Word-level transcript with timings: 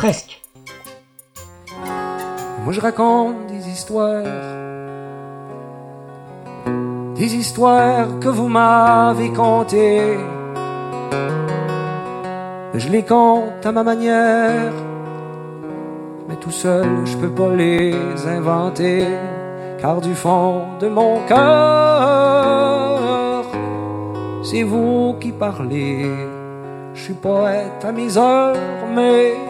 Presque. 0.00 0.40
Moi 2.64 2.72
je 2.72 2.80
raconte 2.80 3.46
des 3.48 3.68
histoires, 3.68 4.24
des 7.14 7.34
histoires 7.36 8.18
que 8.18 8.30
vous 8.30 8.48
m'avez 8.48 9.28
contées. 9.28 10.16
Je 12.72 12.88
les 12.88 13.02
compte 13.02 13.66
à 13.66 13.72
ma 13.72 13.82
manière, 13.82 14.72
mais 16.30 16.36
tout 16.36 16.50
seul 16.50 17.04
je 17.04 17.18
peux 17.18 17.34
pas 17.40 17.54
les 17.54 17.94
inventer, 18.26 19.04
car 19.82 20.00
du 20.00 20.14
fond 20.14 20.62
de 20.80 20.88
mon 20.88 21.20
cœur, 21.28 21.44
c'est 24.42 24.62
vous 24.62 25.16
qui 25.20 25.32
parlez. 25.32 26.10
Je 26.94 27.02
suis 27.02 27.12
poète 27.12 27.84
à 27.84 27.92
mes 27.92 28.16
heures, 28.16 28.56
mais 28.94 29.49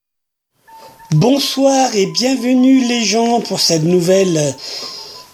Bonsoir 1.15 1.93
et 1.93 2.05
bienvenue 2.05 2.85
les 2.85 3.03
gens 3.03 3.41
pour 3.41 3.59
cette 3.59 3.83
nouvelle 3.83 4.55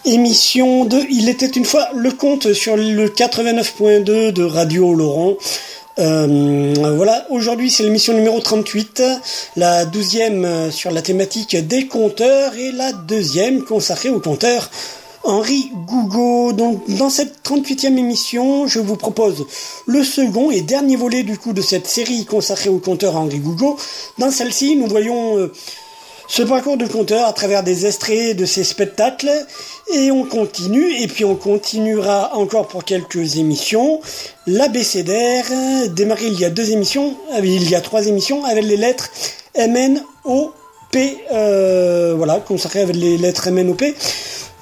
émission 0.04 0.84
de 0.84 0.98
Il 1.08 1.28
était 1.28 1.46
une 1.46 1.64
fois 1.64 1.88
le 1.94 2.10
compte 2.10 2.52
sur 2.52 2.76
le 2.76 3.06
89.2 3.08 4.32
de 4.32 4.42
Radio 4.42 4.92
Laurent. 4.92 5.36
Euh, 6.00 6.74
voilà, 6.96 7.24
aujourd'hui 7.30 7.70
c'est 7.70 7.84
l'émission 7.84 8.12
numéro 8.12 8.40
38, 8.40 9.02
la 9.54 9.84
douzième 9.84 10.72
sur 10.72 10.90
la 10.90 11.00
thématique 11.00 11.54
des 11.54 11.86
compteurs 11.86 12.56
et 12.56 12.72
la 12.72 12.92
deuxième 12.92 13.62
consacrée 13.62 14.10
au 14.10 14.18
compteur 14.18 14.70
Henri 15.24 15.70
Gougo. 15.86 16.52
Donc, 16.52 16.88
dans 16.96 17.10
cette 17.10 17.42
38e 17.44 17.96
émission, 17.96 18.66
je 18.66 18.80
vous 18.80 18.96
propose 18.96 19.46
le 19.86 20.02
second 20.04 20.50
et 20.50 20.62
dernier 20.62 20.96
volet 20.96 21.22
du 21.22 21.38
coup 21.38 21.52
de 21.52 21.62
cette 21.62 21.86
série 21.86 22.24
consacrée 22.24 22.70
au 22.70 22.78
compteur 22.78 23.16
Henri 23.16 23.38
Gougo. 23.38 23.76
Dans 24.18 24.30
celle-ci, 24.30 24.76
nous 24.76 24.86
voyons 24.86 25.38
euh, 25.38 25.52
ce 26.28 26.42
parcours 26.42 26.76
de 26.76 26.86
compteur 26.86 27.26
à 27.26 27.32
travers 27.32 27.62
des 27.62 27.86
extraits 27.86 28.36
de 28.36 28.44
ses 28.44 28.62
spectacles 28.62 29.30
et 29.94 30.10
on 30.10 30.24
continue 30.24 30.92
et 31.00 31.08
puis 31.08 31.24
on 31.24 31.34
continuera 31.34 32.36
encore 32.36 32.68
pour 32.68 32.84
quelques 32.84 33.36
émissions. 33.36 34.00
L'ABCDR, 34.46 35.88
démarré 35.90 36.26
il 36.26 36.38
y 36.38 36.44
a 36.44 36.50
deux 36.50 36.70
émissions, 36.70 37.16
euh, 37.32 37.40
il 37.42 37.68
y 37.68 37.74
a 37.74 37.80
trois 37.80 38.06
émissions 38.06 38.44
avec 38.44 38.64
les 38.64 38.76
lettres 38.76 39.10
MN, 39.56 40.02
O, 40.24 40.52
P, 40.90 41.18
euh, 41.32 42.14
voilà, 42.16 42.40
consacré 42.40 42.80
avec 42.80 42.96
les 42.96 43.18
lettres 43.18 43.50
MN, 43.50 43.70
O, 43.70 43.74
P. 43.74 43.94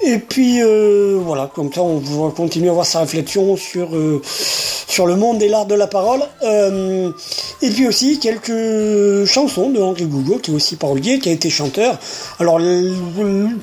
Et 0.01 0.19
puis 0.19 0.61
euh, 0.61 1.19
voilà, 1.19 1.49
comme 1.53 1.73
ça 1.73 1.81
on 1.81 1.97
va 1.97 2.31
continuer 2.31 2.69
à 2.69 2.73
voir 2.73 2.85
sa 2.85 2.99
réflexion 2.99 3.57
sur, 3.57 3.95
euh, 3.95 4.21
sur 4.23 5.07
le 5.07 5.15
monde 5.15 5.41
et 5.41 5.49
l'art 5.49 5.65
de 5.65 5.73
la 5.73 5.87
parole. 5.87 6.21
Euh, 6.43 7.11
et 7.61 7.69
puis 7.69 7.87
aussi 7.87 8.19
quelques 8.19 9.25
chansons 9.25 9.71
de 9.71 9.79
Henri 9.79 10.05
Gougo, 10.05 10.37
qui 10.37 10.51
est 10.51 10.53
aussi 10.53 10.75
parolier, 10.75 11.19
qui 11.19 11.29
a 11.29 11.31
été 11.31 11.49
chanteur. 11.49 11.97
Alors 12.39 12.59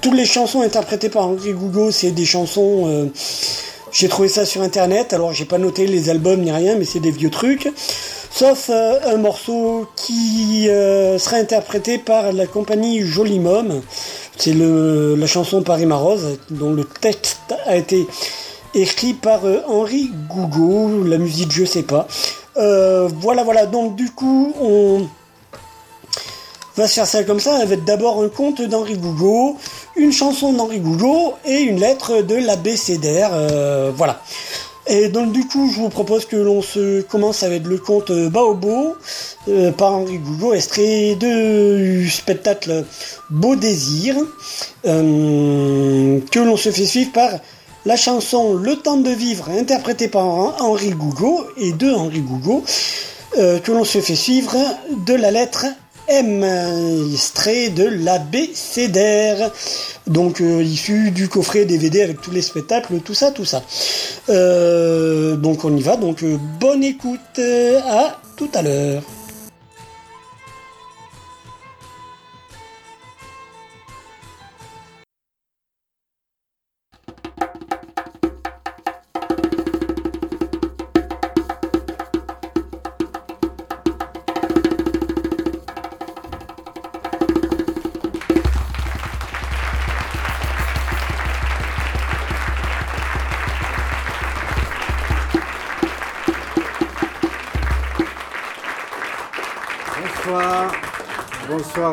toutes 0.03 0.15
les 0.15 0.27
chansons 0.27 0.63
interprétées 0.63 1.09
par 1.09 1.29
Henri 1.29 1.53
Gougo, 1.53 1.91
c'est 1.93 2.11
des 2.11 2.27
chansons... 2.27 3.11
j'ai 3.93 4.09
trouvé 4.09 4.29
ça 4.29 4.45
sur 4.45 4.63
internet, 4.63 5.13
alors 5.13 5.33
j'ai 5.33 5.45
pas 5.45 5.59
noté 5.59 5.87
les 5.87 6.11
albums 6.11 6.41
ni 6.41 6.51
rien, 6.51 6.75
mais 6.77 6.85
c'est 6.85 7.01
des 7.01 7.13
vieux 7.13 7.31
trucs. 7.31 7.69
Sauf 8.37 8.69
un 8.69 9.17
morceau 9.17 9.87
qui 9.95 10.65
sera 10.67 11.37
interprété 11.37 11.99
par 11.99 12.33
la 12.33 12.47
compagnie 12.47 13.01
Jolimum. 13.01 13.81
C'est 14.37 14.55
la 14.55 15.27
chanson 15.27 15.63
Paris 15.63 15.87
Marose, 15.87 16.39
dont 16.51 16.73
le 16.73 16.85
texte 16.85 17.55
a 17.67 17.77
été 17.77 18.09
écrit 18.75 19.15
par 19.15 19.45
euh, 19.45 19.63
Henri 19.69 20.11
Gougo, 20.29 21.05
la 21.05 21.19
musique 21.19 21.53
je 21.53 21.65
sais 21.65 21.83
pas. 21.83 22.07
Euh, 22.57 23.09
voilà, 23.21 23.45
voilà, 23.45 23.67
donc 23.67 23.97
du 23.97 24.11
coup, 24.11 24.53
on 24.61 25.07
va 26.77 26.87
se 26.89 26.95
faire 26.95 27.07
ça 27.07 27.23
comme 27.25 27.41
ça, 27.41 27.57
avec 27.57 27.85
d'abord 27.85 28.23
un 28.23 28.29
conte 28.29 28.63
d'Henri 28.63 28.97
Gougo, 28.97 29.57
une 29.97 30.13
chanson 30.13 30.53
d'Henri 30.53 30.81
Gougo 30.81 31.35
et 31.45 31.61
une 31.61 31.81
lettre 31.81 32.23
de 32.23 32.35
l'ABCDR, 32.35 33.31
euh, 33.33 33.93
voilà. 33.95 34.21
Et 34.87 35.09
donc 35.09 35.33
du 35.33 35.47
coup, 35.47 35.71
je 35.71 35.81
vous 35.81 35.89
propose 35.89 36.27
que 36.27 36.37
l'on 36.37 36.61
se 36.61 37.01
commence 37.03 37.43
avec 37.43 37.67
le 37.67 37.79
conte 37.79 38.13
Baobo 38.13 38.97
euh, 39.49 39.73
par 39.73 39.95
Henri 39.95 40.19
Gougo, 40.19 40.53
extrait 40.53 41.15
du 41.15 42.09
spectacle 42.11 42.85
Beau 43.31 43.57
Désir, 43.57 44.15
euh, 44.85 46.21
que 46.31 46.39
l'on 46.39 46.59
se 46.59 46.71
fait 46.71 46.85
suivre 46.85 47.13
par 47.13 47.31
la 47.87 47.97
chanson 47.97 48.55
Le 48.55 48.77
temps 48.77 48.99
de 48.99 49.11
vivre, 49.11 49.49
interprétée 49.49 50.09
par 50.09 50.27
Henri 50.27 50.91
Gougo 50.91 51.47
et 51.57 51.73
de 51.73 51.91
Henri 51.91 52.21
Gougo, 52.21 52.63
euh, 53.39 53.61
que 53.61 53.73
l'on 53.73 53.85
se 53.85 54.01
fait 54.01 54.17
suivre 54.17 54.57
de 55.07 55.15
la 55.15 55.31
lettre 55.31 55.67
M, 56.09 56.45
extrait 57.13 57.71
de 57.71 57.85
l'abécédaire, 57.85 59.51
donc 60.07 60.41
euh, 60.41 60.63
issu 60.63 61.11
du 61.11 61.29
coffret 61.29 61.65
DVD 61.65 62.03
avec 62.03 62.21
tous 62.21 62.31
les 62.31 62.43
spectacles, 62.43 63.01
tout 63.01 63.15
ça, 63.15 63.31
tout 63.31 63.45
ça. 63.45 63.63
Euh, 64.29 65.37
donc 65.37 65.65
on 65.65 65.77
y 65.77 65.83
va, 65.83 65.97
donc 65.97 66.23
euh, 66.23 66.37
bonne 66.61 66.85
écoute, 66.85 67.39
à 67.39 68.21
tout 68.37 68.51
à 68.55 68.63
l'heure. 68.63 69.03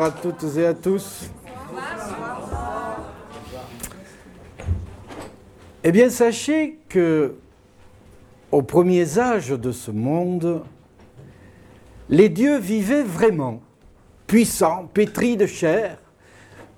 À 0.02 0.10
toutes 0.10 0.56
et 0.56 0.66
à 0.66 0.74
tous. 0.74 1.30
Eh 5.84 5.92
bien, 5.92 6.10
sachez 6.10 6.80
que 6.88 7.36
aux 8.50 8.62
premiers 8.62 9.20
âges 9.20 9.50
de 9.50 9.70
ce 9.70 9.92
monde, 9.92 10.64
les 12.08 12.28
dieux 12.28 12.58
vivaient 12.58 13.04
vraiment, 13.04 13.62
puissants, 14.26 14.90
pétris 14.92 15.36
de 15.36 15.46
chair. 15.46 15.98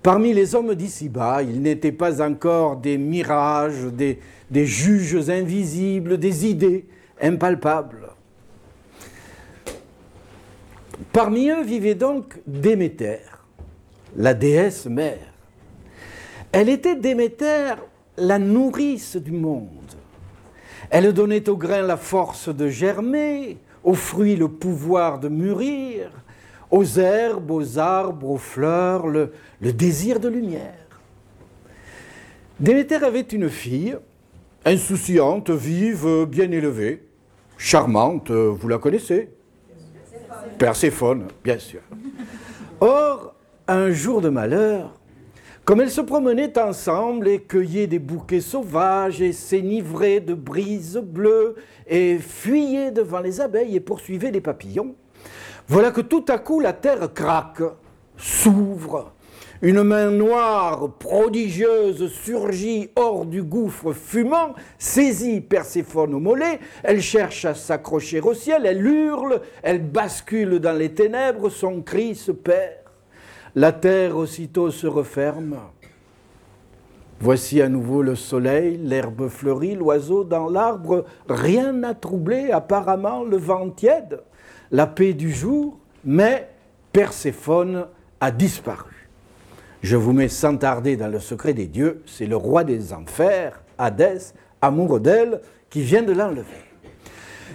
Parmi 0.03 0.35
les 0.35 0.55
hommes 0.55 0.75
d'ici-bas, 0.75 1.43
ils 1.45 1.63
n'étaient 1.63 1.93
pas 1.93 2.21
encore 2.21 2.77
des 2.77 2.99
mirages, 2.99 3.87
des 3.87 4.67
juges 4.67 5.31
invisibles, 5.31 6.19
des 6.19 6.47
idées 6.47 6.85
impalpables. 7.23 8.04
Parmi 11.13 11.49
eux 11.49 11.63
vivait 11.63 11.95
donc 11.95 12.41
Déméter, 12.47 13.21
la 14.17 14.35
déesse 14.35 14.87
mère. 14.87 15.33
Elle 16.53 16.69
était 16.69 16.97
Déméter, 16.97 17.75
la 18.17 18.39
nourrice 18.39 19.17
du 19.17 19.33
monde. 19.33 19.69
Elle 20.91 21.13
donnait 21.13 21.49
aux 21.49 21.57
grains 21.57 21.83
la 21.83 21.97
force 21.97 22.49
de 22.49 22.69
germer, 22.69 23.59
aux 23.83 23.95
fruits 23.95 24.37
le 24.37 24.49
pouvoir 24.49 25.19
de 25.19 25.29
mûrir, 25.29 26.11
aux 26.71 26.85
herbes, 26.85 27.51
aux 27.51 27.79
arbres, 27.79 28.31
aux 28.31 28.39
fleurs, 28.39 29.09
le, 29.09 29.33
le 29.61 29.73
désir 29.73 30.21
de 30.21 30.29
lumière. 30.29 30.75
Déméter 32.61 32.97
avait 32.97 33.21
une 33.21 33.51
fille, 33.51 33.97
insouciante, 34.65 35.51
vive, 35.51 36.27
bien 36.27 36.51
élevée, 36.51 37.03
charmante, 37.59 38.31
vous 38.31 38.69
la 38.69 38.79
connaissez, 38.79 39.31
Perséphone, 40.59 41.29
bien 41.43 41.59
sûr. 41.59 41.81
Or, 42.81 43.35
un 43.67 43.91
jour 43.91 44.21
de 44.21 44.29
malheur, 44.29 44.93
comme 45.65 45.81
elles 45.81 45.91
se 45.91 46.03
promenaient 46.03 46.59
ensemble 46.59 47.29
et 47.29 47.41
cueillaient 47.41 47.87
des 47.87 47.99
bouquets 47.99 48.41
sauvages 48.41 49.23
et 49.23 49.33
s'enivraient 49.33 50.21
de 50.21 50.35
brises 50.35 50.99
bleues 51.03 51.55
et 51.87 52.19
fuyaient 52.19 52.91
devant 52.91 53.21
les 53.21 53.41
abeilles 53.41 53.77
et 53.77 53.81
poursuivaient 53.81 54.31
les 54.31 54.43
papillons, 54.43 54.95
voilà 55.67 55.91
que 55.91 56.03
tout 56.03 56.25
à 56.29 56.39
coup 56.39 56.61
la 56.61 56.75
terre 56.75 57.13
craque, 57.15 57.63
s'ouvre, 58.17 59.13
une 59.63 59.83
main 59.83 60.11
noire 60.11 60.91
prodigieuse 60.99 62.13
surgit 62.13 62.91
hors 62.97 63.25
du 63.25 63.43
gouffre 63.43 63.93
fumant, 63.93 64.55
saisit 64.79 65.41
Perséphone 65.41 66.15
au 66.15 66.21
mollet, 66.21 66.61
elle 66.83 67.01
cherche 67.01 67.45
à 67.45 67.55
s'accrocher 67.55 68.21
au 68.21 68.35
ciel, 68.35 68.67
elle 68.67 68.87
hurle, 68.87 69.41
elle 69.63 69.83
bascule 69.83 70.59
dans 70.59 70.77
les 70.77 70.93
ténèbres, 70.93 71.51
son 71.51 71.83
cri 71.83 72.15
se 72.15 72.33
perd. 72.33 72.73
La 73.55 73.73
terre 73.73 74.17
aussitôt 74.17 74.71
se 74.71 74.87
referme. 74.87 75.57
Voici 77.21 77.63
à 77.63 77.69
nouveau 77.69 78.03
le 78.03 78.17
soleil, 78.17 78.79
l'herbe 78.83 79.29
fleurie, 79.29 79.77
l'oiseau 79.77 80.25
dans 80.25 80.49
l'arbre, 80.49 81.05
rien 81.29 81.73
n'a 81.73 81.95
troublé 81.95 82.51
apparemment 82.51 83.23
le 83.23 83.37
vent 83.37 83.71
tiède, 83.71 84.21
la 84.71 84.87
paix 84.87 85.15
du 85.15 85.33
jour, 85.33 85.79
mais 86.05 86.49
Perséphone 86.93 87.87
a 88.21 88.31
disparu. 88.31 88.94
Je 89.85 89.97
vous 89.97 90.15
mets 90.15 90.29
sans 90.29 90.57
tarder 90.57 90.97
dans 90.97 91.09
le 91.09 91.21
secret 91.21 91.53
des 91.53 91.67
dieux, 91.67 92.01
c'est 92.07 92.25
le 92.25 92.37
roi 92.37 92.65
des 92.65 92.95
enfers, 92.95 93.61
Hadès, 93.77 94.33
amoureux 94.63 94.99
d'elle, 94.99 95.43
qui 95.69 95.83
vient 95.83 96.01
de 96.01 96.15
l'enlever. 96.15 96.65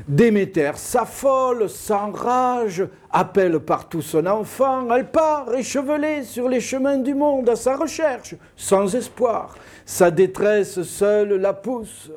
Déméter 0.07 0.73
s'affole, 0.75 1.67
s'enrage, 1.67 2.87
appelle 3.09 3.59
partout 3.59 4.03
son 4.03 4.27
enfant, 4.27 4.93
elle 4.93 5.09
part 5.09 5.55
échevelée 5.55 6.21
sur 6.21 6.47
les 6.47 6.61
chemins 6.61 6.99
du 6.99 7.15
monde 7.15 7.49
à 7.49 7.55
sa 7.55 7.75
recherche, 7.75 8.35
sans 8.55 8.95
espoir. 8.95 9.55
Sa 9.83 10.11
détresse 10.11 10.83
seule 10.83 11.33
la 11.33 11.53
pousse. 11.53 12.11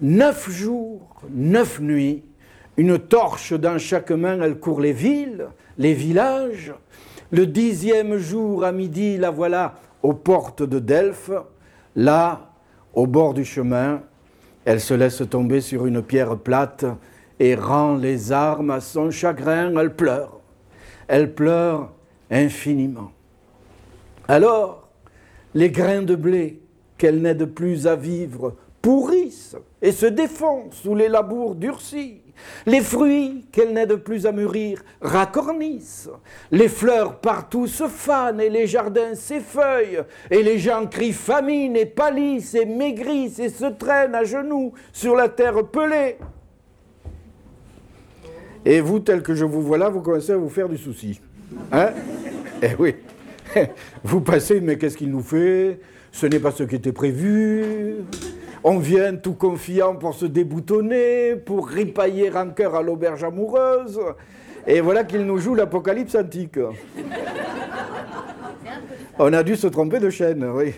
Neuf 0.00 0.50
jours, 0.50 1.20
neuf 1.30 1.80
nuits, 1.80 2.24
une 2.78 2.98
torche 2.98 3.52
dans 3.52 3.76
chaque 3.76 4.10
main, 4.10 4.40
elle 4.40 4.58
court 4.58 4.80
les 4.80 4.94
villes, 4.94 5.48
les 5.76 5.92
villages, 5.92 6.72
le 7.34 7.46
dixième 7.48 8.16
jour 8.16 8.62
à 8.62 8.70
midi, 8.70 9.16
la 9.16 9.30
voilà 9.30 9.74
aux 10.04 10.12
portes 10.12 10.62
de 10.62 10.78
Delphes. 10.78 11.32
Là, 11.96 12.52
au 12.94 13.08
bord 13.08 13.34
du 13.34 13.44
chemin, 13.44 14.02
elle 14.64 14.80
se 14.80 14.94
laisse 14.94 15.20
tomber 15.28 15.60
sur 15.60 15.86
une 15.86 16.00
pierre 16.00 16.38
plate 16.38 16.84
et 17.40 17.56
rend 17.56 17.96
les 17.96 18.30
armes 18.30 18.70
à 18.70 18.80
son 18.80 19.10
chagrin. 19.10 19.76
Elle 19.76 19.96
pleure. 19.96 20.38
Elle 21.08 21.34
pleure 21.34 21.92
infiniment. 22.30 23.10
Alors, 24.28 24.88
les 25.54 25.70
grains 25.70 26.02
de 26.02 26.14
blé 26.14 26.62
qu'elle 26.96 27.20
n'aide 27.20 27.46
plus 27.46 27.88
à 27.88 27.96
vivre 27.96 28.54
pourrissent 28.80 29.56
et 29.82 29.90
se 29.90 30.06
défoncent 30.06 30.76
sous 30.76 30.94
les 30.94 31.08
labours 31.08 31.56
durcis. 31.56 32.23
Les 32.66 32.80
fruits 32.80 33.46
qu'elle 33.52 33.72
n'aide 33.72 33.96
plus 33.96 34.26
à 34.26 34.32
mûrir 34.32 34.82
racornissent. 35.00 36.08
Les 36.50 36.68
fleurs 36.68 37.20
partout 37.20 37.66
se 37.66 37.88
fanent 37.88 38.40
et 38.40 38.50
les 38.50 38.66
jardins 38.66 39.14
s'effeuillent. 39.14 40.02
Et 40.30 40.42
les 40.42 40.58
gens 40.58 40.86
crient 40.86 41.12
famine 41.12 41.76
et 41.76 41.86
pâlissent 41.86 42.54
et 42.54 42.64
maigrissent 42.64 43.38
et 43.38 43.48
se 43.48 43.66
traînent 43.66 44.14
à 44.14 44.24
genoux 44.24 44.72
sur 44.92 45.14
la 45.14 45.28
terre 45.28 45.66
pelée. 45.66 46.16
Et 48.64 48.80
vous, 48.80 49.00
tel 49.00 49.22
que 49.22 49.34
je 49.34 49.44
vous 49.44 49.62
vois 49.62 49.78
là, 49.78 49.90
vous 49.90 50.00
commencez 50.00 50.32
à 50.32 50.36
vous 50.36 50.48
faire 50.48 50.68
du 50.68 50.78
souci. 50.78 51.20
Hein? 51.70 51.90
Eh 52.62 52.74
oui. 52.78 52.94
Vous 54.04 54.20
passez, 54.20 54.60
mais 54.60 54.78
qu'est-ce 54.78 54.96
qu'il 54.96 55.10
nous 55.10 55.22
fait? 55.22 55.78
Ce 56.12 56.26
n'est 56.26 56.38
pas 56.38 56.50
ce 56.50 56.64
qui 56.64 56.76
était 56.76 56.92
prévu. 56.92 57.96
On 58.66 58.78
vient 58.78 59.14
tout 59.14 59.34
confiant 59.34 59.94
pour 59.94 60.14
se 60.14 60.24
déboutonner, 60.24 61.36
pour 61.36 61.68
ripailler 61.68 62.30
rancœur 62.30 62.74
à 62.74 62.82
l'auberge 62.82 63.22
amoureuse. 63.22 64.00
Et 64.66 64.80
voilà 64.80 65.04
qu'il 65.04 65.26
nous 65.26 65.36
joue 65.36 65.54
l'apocalypse 65.54 66.14
antique. 66.14 66.58
On 69.18 69.32
a 69.34 69.42
dû 69.42 69.54
se 69.56 69.66
tromper 69.66 70.00
de 70.00 70.08
chaîne, 70.08 70.42
oui. 70.44 70.72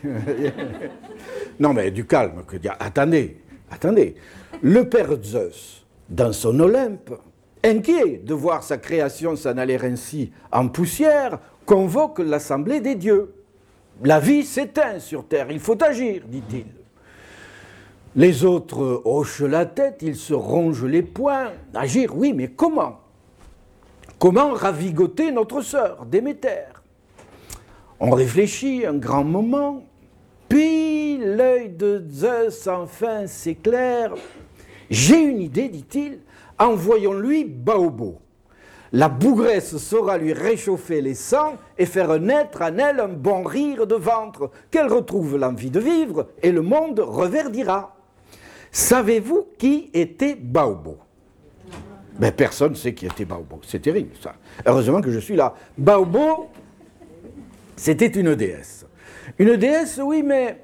non, 1.61 1.73
mais 1.73 1.93
du 1.93 2.05
calme. 2.07 2.43
Attendez, 2.81 3.37
attendez. 3.71 4.17
Le 4.63 4.89
père 4.89 5.17
Zeus, 5.23 5.87
dans 6.09 6.33
son 6.33 6.59
Olympe, 6.59 7.15
inquiet 7.63 8.21
de 8.25 8.35
voir 8.35 8.65
sa 8.65 8.79
création 8.79 9.37
s'en 9.37 9.57
aller 9.59 9.79
ainsi 9.81 10.33
en 10.51 10.67
poussière, 10.67 11.39
convoque 11.65 12.19
l'assemblée 12.19 12.81
des 12.81 12.97
dieux. 12.97 13.33
La 14.03 14.19
vie 14.19 14.45
s'éteint 14.45 14.99
sur 14.99 15.25
terre, 15.25 15.53
il 15.53 15.61
faut 15.61 15.81
agir, 15.81 16.23
dit-il. 16.27 16.67
Les 18.17 18.47
autres 18.47 19.03
hochent 19.05 19.43
la 19.43 19.67
tête, 19.67 19.99
ils 20.01 20.17
se 20.17 20.33
rongent 20.33 20.87
les 20.87 21.03
poings. 21.03 21.53
Agir, 21.75 22.17
oui, 22.17 22.33
mais 22.33 22.49
comment? 22.49 23.01
Comment 24.19 24.55
ravigoter 24.55 25.31
notre 25.31 25.61
sœur, 25.61 26.07
Déméter? 26.07 26.65
On 28.01 28.13
réfléchit 28.13 28.87
un 28.87 28.95
grand 28.95 29.25
moment, 29.25 29.85
puis 30.49 31.19
l'œil 31.19 31.69
de 31.69 32.03
Zeus 32.11 32.67
enfin 32.67 33.27
s'éclaire. 33.27 34.15
J'ai 34.89 35.21
une 35.21 35.43
idée, 35.43 35.69
dit-il, 35.69 36.21
envoyons-lui 36.59 37.45
Baobo. 37.45 38.17
La 38.93 39.11
bougresse 39.11 39.77
saura 39.77 40.17
lui 40.17 40.33
réchauffer 40.33 41.03
les 41.03 41.15
sangs 41.15 41.57
et 41.77 41.85
faire 41.85 42.19
naître 42.19 42.63
en 42.63 42.79
elle 42.79 43.01
un 43.01 43.09
bon 43.09 43.43
rire 43.43 43.87
de 43.87 43.97
ventre, 43.97 44.51
qu'elle 44.71 44.91
retrouve 44.91 45.37
l'envie 45.37 45.71
de 45.71 45.81
vivre 45.81 46.29
et 46.43 46.51
le 46.51 46.63
monde 46.63 47.01
reverdira. 47.01 47.96
Savez-vous 48.77 49.47
qui 49.57 49.89
était 49.95 50.35
Baobo? 50.35 50.99
Ben, 52.19 52.31
personne 52.31 52.73
ne 52.73 52.77
sait 52.77 52.93
qui 52.93 53.07
était 53.07 53.25
Baobo. 53.25 53.59
C'est 53.67 53.81
terrible, 53.81 54.11
ça. 54.21 54.35
Heureusement 54.67 55.01
que 55.01 55.11
je 55.11 55.19
suis 55.19 55.35
là. 55.35 55.55
Baobo, 55.79 56.49
c'était 57.75 58.09
une 58.09 58.35
déesse. 58.35 58.85
Une 59.39 59.57
déesse, 59.57 59.99
oui, 60.05 60.23
mais 60.23 60.63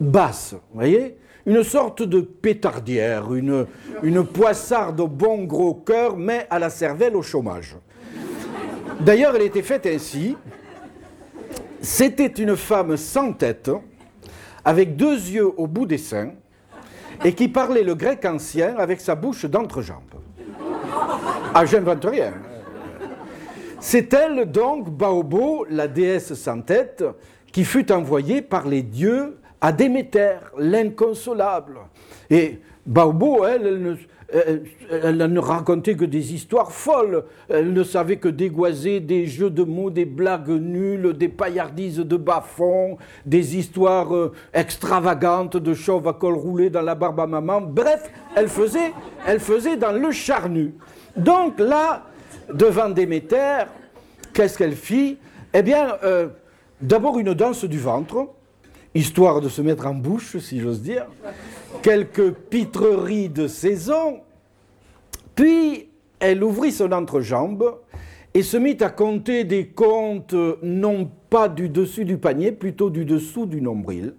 basse, 0.00 0.54
vous 0.54 0.74
voyez? 0.74 1.16
Une 1.46 1.62
sorte 1.62 2.02
de 2.02 2.22
pétardière, 2.22 3.32
une, 3.32 3.66
une 4.02 4.26
poissarde 4.26 4.98
au 4.98 5.06
bon 5.06 5.44
gros 5.44 5.74
cœur, 5.74 6.16
mais 6.16 6.48
à 6.50 6.58
la 6.58 6.70
cervelle 6.70 7.14
au 7.14 7.22
chômage. 7.22 7.76
D'ailleurs, 8.98 9.36
elle 9.36 9.42
était 9.42 9.62
faite 9.62 9.86
ainsi. 9.86 10.36
C'était 11.80 12.26
une 12.26 12.56
femme 12.56 12.96
sans 12.96 13.32
tête, 13.32 13.70
avec 14.64 14.96
deux 14.96 15.14
yeux 15.14 15.52
au 15.56 15.68
bout 15.68 15.86
des 15.86 15.98
seins, 15.98 16.32
et 17.24 17.32
qui 17.34 17.48
parlait 17.48 17.82
le 17.82 17.94
grec 17.94 18.24
ancien 18.24 18.76
avec 18.76 19.00
sa 19.00 19.14
bouche 19.14 19.44
d'entrejambe. 19.44 20.02
Ah, 21.54 21.64
j'invente 21.64 22.04
rien. 22.04 22.32
C'est 23.80 24.12
elle 24.14 24.50
donc, 24.50 24.90
Baobo, 24.90 25.66
la 25.68 25.88
déesse 25.88 26.34
sans 26.34 26.60
tête, 26.60 27.04
qui 27.50 27.64
fut 27.64 27.90
envoyée 27.92 28.40
par 28.40 28.66
les 28.66 28.82
dieux 28.82 29.38
à 29.60 29.72
Déméter, 29.72 30.36
l'inconsolable. 30.56 31.78
Et 32.30 32.60
Baobo, 32.86 33.44
elle, 33.44 33.66
elle 33.66 33.82
ne, 33.82 33.96
elle, 34.32 35.16
ne 35.16 35.38
racontait 35.38 35.94
que 35.94 36.04
des 36.04 36.34
histoires 36.34 36.72
folles. 36.72 37.24
Elle 37.48 37.72
ne 37.72 37.84
savait 37.84 38.16
que 38.16 38.28
dégoiser 38.28 39.00
des 39.00 39.26
jeux 39.26 39.50
de 39.50 39.62
mots, 39.62 39.90
des 39.90 40.04
blagues 40.04 40.48
nulles, 40.48 41.12
des 41.12 41.28
paillardises 41.28 41.98
de 41.98 42.16
bas-fond, 42.16 42.96
des 43.26 43.56
histoires 43.56 44.14
euh, 44.14 44.32
extravagantes 44.54 45.56
de 45.56 45.74
chauves 45.74 46.08
à 46.08 46.14
col 46.14 46.34
roulé 46.34 46.70
dans 46.70 46.82
la 46.82 46.94
barbe 46.94 47.20
à 47.20 47.26
maman. 47.26 47.60
Bref, 47.60 48.10
elle 48.34 48.48
faisait, 48.48 48.92
elle 49.26 49.40
faisait 49.40 49.76
dans 49.76 49.92
le 49.92 50.10
charnu. 50.12 50.74
Donc 51.16 51.58
là, 51.58 52.04
devant 52.52 52.88
Déméter, 52.88 53.64
qu'est-ce 54.32 54.56
qu'elle 54.56 54.76
fit? 54.76 55.18
Eh 55.52 55.62
bien, 55.62 55.96
euh, 56.02 56.28
d'abord 56.80 57.18
une 57.18 57.34
danse 57.34 57.64
du 57.64 57.78
ventre, 57.78 58.28
histoire 58.94 59.40
de 59.40 59.48
se 59.48 59.62
mettre 59.62 59.86
en 59.86 59.94
bouche, 59.94 60.38
si 60.38 60.60
j'ose 60.60 60.82
dire, 60.82 61.06
quelques 61.82 62.32
pitreries 62.32 63.28
de 63.28 63.48
saison, 63.48 64.20
puis 65.34 65.88
elle 66.20 66.44
ouvrit 66.44 66.72
son 66.72 66.92
entrejambe 66.92 67.78
et 68.34 68.42
se 68.42 68.56
mit 68.56 68.76
à 68.80 68.90
compter 68.90 69.44
des 69.44 69.66
comptes 69.66 70.34
non 70.62 71.10
pas 71.30 71.48
du 71.48 71.68
dessus 71.68 72.04
du 72.04 72.18
panier, 72.18 72.52
plutôt 72.52 72.90
du 72.90 73.04
dessous 73.04 73.46
du 73.46 73.60
nombril, 73.60 74.14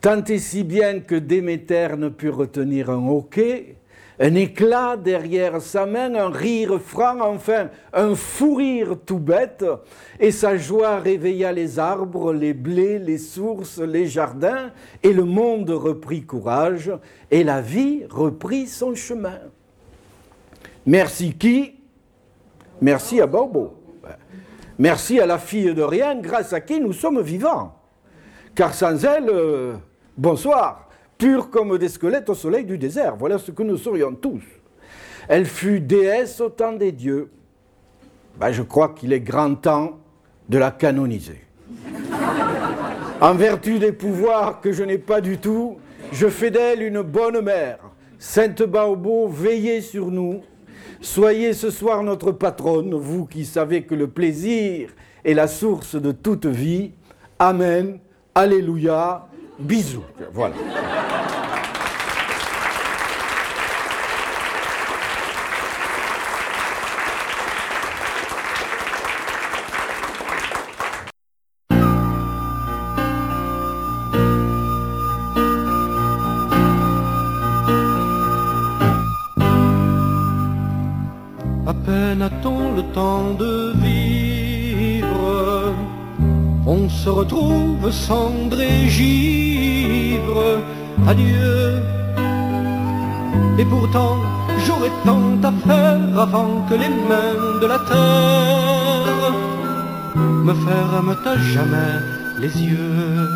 tant 0.00 0.22
et 0.24 0.38
si 0.38 0.64
bien 0.64 1.00
que 1.00 1.14
Déméter 1.14 1.88
ne 1.96 2.08
put 2.08 2.30
retenir 2.30 2.90
un 2.90 3.08
hoquet, 3.08 3.77
un 4.20 4.34
éclat 4.34 4.96
derrière 4.96 5.60
sa 5.62 5.86
main, 5.86 6.14
un 6.14 6.30
rire 6.30 6.80
franc, 6.80 7.20
enfin 7.20 7.68
un 7.92 8.14
fou 8.14 8.54
rire 8.54 8.96
tout 9.06 9.18
bête, 9.18 9.64
et 10.18 10.32
sa 10.32 10.56
joie 10.56 10.98
réveilla 10.98 11.52
les 11.52 11.78
arbres, 11.78 12.32
les 12.32 12.52
blés, 12.52 12.98
les 12.98 13.18
sources, 13.18 13.78
les 13.78 14.06
jardins, 14.06 14.70
et 15.02 15.12
le 15.12 15.24
monde 15.24 15.70
reprit 15.70 16.22
courage, 16.22 16.90
et 17.30 17.44
la 17.44 17.60
vie 17.60 18.04
reprit 18.10 18.66
son 18.66 18.94
chemin. 18.94 19.38
Merci 20.84 21.34
qui? 21.34 21.76
Merci 22.80 23.20
à 23.20 23.26
Bobo. 23.26 23.74
Merci 24.78 25.20
à 25.20 25.26
la 25.26 25.38
fille 25.38 25.74
de 25.74 25.82
rien, 25.82 26.16
grâce 26.16 26.52
à 26.52 26.60
qui 26.60 26.80
nous 26.80 26.92
sommes 26.92 27.20
vivants. 27.20 27.74
Car 28.54 28.74
sans 28.74 29.04
elle, 29.04 29.28
euh, 29.28 29.74
bonsoir 30.16 30.87
pure 31.18 31.50
comme 31.50 31.76
des 31.76 31.88
squelettes 31.88 32.30
au 32.30 32.34
soleil 32.34 32.64
du 32.64 32.78
désert. 32.78 33.16
Voilà 33.16 33.38
ce 33.38 33.50
que 33.50 33.62
nous 33.62 33.76
serions 33.76 34.14
tous. 34.14 34.42
Elle 35.28 35.44
fut 35.44 35.80
déesse 35.80 36.40
au 36.40 36.48
temps 36.48 36.72
des 36.72 36.92
dieux. 36.92 37.30
Ben, 38.38 38.52
je 38.52 38.62
crois 38.62 38.90
qu'il 38.90 39.12
est 39.12 39.20
grand 39.20 39.54
temps 39.56 39.98
de 40.48 40.56
la 40.58 40.70
canoniser. 40.70 41.40
en 43.20 43.34
vertu 43.34 43.78
des 43.78 43.92
pouvoirs 43.92 44.60
que 44.60 44.72
je 44.72 44.84
n'ai 44.84 44.98
pas 44.98 45.20
du 45.20 45.38
tout, 45.38 45.76
je 46.12 46.28
fais 46.28 46.50
d'elle 46.50 46.82
une 46.82 47.02
bonne 47.02 47.40
mère. 47.42 47.78
Sainte 48.18 48.62
Baobo, 48.62 49.28
veillez 49.28 49.80
sur 49.80 50.10
nous. 50.10 50.40
Soyez 51.00 51.52
ce 51.52 51.70
soir 51.70 52.02
notre 52.02 52.32
patronne, 52.32 52.94
vous 52.94 53.26
qui 53.26 53.44
savez 53.44 53.82
que 53.82 53.94
le 53.94 54.08
plaisir 54.08 54.90
est 55.24 55.34
la 55.34 55.46
source 55.46 55.94
de 55.94 56.12
toute 56.12 56.46
vie. 56.46 56.92
Amen. 57.38 57.98
Alléluia. 58.34 59.27
Bisous. 59.58 60.04
Voilà. 60.32 60.54
À 81.66 81.74
peine 81.74 82.22
a-t-on 82.22 82.76
le 82.76 82.82
temps 82.94 83.34
de 83.34 83.72
vivre, 83.82 85.74
on 86.64 86.88
se 86.88 87.08
retrouve 87.08 87.90
cendre 87.90 88.60
et 88.60 88.88
Adieu. 91.06 91.82
Et 93.58 93.64
pourtant, 93.64 94.16
j'aurais 94.64 94.92
tant 95.04 95.30
à 95.42 95.52
faire 95.66 96.20
avant 96.20 96.64
que 96.68 96.74
les 96.74 96.92
mains 97.08 97.58
de 97.62 97.66
la 97.66 97.78
terre 97.90 99.32
me 100.46 100.54
ferment 100.54 101.20
à 101.32 101.36
jamais 101.54 101.94
les 102.40 102.54
yeux. 102.62 103.28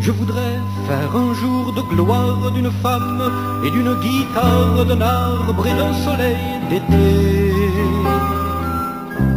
Je 0.00 0.10
voudrais 0.10 0.56
faire 0.88 1.12
un 1.14 1.34
jour 1.34 1.72
de 1.74 1.82
gloire 1.94 2.50
d'une 2.50 2.70
femme 2.82 3.22
et 3.64 3.70
d'une 3.70 3.94
guitare, 4.00 4.84
d'un 4.86 5.00
arbre 5.00 5.66
et 5.66 5.74
d'un 5.80 5.92
soleil 6.06 6.36
d'été. 6.70 7.52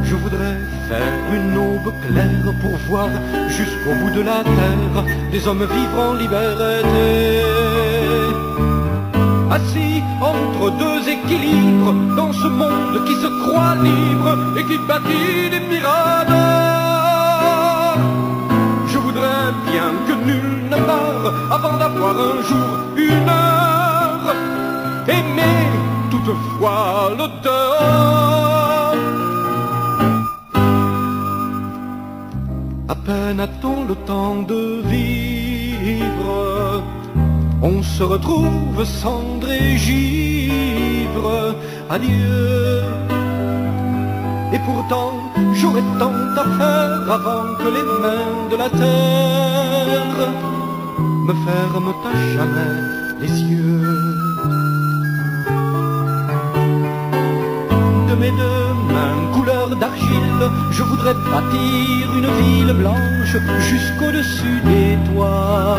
Je 0.04 0.16
voudrais 0.16 0.58
une 1.34 1.58
aube 1.58 1.94
claire 2.06 2.54
pour 2.62 2.76
voir 2.90 3.10
jusqu'au 3.48 3.94
bout 4.00 4.12
de 4.12 4.22
la 4.22 4.44
terre 4.44 5.04
des 5.32 5.48
hommes 5.48 5.66
vivre 5.66 6.00
en 6.00 6.14
liberté. 6.14 6.74
Assis 9.50 10.02
entre 10.22 10.72
deux 10.78 11.10
équilibres 11.10 11.94
dans 12.16 12.34
ce 12.34 12.48
monde 12.48 13.06
qui 13.06 13.16
se 13.16 13.28
croit 13.42 13.76
libre 13.84 14.38
et 14.58 14.64
qui 14.66 14.78
bâtit 14.88 15.50
des 15.50 15.62
pyramides. 15.70 16.32
Je 18.88 18.98
voudrais 18.98 19.52
bien 19.72 19.90
que 20.08 20.14
nul 20.26 20.70
ne 20.70 20.78
avant 21.56 21.78
d'avoir 21.78 22.16
un 22.18 22.42
jour 22.44 22.70
une 22.96 23.30
heure. 23.30 24.36
Aimer 25.08 25.68
toutefois 26.10 27.12
l'auteur. 27.18 28.21
Peine 33.06 33.40
a-t-on 33.40 33.86
le 33.86 33.96
temps 33.96 34.42
de 34.42 34.82
vivre, 34.86 36.84
on 37.62 37.82
se 37.82 38.04
retrouve 38.04 38.84
cendre 38.84 39.50
et 39.52 39.78
givre. 39.78 41.56
Adieu. 41.90 42.84
Et 44.54 44.60
pourtant, 44.60 45.14
j'aurais 45.54 45.88
tant 46.00 46.14
à 46.44 46.46
faire 46.60 47.12
avant 47.18 47.46
que 47.60 47.70
les 47.78 47.86
mains 48.02 48.50
de 48.52 48.56
la 48.64 48.70
terre 48.70 50.22
me 51.28 51.34
ferment 51.46 51.96
à 52.10 52.14
jamais 52.36 52.78
les 53.22 53.34
yeux. 53.52 53.98
De 58.10 58.16
mes 58.16 58.32
deux 58.32 58.61
je 60.72 60.84
voudrais 60.84 61.14
bâtir 61.14 62.16
une 62.18 62.30
ville 62.42 62.74
blanche 62.74 63.36
jusqu'au-dessus 63.60 64.60
des 64.66 64.98
toits. 65.12 65.78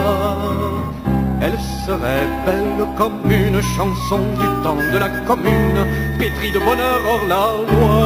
Elle 1.40 1.58
serait 1.84 2.28
belle 2.46 2.86
comme 2.96 3.20
une 3.30 3.60
chanson 3.76 4.20
du 4.40 4.46
temps 4.62 4.82
de 4.92 4.98
la 4.98 5.08
commune, 5.26 5.80
pétrie 6.18 6.52
de 6.52 6.58
bonheur 6.58 7.00
hors 7.10 7.26
la 7.32 7.44
loi. 7.70 7.96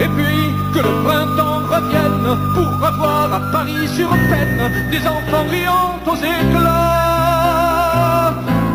Et 0.00 0.08
puis 0.16 0.42
que 0.74 0.80
le 0.80 0.92
printemps 1.04 1.60
revienne 1.74 2.30
pour 2.54 2.68
revoir 2.84 3.26
à 3.32 3.40
Paris 3.52 3.86
sur 3.96 4.10
peine 4.30 4.64
des 4.90 5.02
enfants 5.06 5.46
riant 5.50 5.92
aux 6.06 6.16
éclats. 6.16 6.70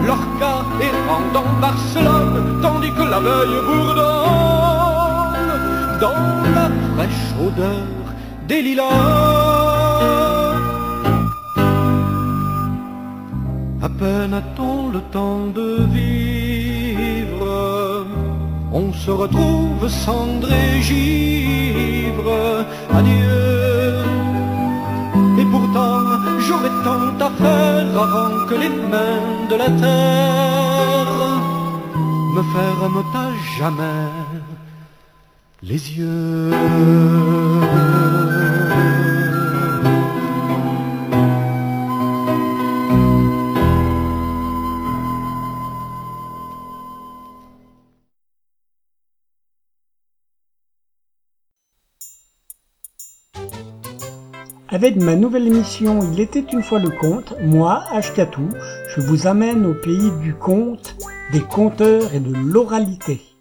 L'orca 0.08 0.54
errant 0.88 1.26
dans 1.34 1.50
Barcelone, 1.60 2.60
tandis 2.62 2.92
que 2.92 3.04
la 3.04 3.20
veille 3.20 3.60
bourdonne 3.68 4.65
dans 6.00 6.24
la 6.58 6.68
fraîche 6.94 7.28
odeur 7.48 7.88
des 8.48 8.62
lilas. 8.62 8.84
À 13.82 13.90
peine 13.90 14.34
a-t-on 14.34 14.90
le 14.90 15.02
temps 15.12 15.48
de 15.54 15.86
vivre, 15.98 18.06
on 18.72 18.92
se 18.94 19.12
retrouve 19.12 19.88
cendre 19.88 20.52
et 20.52 20.82
givre. 20.82 22.32
Adieu. 22.94 23.96
Et 25.40 25.46
pourtant, 25.54 26.00
j'aurais 26.46 26.76
tant 26.84 27.08
à 27.28 27.30
faire 27.42 28.02
avant 28.06 28.34
que 28.48 28.56
les 28.56 28.74
mains 28.92 29.28
de 29.50 29.56
la 29.56 29.70
terre 29.84 31.16
me 32.36 32.42
ferment 32.56 33.10
à 33.14 33.28
jamais 33.58 34.25
les 35.68 35.98
yeux. 35.98 36.52
Avec 54.70 54.98
ma 54.98 55.16
nouvelle 55.16 55.48
émission 55.48 56.02
Il 56.12 56.20
était 56.20 56.44
une 56.52 56.62
fois 56.62 56.80
le 56.80 56.90
conte, 56.90 57.34
moi, 57.42 57.86
Ashkatou, 57.92 58.50
je 58.90 59.02
vous 59.02 59.26
amène 59.26 59.66
au 59.66 59.74
pays 59.74 60.12
du 60.22 60.36
conte, 60.36 60.96
des 61.32 61.40
conteurs 61.40 62.14
et 62.14 62.20
de 62.20 62.34
l'oralité. 62.34 63.35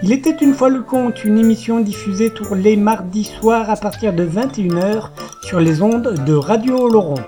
Il 0.00 0.12
était 0.12 0.36
une 0.40 0.54
fois 0.54 0.68
le 0.68 0.82
conte, 0.82 1.24
une 1.24 1.38
émission 1.38 1.80
diffusée 1.80 2.30
tous 2.30 2.54
les 2.54 2.76
mardis 2.76 3.24
soirs 3.24 3.68
à 3.68 3.74
partir 3.74 4.12
de 4.12 4.24
21h 4.24 5.08
sur 5.42 5.58
les 5.58 5.82
ondes 5.82 6.14
de 6.24 6.34
Radio 6.34 6.88
Laurent. 6.88 7.18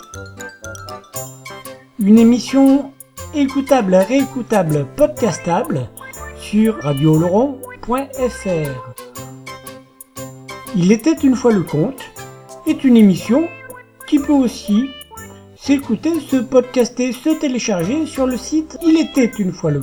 Une 1.99 2.19
émission 2.19 2.93
écoutable, 3.35 3.97
réécoutable, 3.97 4.87
podcastable 4.97 5.89
sur 6.37 6.81
radioloron.fr. 6.81 8.95
Il 10.77 10.93
était 10.93 11.19
une 11.25 11.35
fois 11.35 11.53
le 11.53 11.63
conte 11.63 12.01
est 12.69 12.85
une 12.85 12.97
émission 12.97 13.49
qui 14.07 14.21
peut 14.21 14.33
aussi 14.33 14.91
s'écouter, 15.57 16.21
se 16.21 16.37
podcaster, 16.37 17.13
se 17.13 17.31
télécharger 17.31 18.07
sur 18.07 18.29
le 18.29 18.37
site 18.37 18.79
il 18.87 19.01
était 19.01 19.33
une 19.39 19.53
fois 19.53 19.73
le 19.73 19.83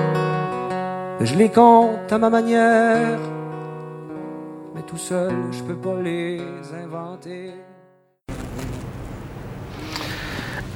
Je 1.23 1.35
les 1.35 1.49
compte 1.49 2.11
à 2.11 2.17
ma 2.17 2.31
manière, 2.31 3.19
mais 4.73 4.81
tout 4.81 4.97
seul 4.97 5.31
je 5.51 5.61
peux 5.61 5.75
pas 5.75 6.01
les 6.01 6.41
inventer. 6.83 7.51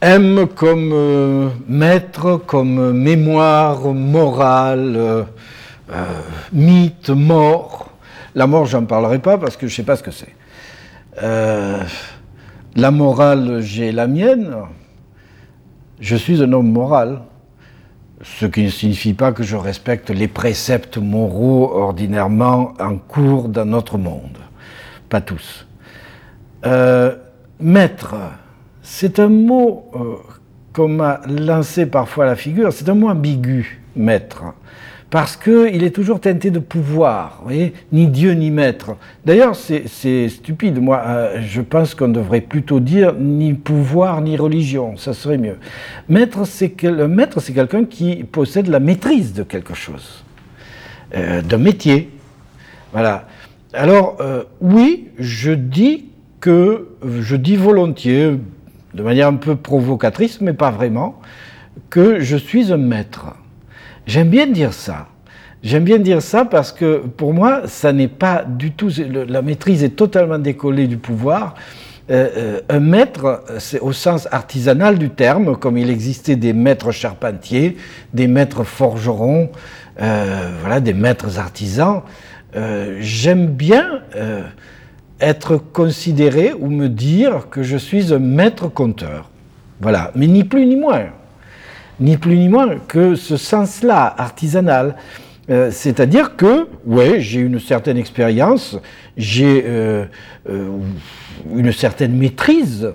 M 0.01 0.45
comme 0.55 0.91
euh, 0.93 1.49
maître, 1.67 2.37
comme 2.45 2.91
mémoire 2.91 3.91
morale, 3.93 4.95
euh, 4.97 5.23
mythe, 6.53 7.09
mort. 7.09 7.89
La 8.35 8.45
mort, 8.45 8.67
j'en 8.67 8.85
parlerai 8.85 9.17
pas 9.17 9.39
parce 9.39 9.57
que 9.57 9.67
je 9.67 9.75
sais 9.75 9.83
pas 9.83 9.95
ce 9.95 10.03
que 10.03 10.11
c'est. 10.11 10.35
Euh, 11.23 11.81
la 12.75 12.91
morale, 12.91 13.61
j'ai 13.61 13.91
la 13.91 14.05
mienne. 14.05 14.55
Je 15.99 16.15
suis 16.15 16.43
un 16.43 16.53
homme 16.53 16.71
moral. 16.71 17.21
Ce 18.21 18.45
qui 18.45 18.63
ne 18.63 18.69
signifie 18.69 19.13
pas 19.13 19.31
que 19.31 19.43
je 19.43 19.55
respecte 19.55 20.09
les 20.09 20.27
préceptes 20.27 20.97
moraux 20.97 21.71
ordinairement 21.73 22.73
en 22.79 22.97
cours 22.97 23.49
dans 23.49 23.65
notre 23.65 23.97
monde. 23.97 24.37
Pas 25.09 25.21
tous. 25.21 25.67
Euh, 26.65 27.15
maître, 27.59 28.15
c'est 28.81 29.19
un 29.19 29.27
mot 29.27 29.89
euh, 29.95 30.15
qu'on 30.73 30.87
m'a 30.87 31.21
lancé 31.27 31.85
parfois 31.85 32.25
à 32.25 32.27
la 32.27 32.35
figure, 32.35 32.71
c'est 32.71 32.89
un 32.89 32.95
mot 32.95 33.09
ambigu, 33.09 33.81
maître 33.95 34.43
parce 35.09 35.37
qu'il 35.37 35.83
est 35.83 35.91
toujours 35.91 36.19
teinté 36.19 36.51
de 36.51 36.59
pouvoir, 36.59 37.41
voyez, 37.43 37.73
ni 37.91 38.07
Dieu 38.07 38.31
ni 38.31 38.51
maître. 38.51 38.95
D'ailleurs, 39.25 39.55
c'est 39.55 40.29
stupide, 40.29 40.81
moi, 40.81 41.03
euh, 41.05 41.41
je 41.45 41.61
pense 41.61 41.93
qu'on 41.95 42.07
devrait 42.07 42.41
plutôt 42.41 42.79
dire 42.79 43.13
ni 43.13 43.53
pouvoir 43.53 44.21
ni 44.21 44.35
religion, 44.35 44.97
ça 44.97 45.13
serait 45.13 45.37
mieux. 45.37 45.57
Maître, 46.09 46.45
c'est 46.45 46.69
que, 46.69 46.87
le 46.87 47.07
maître, 47.07 47.39
c'est 47.39 47.53
quelqu'un 47.53 47.85
qui 47.85 48.23
possède 48.23 48.67
la 48.67 48.79
maîtrise 48.79 49.33
de 49.33 49.43
quelque 49.43 49.73
chose, 49.73 50.23
euh, 51.15 51.41
d'un 51.41 51.59
métier. 51.59 52.09
Voilà. 52.91 53.27
Alors, 53.73 54.17
euh, 54.21 54.43
oui, 54.59 55.09
je 55.19 55.51
dis 55.51 56.05
que, 56.39 56.89
je 57.03 57.35
dis 57.35 57.57
volontiers, 57.57 58.37
de 58.93 59.03
manière 59.03 59.27
un 59.27 59.35
peu 59.35 59.55
provocatrice, 59.55 60.41
mais 60.41 60.53
pas 60.53 60.71
vraiment, 60.71 61.21
que 61.89 62.19
je 62.19 62.37
suis 62.37 62.71
un 62.71 62.77
maître. 62.77 63.35
J'aime 64.05 64.29
bien 64.29 64.47
dire 64.47 64.73
ça. 64.73 65.07
J'aime 65.63 65.83
bien 65.83 65.97
dire 65.97 66.21
ça 66.21 66.45
parce 66.45 66.71
que 66.71 66.97
pour 66.97 67.33
moi, 67.33 67.63
ça 67.65 67.91
n'est 67.91 68.07
pas 68.07 68.43
du 68.47 68.71
tout. 68.71 68.91
La 69.27 69.41
maîtrise 69.41 69.83
est 69.83 69.95
totalement 69.95 70.37
décollée 70.37 70.87
du 70.87 70.97
pouvoir. 70.97 71.55
Euh, 72.11 72.29
euh, 72.37 72.61
un 72.69 72.79
maître, 72.79 73.43
c'est 73.57 73.79
au 73.79 73.91
sens 73.91 74.27
artisanal 74.31 74.99
du 74.99 75.09
terme, 75.09 75.57
comme 75.57 75.79
il 75.79 75.89
existait 75.89 76.35
des 76.35 76.53
maîtres 76.53 76.91
charpentiers, 76.91 77.77
des 78.13 78.27
maîtres 78.27 78.63
forgerons, 78.63 79.49
euh, 79.99 80.51
voilà, 80.61 80.79
des 80.79 80.93
maîtres 80.93 81.39
artisans. 81.39 82.03
J'aime 82.99 83.47
bien 83.47 84.01
être 85.19 85.57
considéré 85.57 86.53
ou 86.57 86.69
me 86.69 86.87
dire 86.87 87.49
que 87.49 87.63
je 87.63 87.75
suis 87.75 88.13
un 88.13 88.19
maître 88.19 88.69
conteur. 88.69 89.29
Voilà, 89.81 90.11
mais 90.15 90.27
ni 90.27 90.45
plus 90.45 90.65
ni 90.65 90.77
moins 90.77 91.07
ni 91.99 92.17
plus 92.17 92.37
ni 92.37 92.49
moins 92.49 92.77
que 92.87 93.15
ce 93.15 93.37
sens-là, 93.37 94.13
artisanal. 94.17 94.95
Euh, 95.49 95.69
c'est-à-dire 95.71 96.35
que, 96.35 96.67
ouais, 96.85 97.19
j'ai 97.19 97.39
une 97.39 97.59
certaine 97.59 97.97
expérience, 97.97 98.77
j'ai 99.15 99.63
euh, 99.67 100.05
euh, 100.49 100.77
une 101.55 101.71
certaine 101.71 102.17
maîtrise 102.17 102.93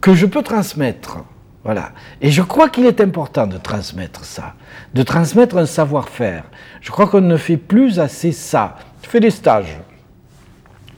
que 0.00 0.14
je 0.14 0.26
peux 0.26 0.42
transmettre. 0.42 1.24
Voilà. 1.64 1.90
Et 2.20 2.30
je 2.30 2.40
crois 2.40 2.68
qu'il 2.68 2.86
est 2.86 3.00
important 3.00 3.48
de 3.48 3.56
transmettre 3.56 4.24
ça, 4.24 4.54
de 4.94 5.02
transmettre 5.02 5.56
un 5.56 5.66
savoir-faire. 5.66 6.44
Je 6.80 6.92
crois 6.92 7.08
qu'on 7.08 7.20
ne 7.20 7.36
fait 7.36 7.56
plus 7.56 7.98
assez 7.98 8.30
ça. 8.30 8.76
Je 9.02 9.08
fais 9.08 9.18
des 9.18 9.30
stages. 9.30 9.76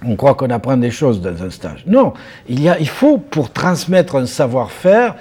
On 0.05 0.17
croit 0.17 0.35
qu'on 0.35 0.51
apprend 0.51 0.77
des 0.77 0.91
choses 0.91 1.21
dans 1.23 1.43
un 1.43 1.51
stage. 1.51 1.85
Non, 1.87 2.13
il, 2.49 2.61
y 2.61 2.69
a, 2.69 2.79
il 2.79 2.89
faut, 2.89 3.17
pour 3.17 3.53
transmettre 3.53 4.17
un 4.17 4.27
savoir-faire, 4.27 5.17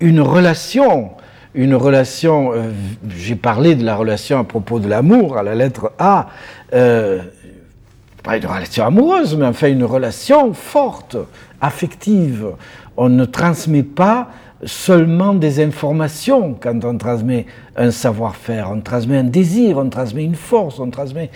une 0.00 0.20
relation 0.20 1.12
une 1.54 1.74
relation, 1.74 2.52
euh, 2.52 2.70
j'ai 3.08 3.36
parlé 3.36 3.76
de 3.76 3.84
la 3.84 3.94
relation 3.94 4.38
à 4.40 4.44
propos 4.44 4.80
de 4.80 4.88
l'amour, 4.88 5.38
à 5.38 5.42
la 5.42 5.54
lettre 5.54 5.92
A, 5.98 6.28
euh, 6.72 7.22
pas 8.22 8.36
une 8.36 8.46
relation 8.46 8.84
amoureuse, 8.84 9.36
mais 9.36 9.46
enfin 9.46 9.68
une 9.68 9.84
relation 9.84 10.52
forte, 10.52 11.16
affective. 11.60 12.46
On 12.96 13.08
ne 13.08 13.24
transmet 13.24 13.82
pas 13.82 14.28
seulement 14.64 15.34
des 15.34 15.62
informations 15.62 16.56
quand 16.58 16.84
on 16.84 16.96
transmet 16.96 17.46
un 17.76 17.90
savoir-faire, 17.90 18.70
on 18.70 18.80
transmet 18.80 19.18
un 19.18 19.24
désir, 19.24 19.78
on 19.78 19.88
transmet 19.88 20.24
une 20.24 20.34
force, 20.34 20.80
on 20.80 20.90
transmet 20.90 21.30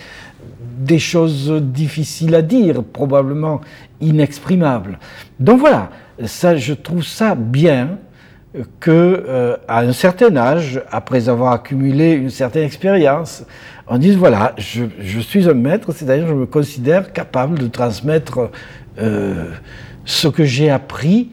des 0.79 0.99
choses 0.99 1.51
difficiles 1.51 2.35
à 2.35 2.41
dire, 2.41 2.83
probablement 2.83 3.61
inexprimables. 4.01 4.97
Donc 5.39 5.59
voilà, 5.59 5.89
ça, 6.25 6.57
je 6.57 6.73
trouve 6.73 7.03
ça 7.03 7.35
bien 7.35 7.99
que 8.79 8.89
euh, 8.91 9.57
à 9.67 9.81
un 9.81 9.93
certain 9.93 10.35
âge, 10.35 10.81
après 10.91 11.29
avoir 11.29 11.53
accumulé 11.53 12.13
une 12.13 12.29
certaine 12.31 12.63
expérience, 12.63 13.45
on 13.87 13.97
dise 13.97 14.17
voilà, 14.17 14.53
je, 14.57 14.85
je 14.99 15.19
suis 15.19 15.47
un 15.47 15.53
maître, 15.53 15.91
c'est-à-dire 15.91 16.27
je 16.27 16.33
me 16.33 16.45
considère 16.45 17.13
capable 17.13 17.59
de 17.59 17.67
transmettre 17.67 18.49
euh, 18.99 19.51
ce 20.05 20.27
que 20.27 20.43
j'ai 20.43 20.69
appris 20.69 21.29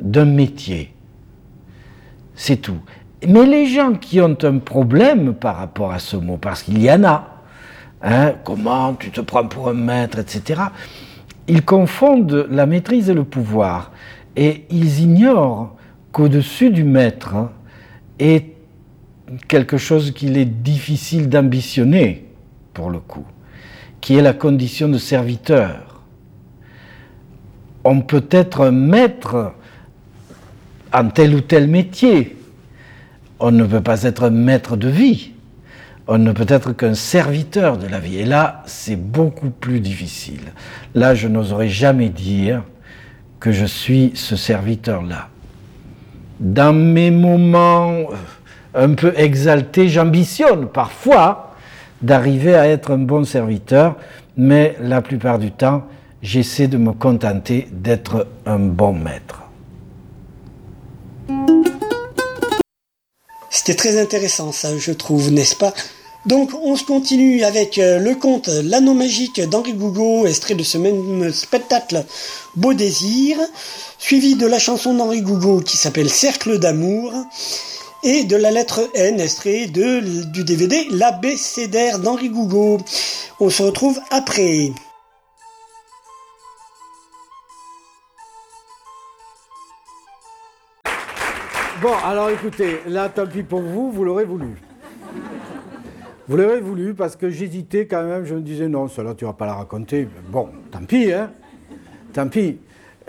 d'un 0.00 0.24
métier. 0.24 0.94
C'est 2.34 2.56
tout. 2.56 2.78
Mais 3.26 3.44
les 3.44 3.66
gens 3.66 3.94
qui 3.94 4.20
ont 4.20 4.36
un 4.42 4.58
problème 4.58 5.34
par 5.34 5.56
rapport 5.56 5.92
à 5.92 5.98
ce 5.98 6.16
mot, 6.16 6.36
parce 6.36 6.62
qu'il 6.62 6.80
y 6.80 6.90
en 6.90 7.04
a, 7.04 7.42
hein, 8.02 8.32
comment 8.44 8.94
tu 8.94 9.10
te 9.10 9.20
prends 9.20 9.46
pour 9.46 9.68
un 9.68 9.74
maître, 9.74 10.18
etc., 10.18 10.62
ils 11.48 11.64
confondent 11.64 12.46
la 12.48 12.64
maîtrise 12.64 13.10
et 13.10 13.14
le 13.14 13.24
pouvoir. 13.24 13.90
Et 14.36 14.64
ils 14.70 15.00
ignorent 15.00 15.76
qu'au-dessus 16.12 16.70
du 16.70 16.84
maître 16.84 17.50
est 18.18 18.46
quelque 19.48 19.76
chose 19.76 20.12
qu'il 20.12 20.36
est 20.36 20.44
difficile 20.44 21.28
d'ambitionner, 21.28 22.26
pour 22.74 22.90
le 22.90 22.98
coup, 22.98 23.24
qui 24.00 24.16
est 24.16 24.22
la 24.22 24.32
condition 24.32 24.88
de 24.88 24.98
serviteur. 24.98 26.02
On 27.84 28.00
peut 28.00 28.26
être 28.30 28.70
maître 28.70 29.54
en 30.92 31.08
tel 31.08 31.34
ou 31.34 31.40
tel 31.40 31.68
métier. 31.68 32.36
On 33.38 33.52
ne 33.52 33.64
peut 33.64 33.80
pas 33.80 34.02
être 34.02 34.28
maître 34.28 34.76
de 34.76 34.88
vie. 34.88 35.32
On 36.06 36.18
ne 36.18 36.32
peut 36.32 36.46
être 36.48 36.72
qu'un 36.72 36.94
serviteur 36.94 37.78
de 37.78 37.86
la 37.86 38.00
vie. 38.00 38.18
Et 38.18 38.24
là, 38.24 38.62
c'est 38.66 38.96
beaucoup 38.96 39.50
plus 39.50 39.80
difficile. 39.80 40.40
Là, 40.94 41.14
je 41.14 41.28
n'oserais 41.28 41.68
jamais 41.68 42.08
dire 42.08 42.64
que 43.38 43.52
je 43.52 43.64
suis 43.64 44.10
ce 44.14 44.36
serviteur-là. 44.36 45.28
Dans 46.40 46.72
mes 46.72 47.10
moments 47.10 48.06
un 48.74 48.94
peu 48.94 49.12
exaltés, 49.14 49.90
j'ambitionne 49.90 50.68
parfois 50.68 51.54
d'arriver 52.00 52.54
à 52.54 52.66
être 52.66 52.92
un 52.92 52.98
bon 52.98 53.24
serviteur, 53.24 53.96
mais 54.38 54.74
la 54.80 55.02
plupart 55.02 55.38
du 55.38 55.52
temps, 55.52 55.84
j'essaie 56.22 56.66
de 56.66 56.78
me 56.78 56.92
contenter 56.92 57.68
d'être 57.70 58.26
un 58.46 58.58
bon 58.58 58.94
maître. 58.94 59.42
C'était 63.50 63.74
très 63.74 64.00
intéressant 64.00 64.50
ça, 64.50 64.70
je 64.78 64.92
trouve, 64.92 65.30
n'est-ce 65.30 65.56
pas? 65.56 65.74
Donc 66.26 66.50
on 66.62 66.76
se 66.76 66.84
continue 66.84 67.44
avec 67.44 67.78
euh, 67.78 67.98
le 67.98 68.14
conte 68.14 68.48
L'anneau 68.48 68.92
magique 68.92 69.40
d'Henri 69.40 69.72
Gougo, 69.72 70.26
extrait 70.26 70.54
de 70.54 70.62
ce 70.62 70.76
même 70.76 71.32
spectacle 71.32 72.04
Beau 72.56 72.74
désir, 72.74 73.38
suivi 73.98 74.34
de 74.34 74.46
la 74.46 74.58
chanson 74.58 74.92
d'Henri 74.94 75.22
Gougo 75.22 75.60
qui 75.60 75.78
s'appelle 75.78 76.10
Cercle 76.10 76.58
d'amour, 76.58 77.12
et 78.02 78.24
de 78.24 78.36
la 78.36 78.50
lettre 78.50 78.88
N, 78.94 79.20
extrait 79.20 79.66
du 79.66 80.44
DVD 80.44 80.86
L'abécédaire 80.90 81.98
d'Henri 81.98 82.28
Gougo. 82.28 82.78
On 83.40 83.50
se 83.50 83.62
retrouve 83.62 83.98
après. 84.10 84.72
Bon, 91.80 91.94
alors 92.04 92.28
écoutez, 92.28 92.80
là, 92.86 93.08
tant 93.08 93.26
pis 93.26 93.42
pour 93.42 93.62
vous, 93.62 93.90
vous 93.90 94.04
l'aurez 94.04 94.26
voulu. 94.26 94.54
Vous 96.30 96.36
l'aurez 96.36 96.60
voulu 96.60 96.94
parce 96.94 97.16
que 97.16 97.28
j'hésitais 97.28 97.88
quand 97.88 98.04
même, 98.04 98.24
je 98.24 98.36
me 98.36 98.40
disais 98.40 98.68
non, 98.68 98.86
cela 98.86 99.16
tu 99.16 99.24
vas 99.24 99.32
pas 99.32 99.46
la 99.46 99.54
raconter. 99.54 100.06
Bon, 100.30 100.48
tant 100.70 100.84
pis, 100.84 101.12
hein. 101.12 101.32
Tant 102.12 102.28
pis. 102.28 102.60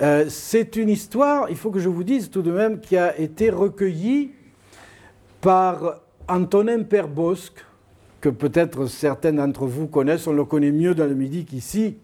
Euh, 0.01 0.25
c'est 0.27 0.75
une 0.75 0.89
histoire, 0.89 1.45
il 1.51 1.55
faut 1.55 1.69
que 1.69 1.77
je 1.77 1.87
vous 1.87 2.03
dise 2.03 2.31
tout 2.31 2.41
de 2.41 2.51
même, 2.51 2.79
qui 2.79 2.97
a 2.97 3.15
été 3.19 3.51
recueillie 3.51 4.31
par 5.39 6.01
Antonin 6.27 6.81
Perbosque, 6.81 7.63
que 8.21 8.29
peut-être 8.29 8.87
certains 8.87 9.33
d'entre 9.33 9.67
vous 9.67 9.85
connaissent, 9.85 10.25
on 10.25 10.33
le 10.33 10.45
connaît 10.45 10.71
mieux 10.71 10.95
dans 10.95 11.05
le 11.05 11.13
Midi 11.13 11.45
qu'ici. 11.45 11.97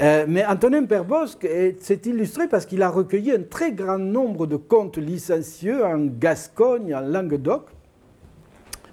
Euh, 0.00 0.24
mais 0.26 0.46
Antonin 0.46 0.86
Perbosque 0.86 1.46
s'est 1.80 2.00
illustré 2.06 2.48
parce 2.48 2.64
qu'il 2.64 2.80
a 2.80 2.88
recueilli 2.88 3.30
un 3.30 3.42
très 3.42 3.72
grand 3.72 3.98
nombre 3.98 4.46
de 4.46 4.56
contes 4.56 4.96
licencieux 4.96 5.84
en 5.84 6.06
Gascogne, 6.06 6.94
en 6.94 7.00
Languedoc, 7.00 7.66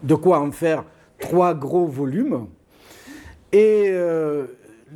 de 0.03 0.15
quoi 0.15 0.41
en 0.41 0.51
faire 0.51 0.83
trois 1.23 1.53
gros 1.53 1.85
volumes. 1.85 2.47
Et 3.53 3.85
euh, 3.87 4.45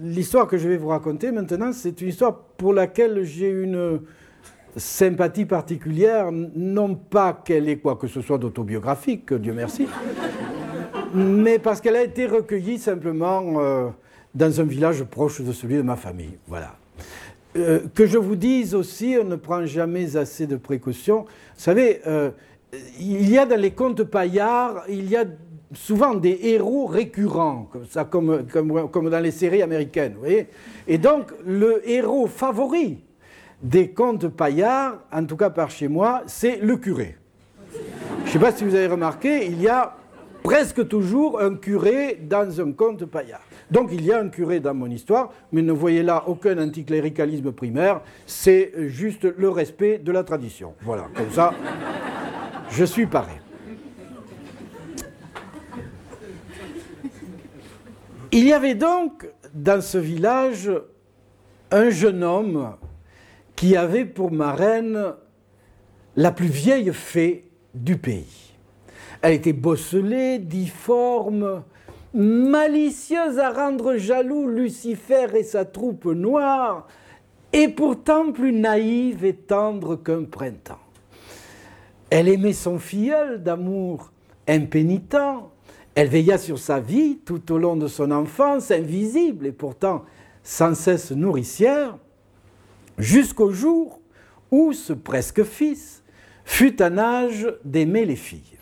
l'histoire 0.02 0.46
que 0.48 0.58
je 0.58 0.68
vais 0.68 0.78
vous 0.78 0.90
raconter 0.90 1.32
maintenant, 1.32 1.72
c'est 1.72 2.02
une 2.02 2.10
histoire 2.10 2.38
pour 2.58 2.74
laquelle 2.74 3.24
j'ai 3.24 3.50
une 3.50 4.02
sympathie 4.76 5.46
particulière, 5.46 6.32
non 6.32 6.96
pas 6.96 7.42
qu'elle 7.46 7.70
ait 7.70 7.78
quoi 7.78 7.96
que 7.96 8.08
ce 8.08 8.22
soit 8.22 8.38
d'autobiographique, 8.38 9.34
Dieu 9.34 9.54
merci, 9.54 9.88
mais 11.16 11.60
parce 11.60 11.82
qu'elle 11.82 11.96
a 11.96 12.04
été 12.04 12.28
recueillie 12.28 12.78
simplement... 12.78 13.44
Euh, 13.58 13.90
dans 14.36 14.62
un 14.62 14.66
village 14.66 15.04
proche 15.04 15.42
de 15.42 15.52
celui 15.52 15.78
de 15.78 15.82
ma 15.82 15.96
famille. 15.96 16.38
Voilà. 16.48 16.76
Euh, 17.56 17.80
que 17.96 18.06
je 18.06 18.20
vous 18.20 18.36
dise 18.36 18.76
aussi, 18.76 19.18
on 19.20 19.24
ne 19.24 19.36
prend 19.36 19.66
jamais 19.66 20.16
assez 20.16 20.46
de 20.46 20.58
précautions. 20.58 21.22
Vous 21.22 21.63
savez, 21.63 22.02
il 23.00 23.28
y 23.28 23.40
a 23.40 23.48
dans 23.48 23.60
les 23.60 23.72
contes 23.72 24.04
paillards, 24.04 24.84
il 24.90 25.10
y 25.10 25.16
a 25.16 25.26
souvent 25.73 26.15
des 26.15 26.39
héros 26.43 26.86
récurrents, 26.86 27.67
comme, 27.71 27.86
ça, 27.86 28.06
comme, 28.06 28.45
comme, 28.47 29.10
dans 29.10 29.19
les 29.19 29.32
séries 29.32 29.62
américaines. 29.62 30.13
Vous 30.13 30.21
voyez 30.21 30.47
Et 30.88 30.97
donc, 30.97 31.32
le 31.45 31.88
héros 31.89 32.27
favori 32.27 32.99
des 33.62 33.89
contes 33.89 34.27
paillards, 34.27 34.99
en 35.12 35.25
tout 35.25 35.36
cas 35.36 35.49
par 35.49 35.71
chez 35.71 35.88
moi, 35.88 36.21
c'est 36.27 36.58
le 36.58 36.77
curé. 36.77 37.17
Je 38.23 38.27
ne 38.27 38.32
sais 38.34 38.39
pas 38.39 38.51
si 38.51 38.63
vous 38.63 38.75
avez 38.75 38.88
remarqué, 38.88 39.45
il 39.45 39.62
y 39.62 39.67
a 39.67 39.95
presque 40.43 40.88
toujours 40.88 41.41
un 41.41 41.56
curé 41.56 42.19
dans 42.21 42.62
un 42.62 42.71
conte 42.71 43.06
paillard. 43.06 43.41
Donc 43.69 43.89
il 43.91 44.06
y 44.06 44.13
a 44.13 44.19
un 44.19 44.30
curé 44.30 44.60
dans 44.60 44.73
mon 44.73 44.88
histoire, 44.88 45.34
mais 45.51 45.62
ne 45.62 45.71
voyez 45.71 46.03
là 46.03 46.23
aucun 46.27 46.58
anticléricalisme 46.58 47.51
primaire, 47.51 48.01
c'est 48.25 48.71
juste 48.88 49.27
le 49.38 49.49
respect 49.49 49.97
de 49.97 50.12
la 50.12 50.23
tradition. 50.23 50.73
Voilà, 50.82 51.08
comme 51.15 51.32
ça, 51.32 51.53
je 52.69 52.86
suis 52.86 53.08
paré. 53.08 53.34
Il 58.32 58.46
y 58.46 58.54
avait 58.54 58.76
donc 58.76 59.28
dans 59.54 59.82
ce 59.82 59.98
village 59.98 60.72
un 61.72 61.90
jeune 61.90 62.24
homme 62.24 62.76
qui 63.56 63.78
avait 63.78 64.06
pour 64.06 64.32
marraine 64.32 65.13
la 66.16 66.32
plus 66.32 66.48
vieille 66.48 66.92
fée 66.94 67.50
du 67.74 67.98
pays. 67.98 68.54
Elle 69.22 69.34
était 69.34 69.54
bosselée, 69.54 70.40
difforme, 70.40 71.63
malicieuse 72.13 73.40
à 73.40 73.52
rendre 73.52 73.96
jaloux 73.96 74.48
Lucifer 74.48 75.28
et 75.36 75.44
sa 75.44 75.66
troupe 75.66 76.06
noire, 76.06 76.88
et 77.54 77.70
pourtant 77.70 78.32
plus 78.32 78.52
naïve 78.52 79.24
et 79.24 79.36
tendre 79.36 79.96
qu'un 79.96 80.26
printemps. 80.26 80.80
Elle 82.10 82.28
aimait 82.28 82.54
son 82.54 82.78
filleul 82.78 83.42
d'amour 83.42 84.12
impénitent, 84.48 85.16
elle 85.98 86.10
veilla 86.10 86.38
sur 86.38 86.60
sa 86.60 86.80
vie 86.80 87.18
tout 87.26 87.52
au 87.52 87.58
long 87.58 87.76
de 87.76 87.88
son 87.88 88.12
enfance, 88.12 88.70
invisible 88.70 89.48
et 89.48 89.52
pourtant 89.52 90.06
sans 90.44 90.76
cesse 90.76 91.10
nourricière, 91.10 91.98
jusqu'au 93.00 93.50
jour 93.50 94.00
où 94.52 94.74
ce 94.74 94.94
presque 94.94 95.44
fils 95.44 96.04
fut 96.46 96.84
en 96.84 97.00
âge 97.00 97.52
d'aimer 97.66 98.06
les 98.06 98.16
filles. 98.16 98.60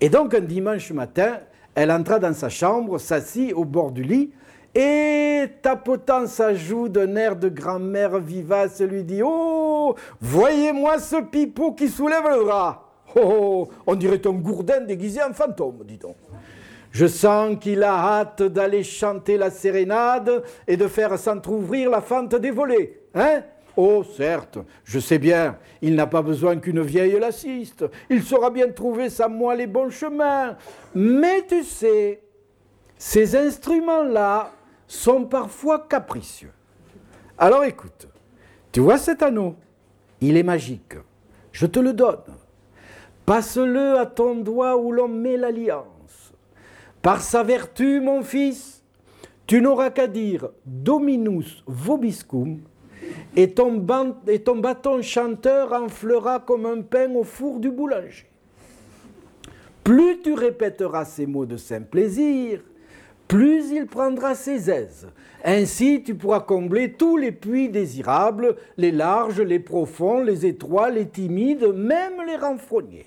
Et 0.00 0.08
donc 0.08 0.34
un 0.34 0.40
dimanche 0.40 0.92
matin, 0.92 1.40
elle 1.74 1.90
entra 1.90 2.20
dans 2.20 2.32
sa 2.32 2.48
chambre, 2.48 2.98
s'assit 2.98 3.52
au 3.52 3.64
bord 3.64 3.90
du 3.90 4.04
lit, 4.04 4.30
et 4.72 5.46
tapotant 5.62 6.28
sa 6.28 6.54
joue 6.54 6.88
d'un 6.88 7.16
air 7.16 7.34
de 7.34 7.48
grand-mère 7.48 8.20
vivace, 8.20 8.80
lui 8.82 9.02
dit 9.02 9.20
Oh, 9.24 9.96
voyez-moi 10.20 11.00
ce 11.00 11.16
pipeau 11.22 11.72
qui 11.72 11.88
soulève 11.88 12.22
le 12.22 12.44
bras. 12.44 12.84
Oh, 13.16 13.20
oh 13.24 13.68
on 13.86 13.94
dirait 13.96 14.24
un 14.26 14.32
gourdin 14.32 14.80
déguisé 14.82 15.20
en 15.22 15.32
fantôme, 15.32 15.82
dit 15.84 15.98
on. 16.04 16.14
Je 16.96 17.06
sens 17.06 17.58
qu'il 17.60 17.82
a 17.82 17.92
hâte 17.92 18.42
d'aller 18.42 18.82
chanter 18.82 19.36
la 19.36 19.50
sérénade 19.50 20.42
et 20.66 20.78
de 20.78 20.88
faire 20.88 21.18
s'entr'ouvrir 21.18 21.90
la 21.90 22.00
fente 22.00 22.34
des 22.36 22.50
volets. 22.50 23.02
Hein? 23.14 23.42
Oh, 23.76 24.02
certes, 24.02 24.56
je 24.82 24.98
sais 24.98 25.18
bien, 25.18 25.58
il 25.82 25.94
n'a 25.94 26.06
pas 26.06 26.22
besoin 26.22 26.56
qu'une 26.56 26.80
vieille 26.80 27.20
l'assiste, 27.20 27.84
il 28.08 28.22
saura 28.22 28.48
bien 28.48 28.70
trouver 28.70 29.10
sa 29.10 29.28
moelle 29.28 29.60
et 29.60 29.66
bon 29.66 29.90
chemin. 29.90 30.56
Mais 30.94 31.44
tu 31.46 31.64
sais, 31.64 32.22
ces 32.96 33.36
instruments-là 33.36 34.52
sont 34.86 35.24
parfois 35.26 35.86
capricieux. 35.86 36.52
Alors 37.36 37.64
écoute, 37.64 38.08
tu 38.72 38.80
vois 38.80 38.96
cet 38.96 39.22
anneau? 39.22 39.56
Il 40.22 40.38
est 40.38 40.42
magique. 40.42 40.94
Je 41.52 41.66
te 41.66 41.78
le 41.78 41.92
donne. 41.92 42.24
Passe-le 43.26 43.98
à 43.98 44.06
ton 44.06 44.36
doigt 44.36 44.78
où 44.78 44.92
l'on 44.92 45.08
met 45.08 45.36
l'alliance. 45.36 45.95
Par 47.06 47.20
sa 47.20 47.44
vertu, 47.44 48.00
mon 48.00 48.24
fils, 48.24 48.82
tu 49.46 49.60
n'auras 49.60 49.90
qu'à 49.90 50.08
dire 50.08 50.48
Dominus 50.64 51.62
vobiscum 51.64 52.58
et 53.36 53.52
ton, 53.52 53.76
bâton 53.76 55.02
chanteur 55.02 55.72
enflera 55.72 56.40
comme 56.40 56.66
un 56.66 56.80
pain 56.80 57.14
au 57.14 57.22
four 57.22 57.60
du 57.60 57.70
boulanger. 57.70 58.26
Plus 59.84 60.20
tu 60.20 60.34
répéteras 60.34 61.04
ces 61.04 61.26
mots 61.26 61.46
de 61.46 61.56
saint 61.56 61.82
plaisir, 61.82 62.60
plus 63.28 63.70
il 63.70 63.86
prendra 63.86 64.34
ses 64.34 64.68
aises. 64.68 65.06
Ainsi, 65.44 66.02
tu 66.02 66.16
pourras 66.16 66.40
combler 66.40 66.94
tous 66.94 67.16
les 67.16 67.30
puits 67.30 67.68
désirables, 67.68 68.56
les 68.76 68.90
larges, 68.90 69.40
les 69.40 69.60
profonds, 69.60 70.24
les 70.24 70.44
étroits, 70.44 70.90
les 70.90 71.06
timides, 71.06 71.72
même 71.72 72.14
les 72.26 72.34
renfrognés. 72.34 73.06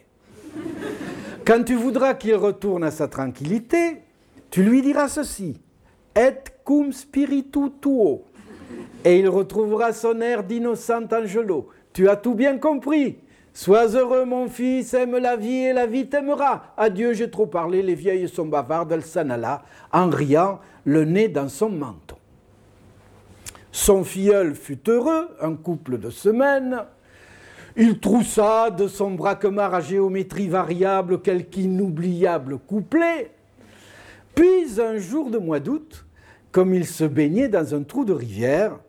Quand 1.49 1.63
tu 1.63 1.73
voudras 1.73 2.13
qu'il 2.13 2.35
retourne 2.35 2.83
à 2.83 2.91
sa 2.91 3.07
tranquillité, 3.07 4.03
tu 4.51 4.61
lui 4.61 4.83
diras 4.83 5.07
ceci 5.07 5.59
Et 6.15 6.35
cum 6.63 6.93
spiritu 6.93 7.71
tuo 7.81 8.25
Et 9.03 9.17
il 9.17 9.27
retrouvera 9.27 9.91
son 9.91 10.21
air 10.21 10.43
d'innocent 10.43 11.11
angelot. 11.11 11.69
Tu 11.91 12.07
as 12.07 12.17
tout 12.17 12.35
bien 12.35 12.59
compris. 12.59 13.17
Sois 13.51 13.95
heureux, 13.95 14.25
mon 14.25 14.47
fils, 14.47 14.93
aime 14.93 15.17
la 15.17 15.37
vie 15.37 15.65
et 15.65 15.73
la 15.73 15.87
vie 15.87 16.07
t'aimera. 16.07 16.65
Adieu, 16.77 17.13
j'ai 17.13 17.31
trop 17.31 17.47
parlé, 17.47 17.81
les 17.81 17.95
vieilles 17.95 18.29
sont 18.29 18.45
bavardes, 18.45 18.91
elle 18.91 19.03
s'en 19.03 19.27
en 19.91 20.09
riant, 20.11 20.59
le 20.85 21.03
nez 21.03 21.29
dans 21.29 21.49
son 21.49 21.69
menton. 21.69 22.17
Son 23.71 24.03
filleul 24.03 24.53
fut 24.53 24.87
heureux, 24.87 25.29
un 25.41 25.55
couple 25.55 25.97
de 25.97 26.11
semaines. 26.11 26.83
Il 27.75 27.99
troussa 27.99 28.71
de 28.71 28.87
son 28.87 29.11
braquemar 29.11 29.73
à 29.73 29.81
géométrie 29.81 30.47
variable 30.47 31.21
quelque 31.21 31.57
inoubliable 31.57 32.57
couplet. 32.57 33.31
Puis, 34.35 34.79
un 34.79 34.97
jour 34.97 35.29
de 35.29 35.37
mois 35.37 35.59
d'août, 35.59 36.05
comme 36.51 36.73
il 36.73 36.85
se 36.85 37.03
baignait 37.03 37.49
dans 37.49 37.75
un 37.75 37.83
trou 37.83 38.05
de 38.05 38.13
rivière, 38.13 38.79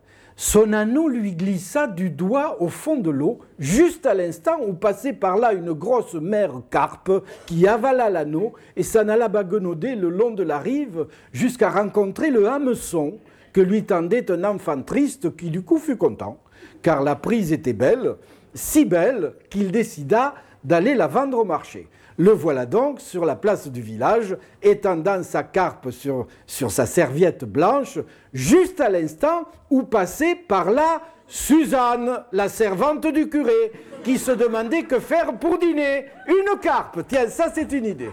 son 0.43 0.73
anneau 0.73 1.07
lui 1.07 1.35
glissa 1.35 1.87
du 1.87 2.09
doigt 2.09 2.63
au 2.63 2.69
fond 2.69 2.97
de 2.97 3.11
l'eau, 3.11 3.41
juste 3.59 4.07
à 4.07 4.15
l'instant 4.15 4.57
où 4.67 4.73
passait 4.73 5.13
par 5.13 5.37
là 5.37 5.53
une 5.53 5.73
grosse 5.73 6.15
mère 6.15 6.63
carpe 6.71 7.13
qui 7.45 7.69
avala 7.69 8.09
l'anneau 8.09 8.55
et 8.75 8.83
s'en 8.83 9.09
alla 9.09 9.29
baguenauder 9.29 9.97
le 9.97 10.09
long 10.09 10.31
de 10.31 10.43
la 10.43 10.59
rive 10.59 11.07
jusqu'à 11.33 11.69
rencontrer 11.69 12.31
le 12.31 12.49
hameçon 12.49 13.19
que 13.53 13.61
lui 13.61 13.83
tendait 13.85 14.31
un 14.31 14.45
enfant 14.45 14.81
triste 14.81 15.37
qui 15.37 15.51
du 15.51 15.61
coup 15.61 15.77
fut 15.77 15.97
content, 15.97 16.39
car 16.81 17.03
la 17.03 17.17
prise 17.17 17.53
était 17.53 17.75
belle, 17.75 18.15
si 18.55 18.85
belle 18.85 19.35
qu'il 19.49 19.71
décida 19.71 20.35
d'aller 20.65 20.95
la 20.95 21.07
vendre 21.07 21.39
au 21.39 21.45
marché. 21.45 21.89
Le 22.19 22.33
voilà 22.33 22.67
donc 22.67 23.01
sur 23.01 23.25
la 23.25 23.35
place 23.35 23.69
du 23.69 23.81
village, 23.81 24.37
étendant 24.63 25.23
sa 25.23 25.43
carpe 25.43 25.91
sur, 25.91 26.27
sur 26.47 26.71
sa 26.71 26.85
serviette 26.85 27.45
blanche, 27.45 27.99
juste 28.35 28.81
à 28.81 28.91
l'instant 28.91 29.49
où 29.71 29.85
passait 29.85 30.35
par 30.35 30.71
là 30.71 31.01
Suzanne, 31.27 32.25
la 32.33 32.49
servante 32.49 33.07
du 33.07 33.29
curé, 33.29 33.73
qui 34.03 34.19
se 34.19 34.33
demandait 34.33 34.83
que 34.83 34.99
faire 34.99 35.39
pour 35.39 35.59
dîner. 35.59 36.07
Une 36.27 36.59
carpe, 36.59 37.01
tiens, 37.09 37.29
ça 37.29 37.51
c'est 37.55 37.71
une 37.73 37.87
idée. 37.87 38.11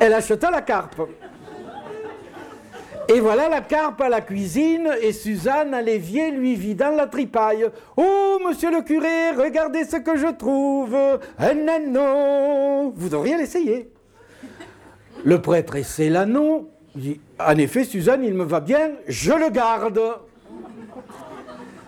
Elle 0.00 0.14
acheta 0.14 0.50
la 0.50 0.62
carpe. 0.62 1.02
Et 3.08 3.20
voilà 3.20 3.48
la 3.48 3.60
carpe 3.60 4.00
à 4.00 4.08
la 4.08 4.20
cuisine 4.20 4.88
et 5.02 5.12
Suzanne 5.12 5.74
à 5.74 5.82
l'évier 5.82 6.30
lui 6.30 6.54
vidant 6.54 6.90
la 6.90 7.06
tripaille. 7.06 7.66
Oh, 7.96 8.38
monsieur 8.46 8.70
le 8.70 8.82
curé, 8.82 9.32
regardez 9.36 9.84
ce 9.84 9.96
que 9.96 10.16
je 10.16 10.28
trouve. 10.28 10.96
Un 11.38 11.68
anneau. 11.68 12.92
Vous 12.96 13.08
devriez 13.08 13.36
l'essayer. 13.36 13.90
Le 15.24 15.40
prêtre 15.40 15.76
essaie 15.76 16.08
l'anneau. 16.08 16.70
dit 16.94 17.20
En 17.38 17.56
effet, 17.56 17.84
Suzanne, 17.84 18.24
il 18.24 18.34
me 18.34 18.44
va 18.44 18.60
bien, 18.60 18.92
je 19.06 19.32
le 19.32 19.50
garde. 19.50 20.00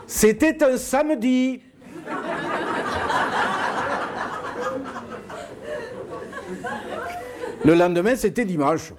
C'était 0.07 0.63
un 0.63 0.77
samedi. 0.77 1.61
Le 7.65 7.75
lendemain, 7.75 8.15
c'était 8.17 8.45
dimanche. 8.45 8.93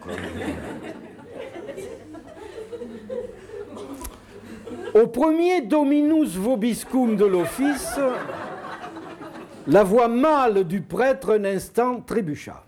Au 4.97 5.05
premier 5.05 5.61
Dominus 5.61 6.35
Vobiscum 6.37 7.17
de 7.17 7.25
l'office, 7.25 7.99
la 9.67 9.83
voix 9.83 10.07
mâle 10.07 10.63
du 10.63 10.81
prêtre 10.81 11.37
un 11.37 11.45
instant 11.45 12.01
trébucha. 12.01 12.63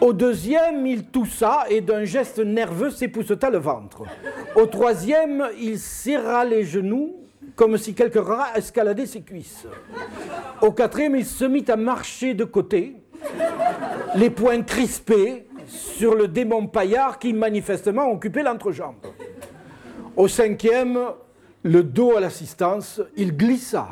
Au 0.00 0.14
deuxième, 0.14 0.86
il 0.86 1.04
toussa 1.08 1.64
et 1.68 1.82
d'un 1.82 2.04
geste 2.04 2.38
nerveux 2.38 2.88
s'épousseta 2.88 3.50
le 3.50 3.58
ventre. 3.58 4.04
Au 4.54 4.64
troisième, 4.64 5.50
il 5.60 5.78
serra 5.78 6.46
les 6.46 6.64
genoux 6.64 7.16
comme 7.54 7.76
si 7.76 7.94
quelque 7.94 8.18
rat 8.18 8.56
escaladait 8.56 9.04
ses 9.04 9.20
cuisses. 9.20 9.66
Au 10.62 10.72
quatrième, 10.72 11.16
il 11.16 11.26
se 11.26 11.44
mit 11.44 11.66
à 11.68 11.76
marcher 11.76 12.32
de 12.32 12.44
côté, 12.44 12.96
les 14.14 14.30
poings 14.30 14.62
crispés 14.62 15.46
sur 15.66 16.14
le 16.14 16.28
démon 16.28 16.66
paillard 16.66 17.18
qui 17.18 17.34
manifestement 17.34 18.10
occupait 18.10 18.42
l'entrejambe. 18.42 18.96
Au 20.16 20.28
cinquième, 20.28 20.98
le 21.62 21.82
dos 21.82 22.16
à 22.16 22.20
l'assistance, 22.20 23.00
il 23.16 23.36
glissa 23.36 23.88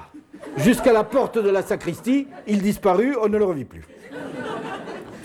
jusqu'à 0.57 0.93
la 0.93 1.05
porte 1.05 1.39
de 1.39 1.51
la 1.51 1.63
sacristie, 1.63 2.27
il 2.47 2.61
disparut, 2.63 3.17
on 3.23 3.29
ne 3.29 3.39
le 3.39 3.45
revit 3.45 3.65
plus. 3.65 3.85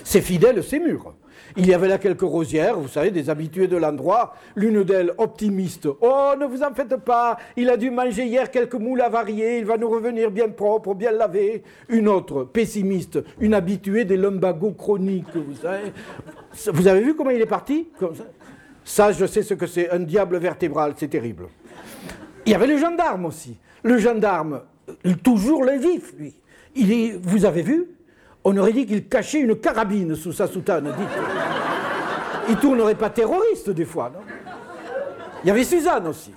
Ses 0.04 0.20
fidèles 0.20 0.62
s'émurent. 0.62 1.14
Il 1.58 1.66
y 1.66 1.72
avait 1.72 1.88
là 1.88 1.96
quelques 1.96 2.20
rosières, 2.20 2.78
vous 2.78 2.88
savez, 2.88 3.10
des 3.10 3.30
habitués 3.30 3.66
de 3.66 3.76
l'endroit, 3.76 4.34
l'une 4.56 4.84
d'elles 4.84 5.12
optimiste. 5.16 5.88
Oh, 6.00 6.32
ne 6.38 6.44
vous 6.44 6.62
en 6.62 6.74
faites 6.74 6.96
pas, 6.96 7.38
il 7.56 7.70
a 7.70 7.78
dû 7.78 7.90
manger 7.90 8.24
hier 8.24 8.50
quelques 8.50 8.74
moules 8.74 9.00
avariés, 9.00 9.58
il 9.58 9.64
va 9.64 9.78
nous 9.78 9.88
revenir 9.88 10.30
bien 10.30 10.48
propre, 10.48 10.94
bien 10.94 11.12
lavé. 11.12 11.62
Une 11.88 12.08
autre, 12.08 12.44
pessimiste, 12.44 13.18
une 13.40 13.54
habituée 13.54 14.04
des 14.04 14.16
lumbagos 14.18 14.72
chroniques, 14.72 15.34
vous 15.34 15.54
savez. 15.54 15.92
Vous 16.72 16.88
avez 16.88 17.00
vu 17.00 17.14
comment 17.14 17.30
il 17.30 17.40
est 17.40 17.46
parti? 17.46 17.88
Ça, 18.86 19.10
je 19.10 19.26
sais 19.26 19.42
ce 19.42 19.52
que 19.52 19.66
c'est, 19.66 19.90
un 19.90 19.98
diable 19.98 20.38
vertébral, 20.38 20.94
c'est 20.96 21.08
terrible. 21.08 21.48
Il 22.46 22.52
y 22.52 22.54
avait 22.54 22.68
le 22.68 22.78
gendarme 22.78 23.26
aussi. 23.26 23.58
Le 23.82 23.98
gendarme, 23.98 24.62
toujours 25.24 25.64
le 25.64 25.72
vif, 25.72 26.14
lui. 26.16 26.36
Il 26.76 26.92
est, 26.92 27.18
vous 27.20 27.44
avez 27.44 27.62
vu 27.62 27.88
On 28.44 28.56
aurait 28.56 28.72
dit 28.72 28.86
qu'il 28.86 29.08
cachait 29.08 29.40
une 29.40 29.56
carabine 29.56 30.14
sous 30.14 30.32
sa 30.32 30.46
soutane. 30.46 30.94
Dites. 30.96 31.08
Il 32.48 32.56
tournerait 32.58 32.94
pas 32.94 33.10
terroriste 33.10 33.70
des 33.70 33.84
fois, 33.84 34.12
non? 34.14 34.20
Il 35.42 35.48
y 35.48 35.50
avait 35.50 35.64
Suzanne 35.64 36.06
aussi. 36.06 36.32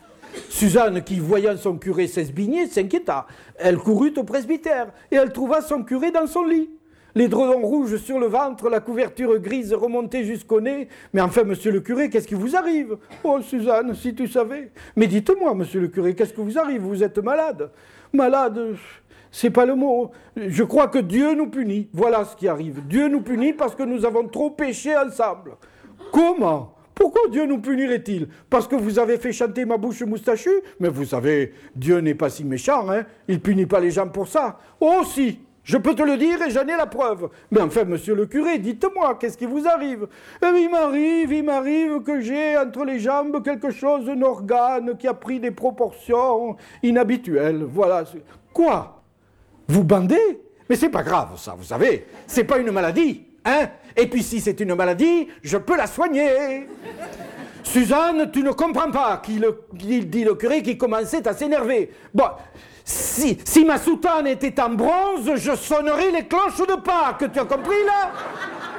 Suzanne, 0.50 1.04
qui 1.04 1.20
voyant 1.20 1.56
son 1.56 1.78
curé 1.78 2.08
s'esbigner, 2.08 2.66
s'inquiéta. 2.66 3.28
Elle 3.58 3.78
courut 3.78 4.14
au 4.18 4.24
presbytère 4.24 4.88
et 5.12 5.18
elle 5.18 5.32
trouva 5.32 5.62
son 5.62 5.84
curé 5.84 6.10
dans 6.10 6.26
son 6.26 6.46
lit 6.46 6.72
les 7.16 7.28
dredons 7.28 7.62
rouges 7.62 7.98
sur 7.98 8.20
le 8.20 8.28
ventre, 8.28 8.70
la 8.70 8.80
couverture 8.80 9.40
grise 9.40 9.74
remontée 9.74 10.24
jusqu'au 10.24 10.62
nez. 10.62 10.88
Mais 11.14 11.22
enfin, 11.22 11.44
monsieur 11.44 11.72
le 11.72 11.80
curé, 11.80 12.10
qu'est-ce 12.10 12.28
qui 12.28 12.36
vous 12.36 12.56
arrive? 12.56 12.98
Oh, 13.24 13.42
Suzanne, 13.42 13.96
si 13.96 14.14
tu 14.14 14.28
savais. 14.28 14.72
Mais 14.96 15.08
dites-moi, 15.08 15.54
monsieur 15.56 15.82
le 15.82 15.88
curé, 15.88 16.16
qu'est-ce 16.16 16.34
que 16.34 16.42
vous 16.42 16.58
arrive? 16.58 16.82
Vous 16.82 17.04
êtes 17.04 17.18
malade 17.20 17.72
Malade 18.14 18.76
c'est 19.32 19.52
pas 19.52 19.66
le 19.66 19.76
mot. 19.76 20.12
Je 20.36 20.64
crois 20.64 20.88
que 20.88 21.00
Dieu 21.00 21.36
nous 21.36 21.48
punit. 21.48 21.88
Voilà 21.94 22.26
ce 22.26 22.36
qui 22.36 22.48
arrive. 22.48 22.82
Dieu 22.88 23.08
nous 23.08 23.22
punit 23.22 23.54
parce 23.54 23.76
que 23.76 23.84
nous 23.84 24.06
avons 24.06 24.28
trop 24.28 24.50
péché 24.50 24.98
ensemble. 24.98 25.52
Comment? 26.12 26.74
Pourquoi 26.96 27.30
Dieu 27.32 27.46
nous 27.46 27.60
punirait-il? 27.60 28.28
Parce 28.50 28.68
que 28.68 28.76
vous 28.76 29.00
avez 29.00 29.18
fait 29.18 29.32
chanter 29.32 29.66
ma 29.66 29.78
bouche 29.78 30.02
moustachue? 30.02 30.50
Mais 30.80 30.90
vous 30.90 31.06
savez, 31.06 31.54
Dieu 31.76 32.00
n'est 32.00 32.16
pas 32.16 32.30
si 32.30 32.44
méchant, 32.44 32.90
hein 32.92 33.06
Il 33.28 33.40
punit 33.40 33.68
pas 33.68 33.80
les 33.80 33.92
gens 33.92 34.10
pour 34.10 34.28
ça. 34.28 34.60
Oh 34.82 35.02
si 35.06 35.40
je 35.64 35.78
peux 35.78 35.94
te 35.94 36.02
le 36.02 36.18
dire 36.18 36.42
et 36.42 36.50
j'en 36.50 36.64
ai 36.64 36.78
la 36.78 36.86
preuve. 36.86 37.30
Mais 37.52 37.62
enfin, 37.62 37.84
monsieur 37.84 38.16
le 38.16 38.26
curé, 38.26 38.58
dites-moi, 38.58 39.18
qu'est-ce 39.20 39.38
qui 39.38 39.46
vous 39.46 39.68
arrive? 39.68 40.08
Eh 40.44 40.60
Il 40.60 40.70
m'arrive, 40.70 41.32
il 41.32 41.44
m'arrive 41.44 42.02
que 42.02 42.22
j'ai 42.22 42.58
entre 42.58 42.86
les 42.86 43.00
jambes 43.00 43.44
quelque 43.44 43.72
chose, 43.72 44.10
un 44.10 44.22
organe 44.22 44.98
qui 44.98 45.08
a 45.08 45.14
pris 45.14 45.40
des 45.40 45.52
proportions 45.52 46.56
inhabituelles. 46.82 47.64
Voilà. 47.64 48.04
Quoi? 48.54 49.04
Vous 49.68 49.84
bandez? 49.84 50.42
Mais 50.70 50.76
c'est 50.76 50.90
pas 50.90 51.04
grave, 51.04 51.38
ça, 51.38 51.56
vous 51.58 51.64
savez. 51.64 52.06
C'est 52.28 52.44
pas 52.44 52.58
une 52.58 52.72
maladie, 52.72 53.26
hein? 53.46 53.70
Et 53.96 54.08
puis 54.08 54.24
si 54.24 54.40
c'est 54.40 54.60
une 54.60 54.76
maladie, 54.76 55.28
je 55.42 55.58
peux 55.58 55.76
la 55.76 55.88
soigner. 55.88 56.68
Suzanne, 57.64 58.32
tu 58.32 58.42
ne 58.42 58.52
comprends 58.52 58.90
pas, 58.90 59.22
dit 59.28 59.40
le 60.24 60.34
curé 60.34 60.64
qui 60.64 60.78
commençait 60.78 61.28
à 61.28 61.34
s'énerver. 61.34 61.92
Bon, 62.14 62.26
si, 62.90 63.66
ma 63.66 63.78
soutane 63.78 64.26
était 64.26 64.60
en 64.60 64.72
bronze, 64.72 65.36
je 65.36 65.56
sonnerais 65.56 66.12
les 66.12 66.26
cloches 66.26 66.58
de 66.58 66.82
Pâques. 66.82 67.32
Tu 67.32 67.40
as 67.40 67.46
compris 67.46 67.84
là? 67.86 68.12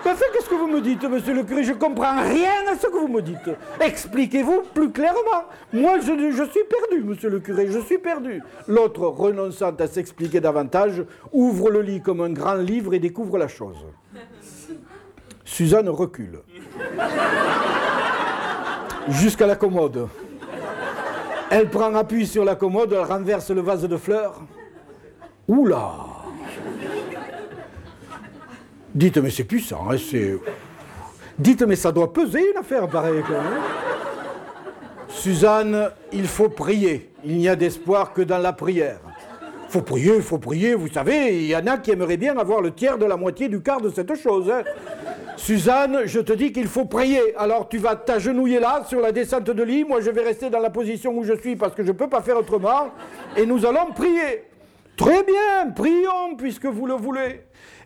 Qu'est-ce 0.03 0.49
que 0.49 0.55
vous 0.55 0.67
me 0.67 0.81
dites, 0.81 1.05
monsieur 1.05 1.35
le 1.35 1.45
curé 1.45 1.63
Je 1.63 1.75
comprends 1.75 2.21
rien 2.23 2.67
à 2.73 2.77
ce 2.77 2.89
que 2.89 2.97
vous 2.97 3.07
me 3.07 3.23
dites. 3.23 3.51
Expliquez-vous 3.81 4.63
plus 4.75 4.91
clairement. 4.91 5.45
Moi, 5.73 5.99
je, 6.01 6.33
je, 6.33 6.43
suis 6.43 6.65
perdu, 6.65 7.05
monsieur 7.05 7.31
le 7.31 7.39
curé, 7.39 7.69
je 7.71 7.79
suis 7.81 7.99
perdu. 7.99 8.43
L'autre, 8.67 9.03
renonçant 9.03 9.77
à 9.77 9.87
s'expliquer 9.87 10.41
davantage, 10.41 11.05
ouvre 11.33 11.71
le 11.71 11.83
lit 11.83 12.03
comme 12.03 12.21
un 12.21 12.31
grand 12.31 12.55
livre 12.55 12.95
et 12.95 12.99
découvre 12.99 13.39
la 13.39 13.49
chose. 13.49 13.77
Suzanne 15.45 15.89
recule. 15.89 16.41
Jusqu'à 19.09 19.47
la 19.47 19.55
commode. 19.55 20.09
Elle 21.51 21.69
prend 21.69 21.93
appui 21.97 22.27
sur 22.27 22.45
la 22.45 22.55
commode, 22.55 22.93
elle 22.93 23.05
renverse 23.05 23.51
le 23.51 23.61
vase 23.61 23.83
de 23.83 23.97
fleurs. 23.97 24.41
Oula 25.49 25.93
Dites, 28.95 29.19
mais 29.19 29.31
c'est 29.31 29.45
puissant, 29.45 29.89
hein. 29.91 29.97
Dites, 31.39 31.63
mais 31.63 31.77
ça 31.77 31.91
doit 31.91 32.13
peser 32.13 32.51
une 32.51 32.57
affaire 32.57 32.89
pareille. 32.89 33.23
Suzanne, 35.09 35.91
il 36.13 36.27
faut 36.27 36.49
prier. 36.49 37.11
Il 37.25 37.37
n'y 37.37 37.49
a 37.49 37.57
d'espoir 37.57 38.13
que 38.13 38.23
dans 38.23 38.39
la 38.39 38.53
prière. 38.53 39.01
Faut 39.69 39.83
prier, 39.83 40.21
faut 40.21 40.39
prier, 40.39 40.75
vous 40.75 40.89
savez, 40.89 41.37
il 41.37 41.47
y 41.47 41.57
en 41.57 41.67
a 41.67 41.79
qui 41.79 41.93
aimeraient 41.93 42.17
bien 42.17 42.37
avoir 42.39 42.61
le 42.61 42.73
tiers 42.73 42.99
de 42.99 43.05
la 43.05 43.17
moitié 43.17 43.49
du 43.49 43.61
quart 43.61 43.81
de 43.81 43.91
cette 43.91 44.15
chose. 44.17 44.51
Hein. 44.51 44.63
Suzanne, 45.41 46.03
je 46.05 46.21
te 46.21 46.35
dis 46.35 46.53
qu'il 46.53 46.69
faut 46.69 46.85
prier. 46.85 47.35
Alors 47.37 47.69
tu 47.69 47.79
vas 47.79 47.97
t'agenouiller 47.97 48.61
là, 48.61 48.85
sur 48.87 49.01
la 49.01 49.11
descente 49.11 49.45
de 49.45 49.63
lit. 49.63 49.85
Moi, 49.85 50.03
je 50.03 50.11
vais 50.11 50.23
rester 50.23 50.51
dans 50.51 50.59
la 50.61 50.69
position 50.69 51.17
où 51.17 51.25
je 51.25 51.33
suis 51.33 51.57
parce 51.57 51.75
que 51.75 51.83
je 51.83 51.89
ne 51.89 51.97
peux 51.97 52.09
pas 52.09 52.21
faire 52.21 52.37
autrement. 52.37 52.91
Et 53.39 53.47
nous 53.47 53.65
allons 53.65 53.91
prier. 53.95 54.45
Très 54.99 55.23
bien, 55.23 55.71
prions 55.75 56.37
puisque 56.37 56.67
vous 56.67 56.85
le 56.85 56.93
voulez 56.93 57.41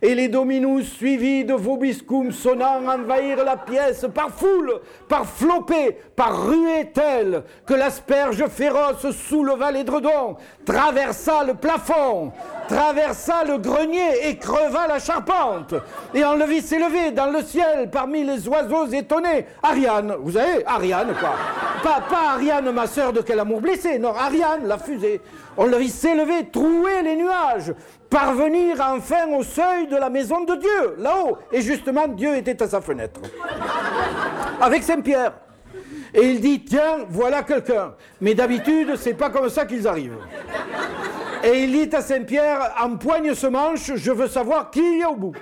et 0.04 0.14
les 0.14 0.28
dominus 0.28 0.92
suivis 0.92 1.46
de 1.46 1.54
vobiscum 1.54 2.30
sonnant 2.30 2.86
envahirent 2.86 3.42
la 3.42 3.56
pièce 3.56 4.04
par 4.14 4.30
foule, 4.30 4.80
par 5.08 5.26
flopée, 5.26 5.96
par 6.14 6.46
ruée 6.46 6.90
telle 6.92 7.42
que 7.66 7.72
l'asperge 7.72 8.46
féroce 8.48 9.10
souleva 9.12 9.70
l'édredon, 9.70 10.36
traversa 10.64 11.44
le 11.44 11.54
plafond, 11.54 12.32
traversa 12.68 13.44
le 13.44 13.58
grenier 13.58 14.28
et 14.28 14.36
creva 14.36 14.86
la 14.86 14.98
charpente. 14.98 15.74
Et 16.14 16.24
on 16.24 16.34
le 16.36 16.44
vit 16.44 16.62
s'élever 16.62 17.10
dans 17.10 17.30
le 17.30 17.42
ciel 17.42 17.90
parmi 17.90 18.24
les 18.24 18.48
oiseaux 18.48 18.86
étonnés. 18.86 19.46
Ariane, 19.62 20.14
vous 20.20 20.32
savez, 20.32 20.64
Ariane 20.66 21.14
quoi. 21.18 21.34
Pas, 21.82 22.00
pas 22.08 22.32
Ariane, 22.34 22.70
ma 22.70 22.86
sœur 22.86 23.12
de 23.12 23.20
quel 23.20 23.38
amour 23.38 23.60
blessé, 23.60 23.98
non, 23.98 24.14
Ariane, 24.14 24.66
la 24.66 24.78
fusée. 24.78 25.20
On 25.56 25.66
le 25.66 25.76
vit 25.76 25.90
s'élever, 25.90 26.48
trouer 26.50 27.02
les 27.02 27.16
nuages, 27.16 27.74
parvenir 28.08 28.76
enfin 28.80 29.28
au 29.36 29.42
seuil 29.42 29.86
de 29.86 29.96
la 29.96 30.08
maison 30.08 30.44
de 30.44 30.54
Dieu, 30.54 30.96
là-haut. 30.98 31.38
Et 31.52 31.60
justement, 31.60 32.08
Dieu 32.08 32.36
était 32.36 32.62
à 32.62 32.68
sa 32.68 32.80
fenêtre, 32.80 33.20
avec 34.60 34.82
Saint-Pierre. 34.82 35.32
Et 36.14 36.22
il 36.22 36.40
dit, 36.40 36.64
tiens, 36.64 37.06
voilà 37.08 37.42
quelqu'un. 37.42 37.94
Mais 38.20 38.34
d'habitude, 38.34 38.94
c'est 38.96 39.14
pas 39.14 39.30
comme 39.30 39.48
ça 39.48 39.66
qu'ils 39.66 39.88
arrivent. 39.88 40.18
Et 41.42 41.64
il 41.64 41.72
dit 41.72 41.94
à 41.94 42.00
Saint-Pierre, 42.00 42.74
empoigne 42.80 43.34
ce 43.34 43.48
manche, 43.48 43.94
je 43.94 44.12
veux 44.12 44.28
savoir 44.28 44.70
qui 44.70 44.80
il 44.80 45.00
y 45.00 45.02
a 45.02 45.10
au 45.10 45.16
bout. 45.16 45.36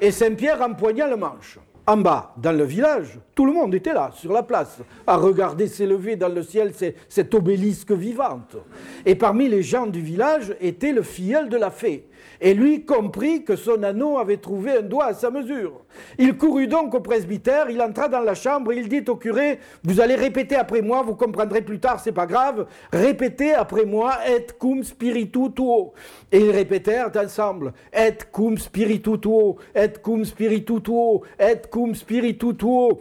Et 0.00 0.10
Saint-Pierre 0.10 0.62
empoigna 0.62 1.06
le 1.06 1.16
manche 1.16 1.58
en 1.88 1.98
bas, 1.98 2.34
dans 2.36 2.56
le 2.56 2.64
village, 2.64 3.18
tout 3.34 3.46
le 3.46 3.52
monde 3.52 3.72
était 3.74 3.92
là, 3.92 4.10
sur 4.12 4.32
la 4.32 4.42
place, 4.42 4.78
à 5.06 5.16
regarder 5.16 5.68
s'élever 5.68 6.16
dans 6.16 6.28
le 6.28 6.42
ciel 6.42 6.72
cette 7.08 7.32
obélisque 7.32 7.92
vivante. 7.92 8.56
Et 9.04 9.14
parmi 9.14 9.48
les 9.48 9.62
gens 9.62 9.86
du 9.86 10.00
village 10.00 10.56
était 10.60 10.92
le 10.92 11.02
filleul 11.02 11.48
de 11.48 11.56
la 11.56 11.70
fée. 11.70 12.08
Et 12.40 12.54
lui 12.54 12.84
comprit 12.84 13.44
que 13.44 13.56
son 13.56 13.82
anneau 13.82 14.18
avait 14.18 14.36
trouvé 14.36 14.78
un 14.78 14.82
doigt 14.82 15.06
à 15.06 15.14
sa 15.14 15.30
mesure. 15.30 15.84
Il 16.18 16.36
courut 16.36 16.66
donc 16.66 16.94
au 16.94 17.00
presbytère, 17.00 17.70
il 17.70 17.80
entra 17.80 18.08
dans 18.08 18.20
la 18.20 18.34
chambre 18.34 18.72
et 18.72 18.78
il 18.78 18.88
dit 18.88 19.04
au 19.08 19.16
curé, 19.16 19.58
vous 19.84 20.00
allez 20.00 20.14
répéter 20.14 20.56
après 20.56 20.82
moi, 20.82 21.02
vous 21.02 21.14
comprendrez 21.14 21.62
plus 21.62 21.78
tard, 21.78 22.00
c'est 22.00 22.12
pas 22.12 22.26
grave, 22.26 22.66
répétez 22.92 23.54
après 23.54 23.84
moi, 23.84 24.14
et 24.28 24.46
cum 24.58 24.82
spiritu 24.82 25.52
tuo. 25.54 25.94
Et 26.30 26.40
ils 26.40 26.50
répétèrent 26.50 27.10
ensemble, 27.16 27.72
et 27.92 28.16
cum 28.32 28.58
spiritu 28.58 29.18
tuo, 29.18 29.56
et 29.74 29.92
cum 30.02 30.24
spiritu 30.24 30.80
tuo, 30.82 31.22
et 31.38 31.60
cum 31.70 31.94
spiritu 31.94 32.54
tuo. 32.54 33.00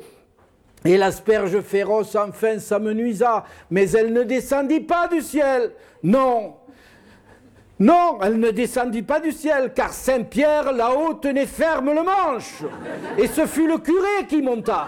Et 0.85 0.97
l'asperge 0.97 1.61
féroce 1.61 2.15
enfin 2.15 2.59
s'amenuisa, 2.59 3.43
mais 3.71 3.89
elle 3.91 4.13
ne 4.13 4.23
descendit 4.23 4.81
pas 4.81 5.07
du 5.07 5.21
ciel. 5.21 5.71
Non, 6.03 6.53
non, 7.77 8.19
elle 8.21 8.39
ne 8.39 8.51
descendit 8.51 9.01
pas 9.01 9.19
du 9.19 9.33
ciel, 9.33 9.73
car 9.75 9.91
Saint-Pierre 9.91 10.71
là-haut 10.71 11.15
tenait 11.15 11.45
ferme 11.45 11.93
le 11.93 12.03
manche. 12.03 12.63
Et 13.17 13.27
ce 13.27 13.45
fut 13.45 13.67
le 13.67 13.79
curé 13.79 14.25
qui 14.29 14.41
monta. 14.41 14.87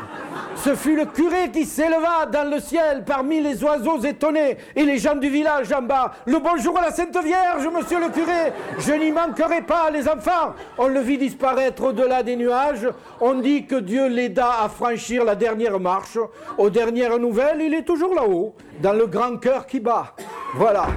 Ce 0.56 0.74
fut 0.74 0.96
le 0.96 1.04
curé 1.04 1.52
qui 1.52 1.66
s'éleva 1.66 2.26
dans 2.32 2.50
le 2.50 2.62
ciel 2.62 3.04
parmi 3.06 3.42
les 3.42 3.62
oiseaux 3.62 4.00
étonnés 4.00 4.58
et 4.74 4.84
les 4.84 5.00
gens 5.00 5.16
du 5.16 5.28
village 5.30 5.74
en 5.74 5.82
bas. 5.82 6.14
Le 6.26 6.40
bonjour 6.40 6.78
à 6.78 6.84
la 6.84 6.92
Sainte 6.92 7.18
Vierge, 7.22 7.68
monsieur 7.68 8.00
le 8.00 8.08
curé. 8.08 8.54
Je 8.80 8.94
n'y 8.94 9.12
manquerai 9.12 9.64
pas, 9.64 9.90
les 9.92 10.08
enfants. 10.08 10.54
On 10.78 10.88
le 10.88 11.02
vit 11.02 11.18
disparaître 11.18 11.84
au-delà 11.84 12.24
des 12.24 12.38
nuages. 12.38 12.88
On 13.20 13.34
dit 13.34 13.66
que 13.66 13.76
Dieu 13.76 14.08
l'aida 14.08 14.64
à 14.64 14.70
franchir 14.70 15.26
la 15.26 15.36
dernière 15.36 15.78
marche. 15.78 16.18
Aux 16.58 16.70
dernières 16.70 17.20
nouvelles, 17.20 17.62
il 17.62 17.74
est 17.74 17.84
toujours 17.84 18.16
là-haut, 18.16 18.56
dans 18.82 18.94
le 18.94 19.08
grand 19.08 19.36
cœur 19.36 19.68
qui 19.68 19.82
bat. 19.82 20.16
Voilà. 20.56 20.88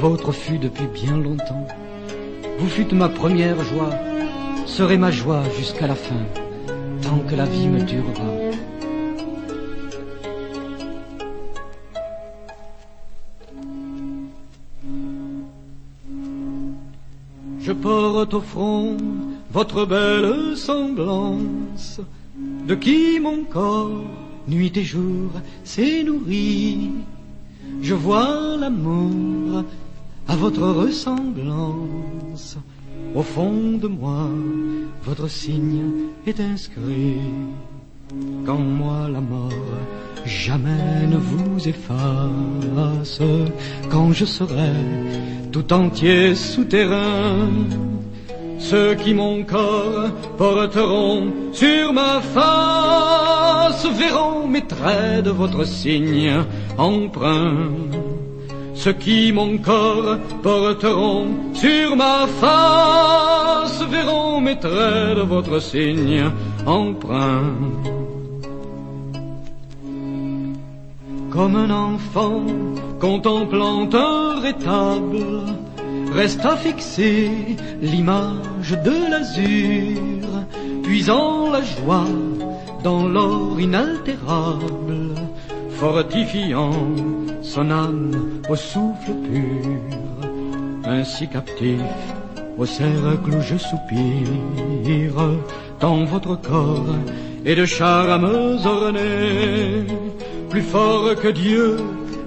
Votre 0.00 0.32
fut 0.32 0.56
depuis 0.56 0.86
bien 0.86 1.18
longtemps. 1.18 1.66
Vous 2.58 2.68
fûtes 2.68 2.94
ma 2.94 3.10
première 3.10 3.62
joie, 3.62 3.90
serez 4.64 4.96
ma 4.96 5.10
joie 5.10 5.42
jusqu'à 5.58 5.86
la 5.86 5.94
fin, 5.94 6.22
tant 7.02 7.18
que 7.28 7.34
la 7.34 7.44
vie 7.44 7.68
me 7.68 7.82
durera. 7.82 8.24
Je 17.60 17.72
porte 17.72 18.32
au 18.32 18.40
front 18.40 18.96
votre 19.52 19.84
belle 19.84 20.56
semblance, 20.56 22.00
de 22.66 22.74
qui 22.74 23.20
mon 23.20 23.44
corps, 23.44 24.04
nuit 24.48 24.72
et 24.78 24.82
jour, 24.82 25.30
s'est 25.62 26.02
nourri 26.04 26.90
je 27.82 27.94
vois 27.94 28.56
l'amour 28.58 29.64
à 30.28 30.36
votre 30.36 30.62
ressemblance. 30.62 32.56
Au 33.14 33.22
fond 33.22 33.78
de 33.78 33.88
moi, 33.88 34.28
votre 35.04 35.28
signe 35.28 35.82
est 36.26 36.40
inscrit. 36.40 37.18
Quand 38.44 38.58
moi 38.58 39.08
la 39.12 39.20
mort 39.20 39.52
jamais 40.24 41.06
ne 41.08 41.16
vous 41.16 41.68
efface, 41.68 43.20
quand 43.90 44.12
je 44.12 44.24
serai 44.24 44.72
tout 45.52 45.72
entier 45.72 46.34
souterrain, 46.34 47.48
ceux 48.58 48.94
qui 48.94 49.14
mon 49.14 49.42
corps 49.42 50.10
porteront 50.36 51.32
sur 51.52 51.92
ma 51.92 52.20
face 52.20 53.86
verront 53.98 54.46
mes 54.46 54.66
traits 54.66 55.24
de 55.24 55.30
votre 55.30 55.64
signe 55.64 56.44
emprunt. 56.78 57.70
Ceux 58.82 58.94
qui 58.94 59.30
mon 59.30 59.58
corps 59.58 60.16
porteront 60.42 61.26
sur 61.52 61.96
ma 61.96 62.26
face 62.40 63.82
verront 63.90 64.40
mes 64.40 64.58
traits 64.58 65.18
de 65.18 65.20
votre 65.20 65.60
signe 65.60 66.24
emprunt. 66.64 67.58
Comme 71.30 71.56
un 71.56 71.70
enfant 71.70 72.42
contemplant 72.98 73.86
un 73.92 74.40
rétable, 74.40 75.26
resta 76.14 76.56
fixé 76.56 77.30
l'image 77.82 78.78
de 78.82 79.10
l'azur, 79.10 80.26
puisant 80.82 81.50
la 81.50 81.60
joie 81.60 82.08
dans 82.82 83.06
l'or 83.06 83.60
inaltérable, 83.60 85.12
fortifiant 85.80 86.72
son 87.42 87.70
âme 87.70 88.12
au 88.50 88.56
souffle 88.56 89.14
pur. 89.24 90.28
Ainsi 90.84 91.26
captif 91.26 91.80
au 92.58 92.66
cercle 92.66 93.30
où 93.36 93.40
je 93.40 93.56
soupire, 93.56 95.22
dans 95.80 96.04
votre 96.04 96.34
corps 96.48 96.96
et 97.46 97.54
de 97.54 97.64
charmes 97.64 98.30
ornés, 98.74 99.86
plus 100.50 100.66
fort 100.74 101.14
que 101.22 101.28
Dieu, 101.28 101.78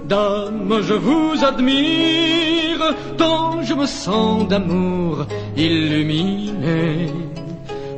dame, 0.09 0.79
je 0.81 0.95
vous 0.95 1.45
admire, 1.45 2.83
tant 3.17 3.61
je 3.61 3.75
me 3.75 3.85
sens 3.85 4.47
d'amour 4.47 5.27
illuminé. 5.55 7.11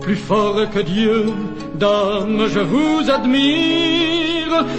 Plus 0.01 0.17
fort 0.17 0.69
que 0.73 0.79
Dieu, 0.79 1.27
dame, 1.75 2.45
je 2.55 2.59
vous 2.59 3.09
admire, 3.09 4.14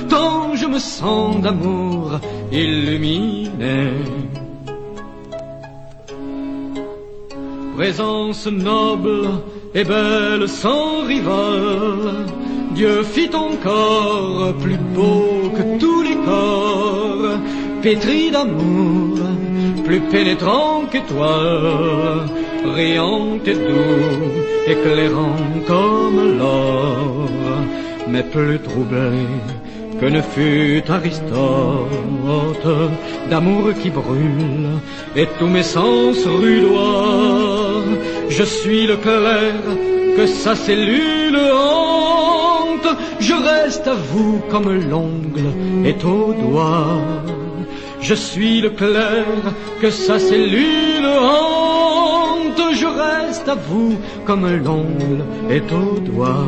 tant 0.09 0.55
je 0.55 0.67
me 0.67 0.79
sens 0.79 1.41
d'amour 1.41 2.21
illuminé. 2.53 3.93
Présence 7.77 8.47
noble 8.47 9.29
et 9.75 9.85
belle 9.85 10.49
sans 10.49 11.05
rival, 11.07 12.27
Dieu 12.75 13.03
fit 13.03 13.29
ton 13.29 13.51
corps 13.63 14.55
plus 14.63 14.79
beau 14.95 15.51
que 15.57 15.79
tous 15.79 16.03
les 16.03 16.17
corps, 16.17 17.37
pétri 17.83 18.31
d'amour, 18.31 19.19
plus 19.85 20.01
pénétrant 20.01 20.85
qu'étoile, 20.91 22.25
riant 22.65 23.39
et 23.45 23.55
doux, 23.55 24.33
éclairant 24.67 25.37
comme 25.67 26.39
l'or, 26.39 27.29
mais 28.09 28.23
plus 28.23 28.59
troublé 28.61 29.11
que 30.01 30.07
ne 30.07 30.21
fut 30.21 30.83
Aristote, 30.89 31.31
d'amour 33.31 33.73
qui 33.83 33.91
brûle, 33.91 34.81
et 35.15 35.27
tous 35.39 35.47
mes 35.47 35.63
sens 35.63 36.19
rudois. 36.27 37.85
Je 38.29 38.43
suis 38.43 38.87
le 38.87 38.97
clair 38.97 39.55
que 40.17 40.27
sa 40.27 40.55
cellule 40.55 41.39
hante, 41.53 42.89
je 43.21 43.35
reste 43.35 43.87
à 43.87 43.95
vous 43.95 44.41
comme 44.51 44.71
l'ongle 44.91 45.51
est 45.85 46.05
au 46.05 46.35
doigt. 46.35 47.03
Je 48.01 48.15
suis 48.15 48.61
le 48.61 48.71
clair 48.71 49.25
que 49.81 49.91
sa 49.91 50.19
cellule 50.19 51.07
hante, 51.07 52.63
je 52.73 52.87
reste 52.87 53.49
à 53.49 53.55
vous 53.55 53.97
comme 54.27 54.47
l'ongle 54.65 55.25
est 55.51 55.73
au 55.73 55.99
doigt. 55.99 56.47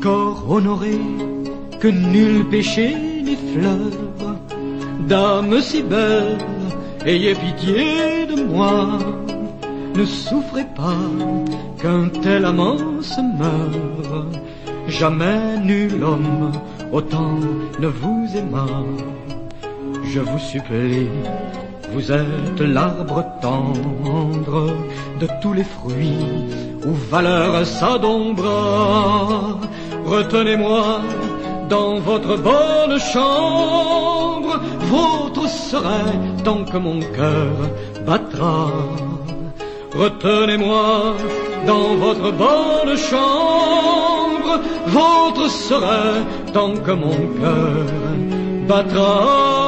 Corps 0.00 0.44
honoré 0.48 0.98
que 1.80 1.88
nul 1.88 2.44
péché 2.48 2.94
n'effleure. 3.24 4.36
Dame 5.08 5.60
si 5.60 5.82
belle, 5.82 6.38
ayez 7.06 7.34
pitié 7.34 8.26
de 8.26 8.42
moi. 8.44 8.98
Ne 9.94 10.04
souffrez 10.04 10.66
pas 10.76 11.08
qu'un 11.80 12.08
tel 12.22 12.44
amant 12.44 12.78
se 13.02 13.20
meure. 13.20 14.26
Jamais 14.86 15.58
nul 15.64 16.02
homme 16.02 16.52
autant 16.92 17.38
ne 17.78 17.88
vous 17.88 18.26
aima. 18.36 18.66
Je 20.04 20.20
vous 20.20 20.38
supplie, 20.38 21.08
vous 21.92 22.12
êtes 22.12 22.60
l'arbre 22.60 23.24
tendre 23.42 24.72
de 25.20 25.28
tous 25.42 25.52
les 25.52 25.64
fruits 25.64 26.26
où 26.86 26.92
valeur 27.10 27.66
s'adombra. 27.66 29.58
Retenez-moi 30.08 31.00
dans 31.68 31.98
votre 31.98 32.38
bonne 32.38 32.98
chambre, 32.98 34.58
votre 34.90 35.46
serait 35.46 36.18
tant 36.42 36.64
que 36.64 36.78
mon 36.78 37.00
cœur 37.00 37.52
battra. 38.06 38.68
Retenez-moi 39.94 41.14
dans 41.66 41.94
votre 41.96 42.32
bonne 42.32 42.96
chambre, 42.96 44.60
votre 44.86 45.50
serait 45.50 46.24
tant 46.54 46.72
que 46.72 46.92
mon 46.92 47.18
cœur 47.40 47.84
battra. 48.66 49.67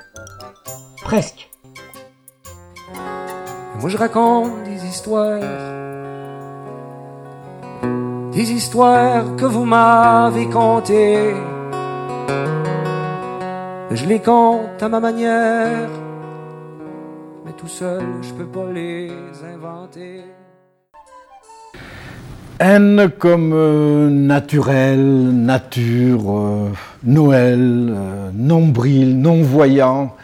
Presque. 1.11 1.49
Moi 3.81 3.89
je 3.89 3.97
raconte 3.97 4.63
des 4.63 4.85
histoires, 4.85 5.41
des 8.31 8.51
histoires 8.53 9.35
que 9.35 9.43
vous 9.43 9.65
m'avez 9.65 10.47
contées. 10.47 11.33
Je 13.91 14.05
les 14.05 14.19
compte 14.19 14.81
à 14.81 14.87
ma 14.87 15.01
manière, 15.01 15.89
mais 17.43 17.51
tout 17.57 17.67
seul 17.67 18.05
je 18.21 18.31
peux 18.31 18.47
pas 18.47 18.71
les 18.71 19.11
inventer. 19.53 20.23
N 22.61 23.11
comme 23.19 23.51
euh, 23.53 24.09
naturel, 24.09 25.01
nature, 25.33 26.31
euh, 26.31 26.69
Noël, 27.03 27.89
euh, 27.91 28.29
nombril, 28.33 29.19
non-voyant, 29.19 30.15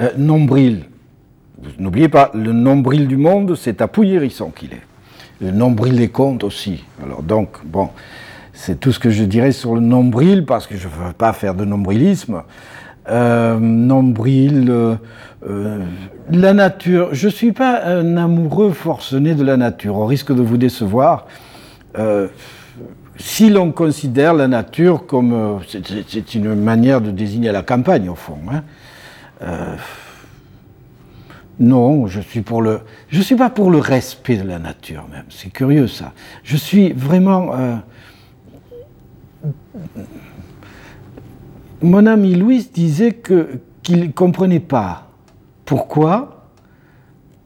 euh, 0.00 0.10
nombril. 0.16 0.84
N'oubliez 1.78 2.08
pas, 2.08 2.30
le 2.34 2.52
nombril 2.52 3.06
du 3.06 3.16
monde, 3.16 3.54
c'est 3.54 3.80
à 3.80 3.88
Pouillérisson 3.88 4.50
qu'il 4.50 4.72
est. 4.72 4.82
Le 5.40 5.50
nombril 5.50 5.96
des 5.96 6.08
contes 6.08 6.44
aussi. 6.44 6.84
Alors 7.02 7.22
donc, 7.22 7.64
bon, 7.64 7.90
c'est 8.52 8.80
tout 8.80 8.92
ce 8.92 8.98
que 8.98 9.10
je 9.10 9.24
dirais 9.24 9.52
sur 9.52 9.74
le 9.74 9.80
nombril, 9.80 10.44
parce 10.44 10.66
que 10.66 10.76
je 10.76 10.88
ne 10.88 10.92
veux 10.92 11.12
pas 11.12 11.32
faire 11.32 11.54
de 11.54 11.64
nombrilisme. 11.64 12.42
Euh, 13.08 13.58
nombril, 13.58 14.68
euh, 15.46 15.78
la 16.30 16.54
nature. 16.54 17.10
Je 17.12 17.26
ne 17.26 17.32
suis 17.32 17.52
pas 17.52 17.84
un 17.84 18.16
amoureux 18.16 18.72
forcené 18.72 19.34
de 19.34 19.44
la 19.44 19.56
nature, 19.56 19.96
au 19.96 20.06
risque 20.06 20.34
de 20.34 20.42
vous 20.42 20.56
décevoir. 20.56 21.26
si 23.16 23.48
l'on 23.48 23.70
considère 23.70 24.34
la 24.34 24.48
nature 24.48 25.06
comme... 25.06 25.60
c'est 26.08 26.34
une 26.34 26.54
manière 26.56 27.00
de 27.00 27.12
désigner 27.12 27.52
la 27.52 27.62
campagne, 27.62 28.08
au 28.08 28.16
fond. 28.16 28.38
Hein. 28.52 28.62
Euh, 29.42 29.76
non, 31.58 32.06
je 32.06 32.20
suis 32.20 32.40
pour 32.40 32.62
le. 32.62 32.80
Je 33.08 33.20
suis 33.20 33.36
pas 33.36 33.50
pour 33.50 33.70
le 33.70 33.78
respect 33.78 34.36
de 34.36 34.46
la 34.46 34.58
nature 34.58 35.06
même. 35.10 35.26
C'est 35.28 35.50
curieux 35.50 35.86
ça. 35.86 36.12
Je 36.42 36.56
suis 36.56 36.92
vraiment. 36.92 37.54
Euh, 37.54 37.76
mon 41.82 42.06
ami 42.06 42.34
Louis 42.34 42.68
disait 42.72 43.12
que 43.12 43.60
qu'il 43.82 44.12
comprenait 44.12 44.60
pas 44.60 45.10
pourquoi 45.64 46.48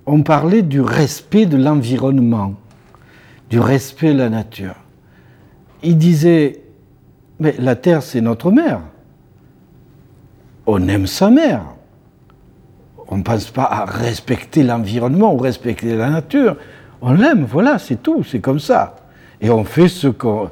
on 0.07 0.23
parlait 0.23 0.63
du 0.63 0.81
respect 0.81 1.45
de 1.45 1.57
l'environnement, 1.57 2.55
du 3.51 3.61
respect 3.61 4.15
de 4.15 4.19
la 4.19 4.31
nature. 4.31 4.77
Il 5.83 5.99
disait, 5.99 6.63
mais 7.41 7.55
la 7.59 7.77
Terre 7.77 8.03
c'est 8.03 8.21
notre 8.23 8.51
mère. 8.51 8.81
On 10.67 10.89
aime 10.89 11.07
sa 11.07 11.29
mère 11.29 11.65
on 13.09 13.19
ne 13.19 13.23
pense 13.23 13.51
pas 13.51 13.65
à 13.65 13.85
respecter 13.85 14.63
l'environnement 14.63 15.35
ou 15.35 15.39
respecter 15.39 15.97
la 15.97 16.11
nature. 16.11 16.57
On 17.01 17.15
l'aime, 17.15 17.45
voilà, 17.49 17.79
c'est 17.79 18.03
tout, 18.03 18.23
c'est 18.23 18.41
comme 18.41 18.61
ça. 18.61 18.97
Et 19.41 19.51
on 19.51 19.65
fait 19.65 19.89
ce 19.89 20.09
qu'on, 20.09 20.51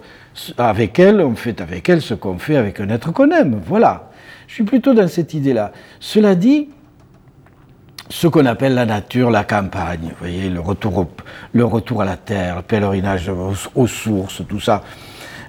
avec 0.57 0.98
elle, 0.98 1.20
on 1.20 1.34
fait 1.34 1.61
avec 1.61 1.88
elle 1.88 2.00
ce 2.00 2.14
qu'on 2.14 2.38
fait 2.38 2.57
avec 2.57 2.80
un 2.80 2.88
être 2.88 3.12
qu'on 3.12 3.30
aime, 3.30 3.61
voilà. 3.66 4.11
Je 4.46 4.54
suis 4.54 4.64
plutôt 4.64 4.94
dans 4.94 5.09
cette 5.09 5.34
idée-là. 5.34 5.72
Cela 5.98 6.34
dit, 6.34 6.68
ce 8.09 8.28
qu'on 8.28 8.46
appelle 8.46 8.74
la 8.74 8.86
nature, 8.86 9.30
la 9.30 9.44
campagne, 9.44 10.11
vous 10.11 10.16
voyez, 10.20 10.48
le 10.48 10.61
retour, 10.61 11.09
le 11.52 11.64
retour 11.64 12.02
à 12.02 12.04
la 12.04 12.16
terre, 12.16 12.57
le 12.57 12.62
pèlerinage 12.62 13.30
aux, 13.74 13.86
sources, 13.86 14.42
tout 14.48 14.61
ça, 14.61 14.82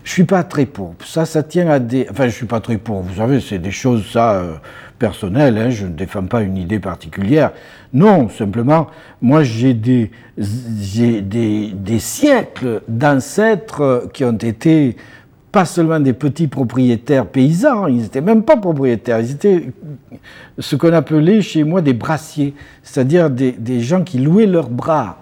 je 0.03 0.11
suis 0.11 0.23
pas 0.23 0.43
très 0.43 0.65
pour. 0.65 0.95
Ça, 1.05 1.25
ça 1.25 1.43
tient 1.43 1.69
à 1.69 1.79
des. 1.79 2.07
Enfin, 2.09 2.25
je 2.25 2.33
suis 2.33 2.45
pas 2.45 2.59
très 2.59 2.77
pour. 2.77 3.01
Vous 3.01 3.15
savez, 3.15 3.39
c'est 3.39 3.59
des 3.59 3.71
choses, 3.71 4.09
ça. 4.11 4.33
Euh, 4.33 4.55
personnel, 4.97 5.57
hein, 5.57 5.69
je 5.69 5.85
ne 5.85 5.91
défends 5.91 6.25
pas 6.25 6.41
une 6.41 6.57
idée 6.57 6.79
particulière. 6.79 7.51
Non, 7.93 8.29
simplement, 8.29 8.87
moi 9.21 9.43
j'ai 9.43 9.73
des, 9.73 10.11
des, 10.37 11.21
des, 11.21 11.99
siècles 11.99 12.81
d'ancêtres 12.87 14.09
qui 14.13 14.23
ont 14.23 14.31
été 14.33 14.97
pas 15.51 15.65
seulement 15.65 15.99
des 15.99 16.13
petits 16.13 16.47
propriétaires 16.47 17.25
paysans, 17.25 17.87
ils 17.87 18.01
n'étaient 18.01 18.21
même 18.21 18.43
pas 18.43 18.57
propriétaires, 18.57 19.19
ils 19.19 19.31
étaient 19.31 19.71
ce 20.59 20.75
qu'on 20.75 20.93
appelait 20.93 21.41
chez 21.41 21.63
moi 21.63 21.81
des 21.81 21.93
brassiers, 21.93 22.53
c'est-à-dire 22.83 23.29
des, 23.29 23.53
des 23.53 23.79
gens 23.79 24.03
qui 24.03 24.19
louaient 24.19 24.45
leurs 24.45 24.69
bras. 24.69 25.17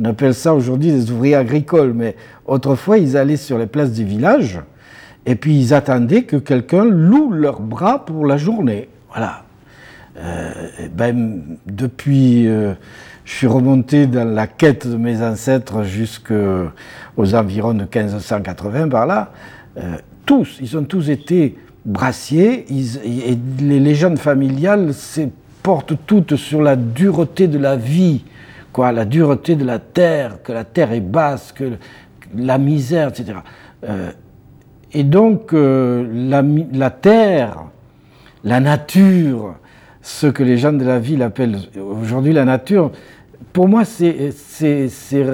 On 0.00 0.04
appelle 0.04 0.34
ça 0.34 0.54
aujourd'hui 0.54 0.92
des 0.92 1.10
ouvriers 1.10 1.36
agricoles, 1.36 1.92
mais 1.94 2.16
autrefois 2.46 2.98
ils 2.98 3.16
allaient 3.16 3.36
sur 3.36 3.58
les 3.58 3.66
places 3.66 3.92
du 3.92 4.04
village 4.04 4.60
Et 5.24 5.36
puis 5.36 5.58
ils 5.58 5.74
attendaient 5.74 6.24
que 6.24 6.36
quelqu'un 6.36 6.84
loue 6.84 7.30
leurs 7.30 7.60
bras 7.60 8.04
pour 8.04 8.26
la 8.26 8.36
journée. 8.36 8.88
Voilà. 9.16 9.44
Euh, 10.18 10.52
ben, 10.94 11.56
depuis, 11.66 12.46
euh, 12.46 12.74
je 13.24 13.32
suis 13.32 13.46
remonté 13.46 14.06
dans 14.06 14.28
la 14.28 14.46
quête 14.46 14.86
de 14.86 14.96
mes 14.98 15.22
ancêtres 15.22 15.84
jusqu'aux 15.84 17.34
environs 17.34 17.72
de 17.72 17.84
1580 17.84 18.88
par 18.90 19.06
là. 19.06 19.32
Euh, 19.78 19.96
tous, 20.26 20.58
ils 20.60 20.76
ont 20.76 20.84
tous 20.84 21.08
été 21.08 21.56
brassiers. 21.86 22.66
et 22.70 23.38
les 23.60 23.80
légendes 23.80 24.18
familiales 24.18 24.92
portent 25.62 25.94
toutes 26.06 26.36
sur 26.36 26.60
la 26.60 26.76
dureté 26.76 27.48
de 27.48 27.58
la 27.58 27.76
vie, 27.76 28.22
quoi, 28.74 28.92
la 28.92 29.06
dureté 29.06 29.56
de 29.56 29.64
la 29.64 29.78
terre, 29.78 30.42
que 30.42 30.52
la 30.52 30.64
terre 30.64 30.92
est 30.92 31.00
basse, 31.00 31.52
que 31.52 31.72
la 32.36 32.58
misère, 32.58 33.08
etc. 33.08 33.38
et 34.92 35.04
donc 35.04 35.52
la, 35.52 36.42
la 36.72 36.90
terre, 36.90 37.66
la 38.46 38.60
nature, 38.60 39.56
ce 40.00 40.28
que 40.28 40.44
les 40.44 40.56
gens 40.56 40.72
de 40.72 40.84
la 40.84 41.00
ville 41.00 41.22
appellent 41.22 41.58
aujourd'hui 41.76 42.32
la 42.32 42.44
nature, 42.44 42.92
pour 43.52 43.68
moi, 43.68 43.82
c'est 43.84 44.32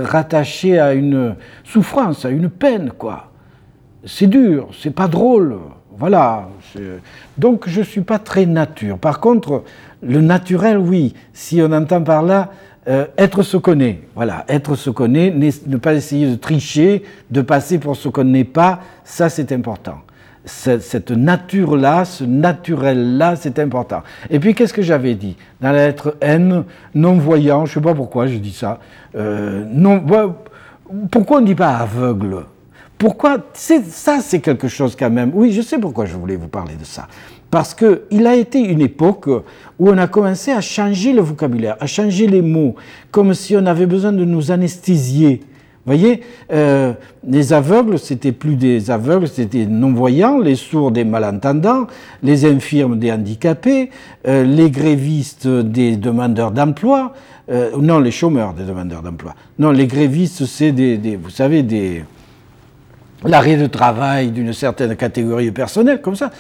rattaché 0.05 0.79
à 0.79 0.95
une 0.95 1.37
souffrance, 1.63 2.25
à 2.25 2.31
une 2.31 2.49
peine, 2.49 2.91
quoi. 2.97 3.29
C'est 4.07 4.27
dur, 4.27 4.71
c'est 4.81 4.95
pas 4.95 5.09
drôle, 5.09 5.59
voilà. 5.99 6.49
Donc 7.37 7.69
je 7.69 7.83
suis 7.83 8.01
pas 8.01 8.19
très 8.19 8.47
nature. 8.47 8.99
Par 8.99 9.21
contre, 9.21 9.63
le 10.03 10.23
naturel, 10.23 10.79
oui, 10.79 11.15
si 11.35 11.61
on 11.61 11.71
entend 11.71 12.03
par 12.03 12.23
là, 12.23 12.51
euh, 12.89 13.07
être 13.19 13.43
ce 13.43 13.59
qu'on 13.59 13.79
est, 13.79 14.01
voilà, 14.15 14.45
être 14.49 14.75
ce 14.75 14.89
qu'on 14.89 15.07
ne 15.07 15.77
pas 15.77 15.95
essayer 15.95 16.31
de 16.31 16.37
tricher, 16.37 17.03
de 17.31 17.43
passer 17.43 17.79
pour 17.79 17.95
ce 17.95 18.09
qu'on 18.09 18.25
n'est 18.25 18.45
pas, 18.45 18.81
ça 19.05 19.29
c'est 19.29 19.53
important 19.53 19.99
cette 20.45 21.11
nature-là, 21.11 22.05
ce 22.05 22.25
naturel-là, 22.25 23.37
c'est 23.37 23.59
important. 23.59 24.03
Et 24.31 24.41
puis, 24.41 24.55
qu'est-ce 24.55 24.73
que 24.73 24.83
j'avais 24.83 25.15
dit 25.15 25.37
Dans 25.61 25.71
la 25.71 25.87
lettre 25.87 26.17
N, 26.21 26.65
non-voyant, 26.95 27.65
je 27.65 27.71
ne 27.71 27.75
sais 27.75 27.81
pas 27.81 27.95
pourquoi 27.95 28.27
je 28.27 28.37
dis 28.39 28.53
ça. 28.53 28.81
Euh, 29.15 29.65
non, 29.69 30.05
pourquoi 31.11 31.39
on 31.39 31.41
ne 31.41 31.47
dit 31.47 31.55
pas 31.55 31.77
aveugle? 31.77 32.45
Pourquoi 32.99 33.39
Ça, 33.55 34.19
c'est 34.21 34.41
quelque 34.41 34.69
chose 34.69 34.97
quand 34.97 35.11
même. 35.11 35.33
Oui, 35.35 35.53
je 35.53 35.63
sais 35.63 35.79
pourquoi 35.79 36.07
je 36.07 36.17
voulais 36.17 36.37
vous 36.37 36.49
parler 36.49 36.75
de 36.75 36.85
ça. 36.85 37.09
Parce 37.51 37.75
qu'il 37.75 38.27
a 38.27 38.35
été 38.35 38.61
une 38.61 38.81
époque 38.81 39.29
où 39.79 39.91
on 39.91 39.99
a 39.99 40.07
commencé 40.07 40.53
à 40.53 40.61
changer 40.61 41.13
le 41.13 41.21
vocabulaire, 41.21 41.77
à 41.81 41.87
changer 41.87 42.27
les 42.27 42.43
mots, 42.43 42.77
comme 43.11 43.35
si 43.35 43.57
on 43.57 43.67
avait 43.67 43.87
besoin 43.87 44.13
de 44.13 44.25
nous 44.25 44.51
anesthésier 44.51 45.41
voyez, 45.87 46.23
euh, 46.53 46.93
les 47.27 47.53
aveugles, 47.53 47.99
c'était 47.99 48.33
plus 48.33 48.57
des 48.57 48.91
aveugles, 48.91 49.29
c'était 49.29 49.65
des 49.65 49.67
non-voyants, 49.67 50.39
les 50.39 50.55
sourds 50.55 50.93
des 50.93 51.05
malentendants, 51.05 51.87
les 52.23 52.45
infirmes 52.45 52.99
des 52.99 53.11
handicapés, 53.11 53.91
euh, 54.27 54.45
les 54.45 54.71
grévistes 54.71 55.49
des 55.49 55.97
demandeurs 55.97 56.53
d'emploi, 56.53 57.15
euh, 57.51 57.71
non, 57.79 57.99
les 57.99 58.13
chômeurs 58.13 58.55
des 58.55 58.65
demandeurs 58.65 59.03
d'emploi. 59.03 59.35
Non, 59.59 59.73
les 59.73 59.87
grévistes, 59.87 60.47
c'est 60.47 60.73
des, 60.73 61.17
vous 61.17 61.31
savez, 61.31 61.63
des 61.63 62.05
l'arrêt 63.25 63.57
de 63.57 63.67
travail 63.67 64.31
d'une 64.31 64.53
certaine 64.53 64.97
catégorie 64.97 65.47
de 65.47 65.51
personnel, 65.51 66.01
comme 66.01 66.17
ça. 66.17 66.31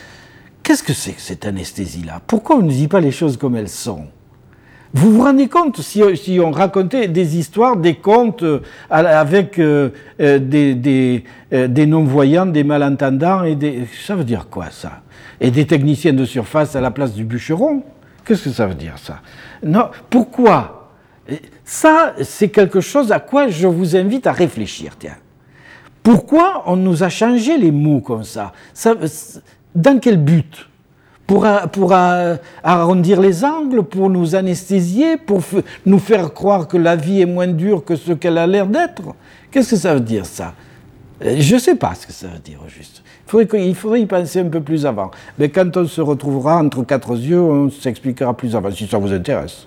Qu'est-ce 0.62 0.82
que 0.82 0.92
c'est 0.92 1.12
que 1.12 1.20
cette 1.20 1.46
anesthésie-là? 1.46 2.20
Pourquoi 2.26 2.56
on 2.56 2.62
ne 2.62 2.70
dit 2.70 2.88
pas 2.88 3.00
les 3.00 3.10
choses 3.10 3.36
comme 3.36 3.56
elles 3.56 3.68
sont? 3.68 4.06
Vous 4.94 5.12
vous 5.12 5.22
rendez 5.22 5.48
compte 5.48 5.80
si, 5.80 6.02
on 6.38 6.50
racontait 6.50 7.08
des 7.08 7.38
histoires, 7.38 7.76
des 7.76 7.94
contes 7.94 8.42
euh, 8.42 8.60
avec 8.90 9.58
euh, 9.58 9.88
euh, 10.20 10.38
des, 10.38 11.86
non-voyants, 11.86 12.46
des 12.46 12.62
malentendants 12.62 13.42
et 13.44 13.54
des... 13.54 13.86
Ça 14.06 14.14
veut 14.14 14.24
dire 14.24 14.48
quoi 14.50 14.66
ça? 14.70 15.00
Et 15.40 15.50
des 15.50 15.66
techniciens 15.66 16.12
de 16.12 16.26
surface 16.26 16.76
à 16.76 16.82
la 16.82 16.90
place 16.90 17.14
du 17.14 17.24
bûcheron? 17.24 17.82
Qu'est-ce 18.24 18.44
que 18.44 18.50
ça 18.50 18.66
veut 18.66 18.74
dire 18.74 18.98
ça? 18.98 19.20
Non, 19.62 19.88
pourquoi? 20.10 20.90
Ça, 21.64 22.14
c'est 22.20 22.50
quelque 22.50 22.80
chose 22.80 23.12
à 23.12 23.20
quoi 23.20 23.48
je 23.48 23.66
vous 23.66 23.96
invite 23.96 24.26
à 24.26 24.32
réfléchir. 24.32 24.92
Tiens. 24.98 25.16
Pourquoi 26.02 26.64
on 26.66 26.76
nous 26.76 27.02
a 27.02 27.08
changé 27.08 27.56
les 27.56 27.70
mots 27.70 28.00
comme 28.00 28.24
ça, 28.24 28.52
ça 28.74 28.94
Dans 29.74 29.98
quel 29.98 30.18
but? 30.18 30.68
Pour, 31.72 31.92
arrondir 32.62 33.20
les 33.20 33.44
angles, 33.44 33.82
pour 33.82 34.10
nous 34.10 34.34
anesthésier, 34.34 35.16
pour 35.16 35.40
nous 35.86 35.98
faire 35.98 36.34
croire 36.34 36.68
que 36.68 36.76
la 36.76 36.96
vie 36.96 37.22
est 37.22 37.26
moins 37.26 37.46
dure 37.46 37.84
que 37.84 37.96
ce 37.96 38.12
qu'elle 38.12 38.36
a 38.36 38.46
l'air 38.46 38.66
d'être. 38.66 39.14
Qu'est-ce 39.50 39.70
que 39.70 39.76
ça 39.76 39.94
veut 39.94 40.00
dire 40.00 40.26
ça? 40.26 40.52
Euh, 41.24 41.36
Je 41.38 41.54
ne 41.54 41.60
sais 41.60 41.74
pas 41.74 41.94
ce 41.94 42.06
que 42.06 42.12
ça 42.12 42.26
veut 42.26 42.38
dire 42.38 42.60
juste. 42.68 43.02
Il 43.26 43.30
faudrait, 43.30 43.68
il 43.68 43.74
faudrait 43.74 44.00
y 44.02 44.06
penser 44.06 44.40
un 44.40 44.48
peu 44.48 44.60
plus 44.60 44.84
avant. 44.84 45.10
Mais 45.38 45.48
quand 45.48 45.74
on 45.76 45.86
se 45.86 46.00
retrouvera 46.00 46.58
entre 46.58 46.82
quatre 46.84 47.16
yeux, 47.16 47.40
on 47.40 47.70
s'expliquera 47.70 48.34
plus 48.34 48.54
avant, 48.54 48.70
si 48.70 48.86
ça 48.86 48.98
vous 48.98 49.12
intéresse. 49.12 49.66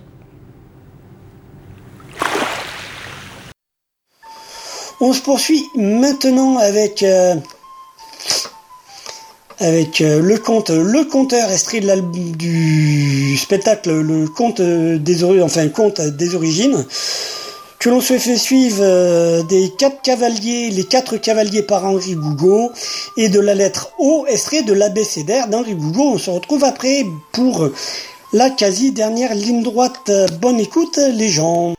On 5.01 5.13
se 5.13 5.21
poursuit 5.21 5.63
maintenant 5.75 6.57
avec 6.57 7.03
euh, 7.03 7.35
avec 9.59 10.01
euh, 10.01 10.21
le 10.21 10.37
conte 10.37 10.69
Le 10.69 11.05
Conteur, 11.05 11.49
extrait 11.51 11.81
du 11.81 13.37
spectacle 13.37 13.91
Le 13.91 14.27
Conte 14.27 14.61
des 14.61 15.23
enfin 15.41 15.67
Conte 15.69 16.01
des 16.01 16.35
origines, 16.35 16.85
que 17.79 17.89
l'on 17.89 18.01
se 18.01 18.17
fait 18.17 18.37
suivre 18.37 18.79
euh, 18.81 19.43
des 19.43 19.71
quatre 19.77 20.01
cavaliers, 20.01 20.69
les 20.71 20.83
quatre 20.83 21.17
cavaliers 21.17 21.63
par 21.63 21.85
Henri 21.85 22.15
Gougo, 22.15 22.71
et 23.17 23.29
de 23.29 23.39
la 23.39 23.53
lettre 23.53 23.91
O, 23.99 24.25
extrait 24.27 24.63
de 24.63 24.73
l'abécédaire 24.73 25.47
d'Henri 25.47 25.75
Gougo. 25.75 26.03
On 26.13 26.17
se 26.17 26.31
retrouve 26.31 26.63
après 26.63 27.05
pour 27.31 27.69
la 28.33 28.49
quasi 28.49 28.91
dernière 28.91 29.33
ligne 29.35 29.63
droite. 29.63 30.11
Bonne 30.41 30.59
écoute 30.59 30.99
les 31.13 31.29
gens. 31.29 31.75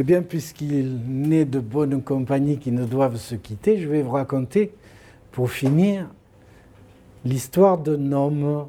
Eh 0.00 0.02
bien, 0.02 0.22
puisqu'il 0.22 0.98
n'est 1.06 1.44
de 1.44 1.60
bonnes 1.60 2.02
compagnies 2.02 2.56
qui 2.56 2.72
ne 2.72 2.86
doivent 2.86 3.18
se 3.18 3.34
quitter, 3.34 3.76
je 3.78 3.86
vais 3.86 4.00
vous 4.00 4.12
raconter, 4.12 4.72
pour 5.30 5.50
finir, 5.50 6.08
l'histoire 7.26 7.76
d'un 7.76 8.10
homme 8.12 8.66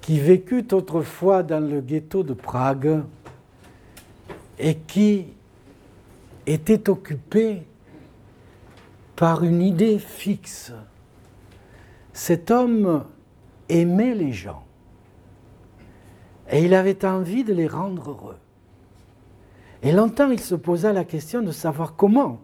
qui 0.00 0.18
vécut 0.18 0.64
autrefois 0.72 1.42
dans 1.42 1.60
le 1.60 1.82
ghetto 1.82 2.22
de 2.22 2.32
Prague 2.32 3.02
et 4.58 4.76
qui 4.76 5.26
était 6.46 6.88
occupé 6.88 7.64
par 9.16 9.44
une 9.44 9.60
idée 9.60 9.98
fixe. 9.98 10.72
Cet 12.14 12.50
homme 12.50 13.04
aimait 13.68 14.14
les 14.14 14.32
gens 14.32 14.64
et 16.50 16.64
il 16.64 16.72
avait 16.72 17.04
envie 17.04 17.44
de 17.44 17.52
les 17.52 17.68
rendre 17.68 18.12
heureux. 18.12 18.38
Et 19.82 19.92
longtemps, 19.92 20.30
il 20.30 20.40
se 20.40 20.54
posa 20.54 20.92
la 20.92 21.04
question 21.04 21.42
de 21.42 21.52
savoir 21.52 21.96
comment, 21.96 22.40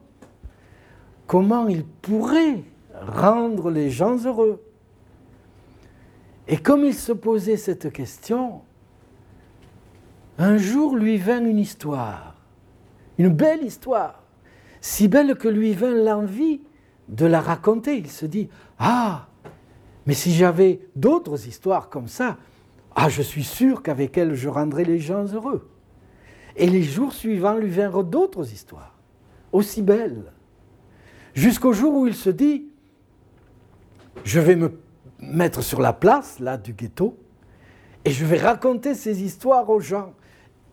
comment 1.26 1.68
il 1.68 1.84
pourrait 1.84 2.62
rendre 2.94 3.70
les 3.70 3.90
gens 3.90 4.16
heureux. 4.24 4.62
Et 6.48 6.56
comme 6.56 6.84
il 6.84 6.94
se 6.94 7.12
posait 7.12 7.56
cette 7.56 7.92
question, 7.92 8.62
un 10.38 10.56
jour 10.56 10.96
lui 10.96 11.18
vint 11.18 11.44
une 11.44 11.58
histoire, 11.58 12.34
une 13.18 13.28
belle 13.28 13.62
histoire, 13.64 14.22
si 14.80 15.08
belle 15.08 15.36
que 15.36 15.48
lui 15.48 15.72
vint 15.72 15.94
l'envie 15.94 16.60
de 17.08 17.26
la 17.26 17.40
raconter. 17.40 17.96
Il 17.96 18.10
se 18.10 18.26
dit, 18.26 18.48
ah, 18.78 19.28
mais 20.06 20.14
si 20.14 20.32
j'avais 20.32 20.80
d'autres 20.96 21.46
histoires 21.46 21.88
comme 21.88 22.08
ça, 22.08 22.36
ah, 22.94 23.08
je 23.08 23.22
suis 23.22 23.44
sûr 23.44 23.82
qu'avec 23.82 24.18
elles, 24.18 24.34
je 24.34 24.48
rendrais 24.48 24.84
les 24.84 24.98
gens 24.98 25.24
heureux. 25.24 25.68
Et 26.56 26.68
les 26.68 26.82
jours 26.82 27.12
suivants 27.12 27.56
lui 27.56 27.70
vinrent 27.70 28.04
d'autres 28.04 28.52
histoires, 28.52 28.98
aussi 29.52 29.82
belles, 29.82 30.32
jusqu'au 31.34 31.72
jour 31.72 31.94
où 31.94 32.06
il 32.06 32.14
se 32.14 32.30
dit, 32.30 32.66
je 34.24 34.40
vais 34.40 34.56
me 34.56 34.78
mettre 35.18 35.62
sur 35.62 35.80
la 35.80 35.92
place, 35.92 36.38
là, 36.38 36.56
du 36.58 36.72
ghetto, 36.72 37.16
et 38.04 38.10
je 38.10 38.24
vais 38.24 38.38
raconter 38.38 38.94
ces 38.94 39.22
histoires 39.22 39.68
aux 39.70 39.80
gens, 39.80 40.12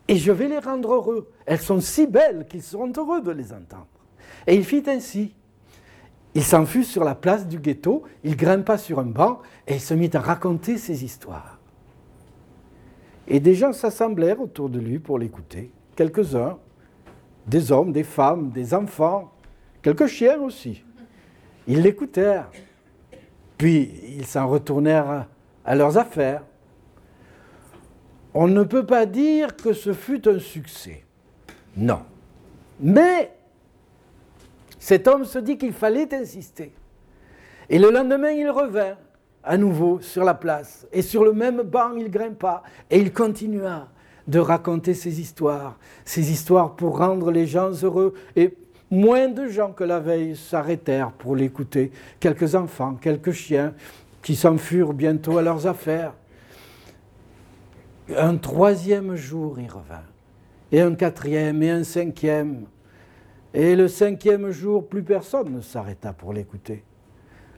et 0.08 0.16
je 0.16 0.32
vais 0.32 0.48
les 0.48 0.58
rendre 0.58 0.94
heureux. 0.94 1.30
Elles 1.46 1.60
sont 1.60 1.80
si 1.80 2.06
belles 2.06 2.46
qu'ils 2.48 2.62
seront 2.62 2.92
heureux 2.96 3.20
de 3.20 3.30
les 3.30 3.52
entendre. 3.52 3.86
Et 4.46 4.56
il 4.56 4.64
fit 4.64 4.82
ainsi. 4.88 5.34
Il 6.34 6.42
s'en 6.42 6.66
fut 6.66 6.84
sur 6.84 7.04
la 7.04 7.14
place 7.14 7.46
du 7.46 7.58
ghetto, 7.58 8.02
il 8.24 8.36
grimpa 8.36 8.76
sur 8.76 8.98
un 8.98 9.04
banc, 9.04 9.40
et 9.66 9.74
il 9.74 9.80
se 9.80 9.94
mit 9.94 10.10
à 10.12 10.20
raconter 10.20 10.78
ces 10.78 11.04
histoires. 11.04 11.59
Et 13.30 13.38
des 13.38 13.54
gens 13.54 13.72
s'assemblèrent 13.72 14.40
autour 14.40 14.68
de 14.68 14.80
lui 14.80 14.98
pour 14.98 15.16
l'écouter. 15.16 15.70
Quelques-uns, 15.94 16.58
des 17.46 17.70
hommes, 17.70 17.92
des 17.92 18.02
femmes, 18.02 18.50
des 18.50 18.74
enfants, 18.74 19.32
quelques 19.82 20.06
chiens 20.06 20.40
aussi. 20.40 20.82
Ils 21.68 21.80
l'écoutèrent. 21.80 22.50
Puis 23.56 23.92
ils 24.18 24.26
s'en 24.26 24.48
retournèrent 24.48 25.28
à 25.64 25.74
leurs 25.76 25.96
affaires. 25.96 26.42
on 28.34 28.48
ne 28.48 28.64
peut 28.64 28.86
pas 28.86 29.06
dire 29.06 29.54
que 29.54 29.72
ce 29.72 29.92
fut 29.92 30.28
un 30.28 30.40
succès. 30.40 31.04
Non. 31.76 32.02
Mais 32.80 33.32
cet 34.80 35.06
homme 35.06 35.24
se 35.24 35.38
dit 35.38 35.56
qu'il 35.56 35.72
fallait 35.72 36.12
insister. 36.14 36.72
Et 37.68 37.78
le 37.78 37.90
lendemain, 37.90 38.30
il 38.30 38.50
revint 38.50 38.96
à 39.42 39.56
nouveau 39.56 40.00
sur 40.00 40.24
la 40.24 40.34
place. 40.34 40.86
Et 40.92 41.02
sur 41.02 41.24
le 41.24 41.32
même 41.32 41.62
banc, 41.62 41.94
il 41.96 42.10
grimpa. 42.10 42.62
Et 42.90 42.98
il 42.98 43.12
continua 43.12 43.88
de 44.26 44.38
raconter 44.38 44.94
ses 44.94 45.20
histoires. 45.20 45.78
Ses 46.04 46.30
histoires 46.30 46.76
pour 46.76 46.98
rendre 46.98 47.30
les 47.30 47.46
gens 47.46 47.70
heureux. 47.82 48.14
Et 48.36 48.56
moins 48.90 49.28
de 49.28 49.48
gens 49.48 49.72
que 49.72 49.84
la 49.84 50.00
veille 50.00 50.36
s'arrêtèrent 50.36 51.12
pour 51.12 51.36
l'écouter. 51.36 51.90
Quelques 52.18 52.54
enfants, 52.54 52.94
quelques 52.94 53.32
chiens 53.32 53.74
qui 54.22 54.36
s'enfurent 54.36 54.92
bientôt 54.92 55.38
à 55.38 55.42
leurs 55.42 55.66
affaires. 55.66 56.12
Un 58.16 58.36
troisième 58.36 59.14
jour, 59.14 59.58
il 59.58 59.70
revint. 59.70 60.04
Et 60.72 60.80
un 60.80 60.94
quatrième, 60.94 61.62
et 61.62 61.70
un 61.70 61.84
cinquième. 61.84 62.66
Et 63.54 63.74
le 63.74 63.88
cinquième 63.88 64.50
jour, 64.50 64.86
plus 64.86 65.02
personne 65.02 65.52
ne 65.52 65.60
s'arrêta 65.60 66.12
pour 66.12 66.32
l'écouter. 66.32 66.84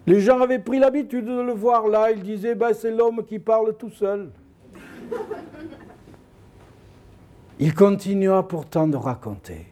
Les 0.06 0.20
gens 0.20 0.40
avaient 0.40 0.58
pris 0.58 0.78
l'habitude 0.78 1.24
de 1.24 1.40
le 1.40 1.52
voir 1.52 1.86
là. 1.86 2.10
Ils 2.10 2.22
disaient, 2.22 2.54
ben, 2.54 2.72
c'est 2.72 2.90
l'homme 2.90 3.24
qui 3.24 3.38
parle 3.38 3.76
tout 3.76 3.90
seul. 3.90 4.30
Il 7.58 7.74
continua 7.74 8.42
pourtant 8.42 8.88
de 8.88 8.96
raconter. 8.96 9.66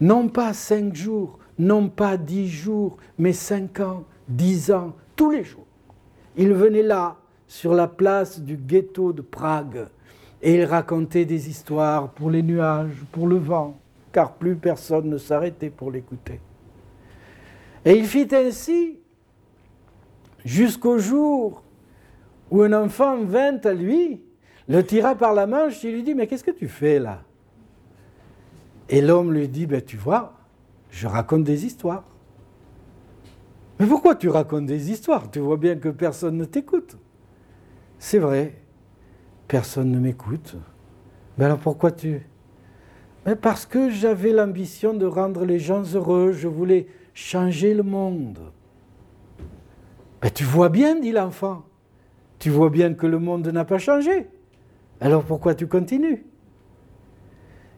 Non 0.00 0.28
pas 0.28 0.52
cinq 0.54 0.94
jours, 0.94 1.38
non 1.58 1.88
pas 1.88 2.16
dix 2.16 2.48
jours, 2.48 2.96
mais 3.18 3.32
cinq 3.32 3.80
ans, 3.80 4.04
dix 4.28 4.70
ans, 4.70 4.94
tous 5.16 5.30
les 5.30 5.44
jours. 5.44 5.66
Il 6.36 6.54
venait 6.54 6.82
là, 6.82 7.16
sur 7.46 7.74
la 7.74 7.88
place 7.88 8.40
du 8.40 8.56
ghetto 8.56 9.12
de 9.12 9.22
Prague, 9.22 9.88
et 10.40 10.54
il 10.54 10.64
racontait 10.64 11.24
des 11.24 11.48
histoires 11.50 12.10
pour 12.10 12.30
les 12.30 12.42
nuages, 12.42 13.02
pour 13.10 13.26
le 13.26 13.36
vent, 13.36 13.76
car 14.12 14.34
plus 14.34 14.54
personne 14.54 15.10
ne 15.10 15.18
s'arrêtait 15.18 15.70
pour 15.70 15.90
l'écouter. 15.90 16.40
Et 17.84 17.92
il 17.92 18.06
fit 18.06 18.28
ainsi 18.32 18.97
jusqu'au 20.48 20.98
jour 20.98 21.62
où 22.50 22.62
un 22.62 22.72
enfant 22.72 23.22
vint 23.22 23.58
à 23.64 23.74
lui, 23.74 24.22
le 24.66 24.82
tira 24.82 25.14
par 25.14 25.34
la 25.34 25.46
manche 25.46 25.84
et 25.84 25.92
lui 25.92 26.02
dit, 26.02 26.14
mais 26.14 26.26
qu'est-ce 26.26 26.42
que 26.42 26.50
tu 26.50 26.68
fais 26.68 26.98
là? 26.98 27.22
Et 28.88 29.02
l'homme 29.02 29.34
lui 29.34 29.46
dit, 29.46 29.66
ben, 29.66 29.82
tu 29.82 29.98
vois, 29.98 30.32
je 30.90 31.06
raconte 31.06 31.44
des 31.44 31.66
histoires. 31.66 32.04
Mais 33.78 33.86
pourquoi 33.86 34.14
tu 34.14 34.30
racontes 34.30 34.64
des 34.64 34.90
histoires? 34.90 35.30
Tu 35.30 35.38
vois 35.38 35.58
bien 35.58 35.76
que 35.76 35.90
personne 35.90 36.38
ne 36.38 36.46
t'écoute. 36.46 36.96
C'est 37.98 38.18
vrai, 38.18 38.54
personne 39.48 39.92
ne 39.92 39.98
m'écoute. 39.98 40.56
Mais 41.36 41.44
alors 41.44 41.58
pourquoi 41.58 41.92
tu... 41.92 42.22
Mais 43.26 43.36
parce 43.36 43.66
que 43.66 43.90
j'avais 43.90 44.32
l'ambition 44.32 44.94
de 44.94 45.04
rendre 45.04 45.44
les 45.44 45.58
gens 45.58 45.82
heureux, 45.94 46.32
je 46.32 46.48
voulais 46.48 46.86
changer 47.12 47.74
le 47.74 47.82
monde. 47.82 48.38
Mais 50.22 50.30
tu 50.30 50.44
vois 50.44 50.68
bien, 50.68 50.98
dit 50.98 51.12
l'enfant, 51.12 51.64
tu 52.38 52.50
vois 52.50 52.70
bien 52.70 52.94
que 52.94 53.06
le 53.06 53.18
monde 53.18 53.46
n'a 53.48 53.64
pas 53.64 53.78
changé. 53.78 54.28
Alors 55.00 55.24
pourquoi 55.24 55.54
tu 55.54 55.66
continues? 55.66 56.26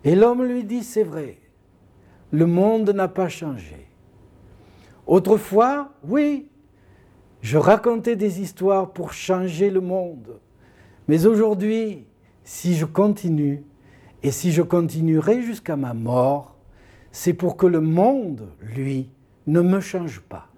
Et 0.05 0.15
l'homme 0.15 0.45
lui 0.45 0.65
dit, 0.65 0.83
c'est 0.83 1.03
vrai, 1.03 1.39
le 2.31 2.47
monde 2.47 2.91
n'a 2.91 3.09
pas 3.09 3.29
changé. 3.29 3.87
Autrefois, 5.07 5.93
oui, 6.05 6.49
je 7.43 7.59
racontais 7.59 8.17
des 8.17 8.41
histoires 8.41 8.93
pour 8.93 9.13
changer 9.13 9.71
le 9.71 9.81
monde. 9.81 10.41
Mais 11.09 11.27
aujourd'hui, 11.27 12.07
si 12.45 12.77
je 12.77 12.85
continue, 12.85 13.65
et 14.23 14.31
si 14.31 14.53
je 14.53 14.63
continuerai 14.63 15.43
jusqu'à 15.43 15.77
ma 15.77 15.95
mort, 15.95 16.57
c'est 17.11 17.33
pour 17.33 17.57
que 17.57 17.67
le 17.67 17.81
monde, 17.81 18.49
lui, 18.61 19.11
ne 19.47 19.61
me 19.61 19.81
change 19.81 20.21
pas. 20.21 20.50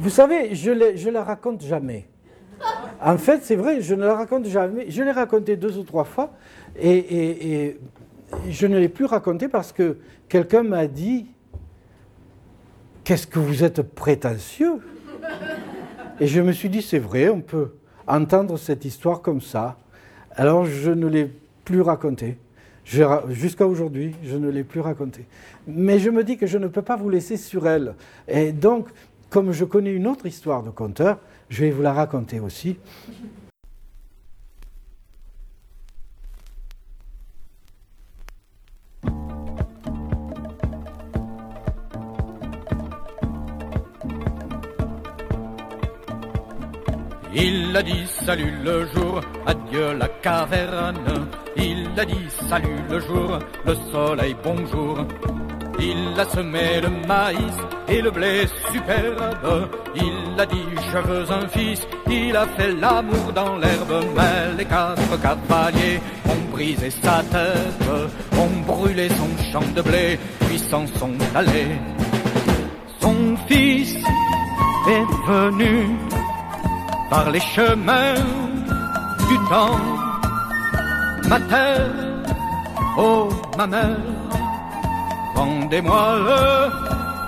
Vous 0.00 0.10
savez, 0.10 0.54
je 0.54 0.70
ne 0.70 1.10
la 1.10 1.24
raconte 1.24 1.62
jamais. 1.62 2.06
En 3.02 3.18
fait, 3.18 3.40
c'est 3.42 3.56
vrai, 3.56 3.80
je 3.80 3.94
ne 3.94 4.04
la 4.04 4.14
raconte 4.14 4.46
jamais. 4.46 4.90
Je 4.90 5.02
l'ai 5.02 5.10
raconté 5.10 5.56
deux 5.56 5.78
ou 5.78 5.82
trois 5.82 6.04
fois 6.04 6.32
et, 6.78 7.66
et 7.66 7.80
je 8.48 8.66
ne 8.66 8.78
l'ai 8.78 8.88
plus 8.88 9.04
raconté 9.04 9.48
parce 9.48 9.72
que 9.72 9.98
quelqu'un 10.28 10.62
m'a 10.62 10.86
dit 10.86 11.26
Qu'est-ce 13.04 13.28
que 13.28 13.38
vous 13.38 13.62
êtes 13.62 13.82
prétentieux? 13.82 14.80
Et 16.18 16.26
je 16.26 16.40
me 16.40 16.50
suis 16.50 16.68
dit 16.68 16.82
C'est 16.82 16.98
vrai, 16.98 17.28
on 17.28 17.40
peut 17.40 17.74
entendre 18.06 18.56
cette 18.56 18.84
histoire 18.84 19.22
comme 19.22 19.40
ça. 19.40 19.76
Alors 20.32 20.64
je 20.64 20.90
ne 20.90 21.06
l'ai 21.06 21.30
plus 21.64 21.82
racontée. 21.82 22.36
Jusqu'à 22.84 23.66
aujourd'hui, 23.66 24.14
je 24.22 24.36
ne 24.36 24.48
l'ai 24.48 24.62
plus 24.62 24.80
racontée. 24.80 25.26
Mais 25.66 25.98
je 25.98 26.08
me 26.08 26.22
dis 26.22 26.36
que 26.36 26.46
je 26.46 26.56
ne 26.56 26.68
peux 26.68 26.82
pas 26.82 26.96
vous 26.96 27.10
laisser 27.10 27.36
sur 27.36 27.66
elle. 27.66 27.94
Et 28.28 28.52
donc, 28.52 28.88
comme 29.30 29.52
je 29.52 29.64
connais 29.64 29.92
une 29.92 30.06
autre 30.06 30.26
histoire 30.26 30.62
de 30.62 30.70
conteur, 30.70 31.18
je 31.48 31.64
vais 31.64 31.70
vous 31.70 31.82
la 31.82 31.92
raconter 31.92 32.40
aussi. 32.40 32.78
Il 47.38 47.76
a 47.76 47.82
dit 47.82 48.06
salut 48.24 48.50
le 48.64 48.86
jour, 48.86 49.20
adieu 49.44 49.92
la 49.92 50.08
caverne. 50.08 51.28
Il 51.54 51.88
a 52.00 52.04
dit 52.06 52.30
salut 52.48 52.80
le 52.88 52.98
jour, 53.00 53.38
le 53.66 53.74
soleil 53.92 54.34
bonjour. 54.42 55.06
Il 55.78 56.18
a 56.18 56.24
semé 56.24 56.80
le 56.80 56.88
maïs 57.06 57.56
et 57.88 58.00
le 58.00 58.10
blé 58.10 58.46
superbe. 58.72 59.68
Il 59.94 60.40
a 60.40 60.46
dit 60.46 60.64
je 60.92 60.98
veux 60.98 61.30
un 61.30 61.46
fils. 61.48 61.86
Il 62.08 62.34
a 62.34 62.46
fait 62.56 62.72
l'amour 62.72 63.32
dans 63.34 63.56
l'herbe. 63.56 64.04
Mais 64.16 64.56
les 64.56 64.64
quatre 64.64 65.20
cavaliers 65.20 66.00
ont 66.28 66.50
brisé 66.52 66.90
sa 66.90 67.22
tête, 67.30 67.88
ont 68.38 68.72
brûlé 68.72 69.08
son 69.08 69.52
champ 69.52 69.68
de 69.74 69.82
blé, 69.82 70.18
puis 70.40 70.58
s'en 70.58 70.86
sont 70.86 71.16
allés. 71.34 71.78
Son 73.00 73.36
fils 73.46 73.96
est 74.88 75.06
venu 75.28 75.86
par 77.10 77.30
les 77.30 77.40
chemins 77.40 78.14
du 79.28 79.36
temps. 79.50 79.80
Ma 81.28 81.40
terre, 81.40 81.90
oh 82.96 83.28
ma 83.58 83.66
mère 83.66 84.15
rendez-moi 85.36 86.06
le 86.28 86.42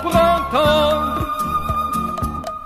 printemps. 0.02 1.04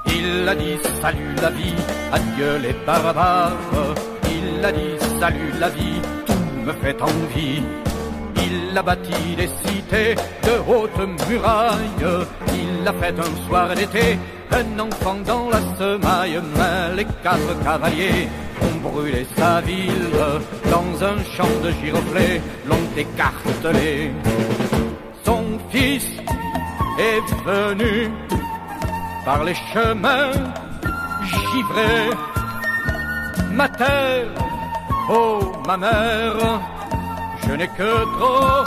Il 0.06 0.48
a 0.48 0.54
dit 0.54 0.78
salut 1.00 1.34
la 1.42 1.50
vie, 1.50 1.80
adieu 2.12 2.52
les 2.64 2.74
barbares. 2.86 3.94
Il 4.36 4.64
a 4.64 4.72
dit 4.72 4.96
salut 5.20 5.52
la 5.58 5.68
vie, 5.68 6.00
tout 6.26 6.66
me 6.66 6.72
fait 6.72 7.00
envie. 7.02 7.62
Il 8.44 8.78
a 8.78 8.82
bâti 8.82 9.36
des 9.36 9.50
cités 9.62 10.14
de 10.46 10.54
hautes 10.68 11.06
murailles. 11.28 12.04
Il 12.60 12.86
a 12.86 12.92
fait 12.92 13.14
un 13.26 13.46
soir 13.46 13.68
d'été 13.74 14.18
un 14.50 14.78
enfant 14.78 15.16
dans 15.26 15.48
la 15.48 15.60
semaille. 15.78 16.40
Mais 16.56 16.96
les 16.96 17.06
quatre 17.22 17.52
cavaliers 17.64 18.28
ont 18.62 18.88
brûlé 18.88 19.26
sa 19.36 19.60
ville 19.60 20.10
dans 20.70 21.04
un 21.10 21.18
champ 21.34 21.54
de 21.64 21.70
giroflées, 21.80 22.40
l'ont 22.68 22.88
écartelé 22.96 24.12
est 25.74 27.34
venu 27.44 28.10
par 29.24 29.44
les 29.44 29.54
chemins 29.72 30.32
givrés. 31.24 32.10
Ma 33.50 33.68
terre, 33.68 34.26
oh 35.08 35.40
ma 35.66 35.76
mère, 35.76 36.60
je 37.46 37.52
n'ai 37.52 37.68
que 37.68 37.92
trop 38.18 38.64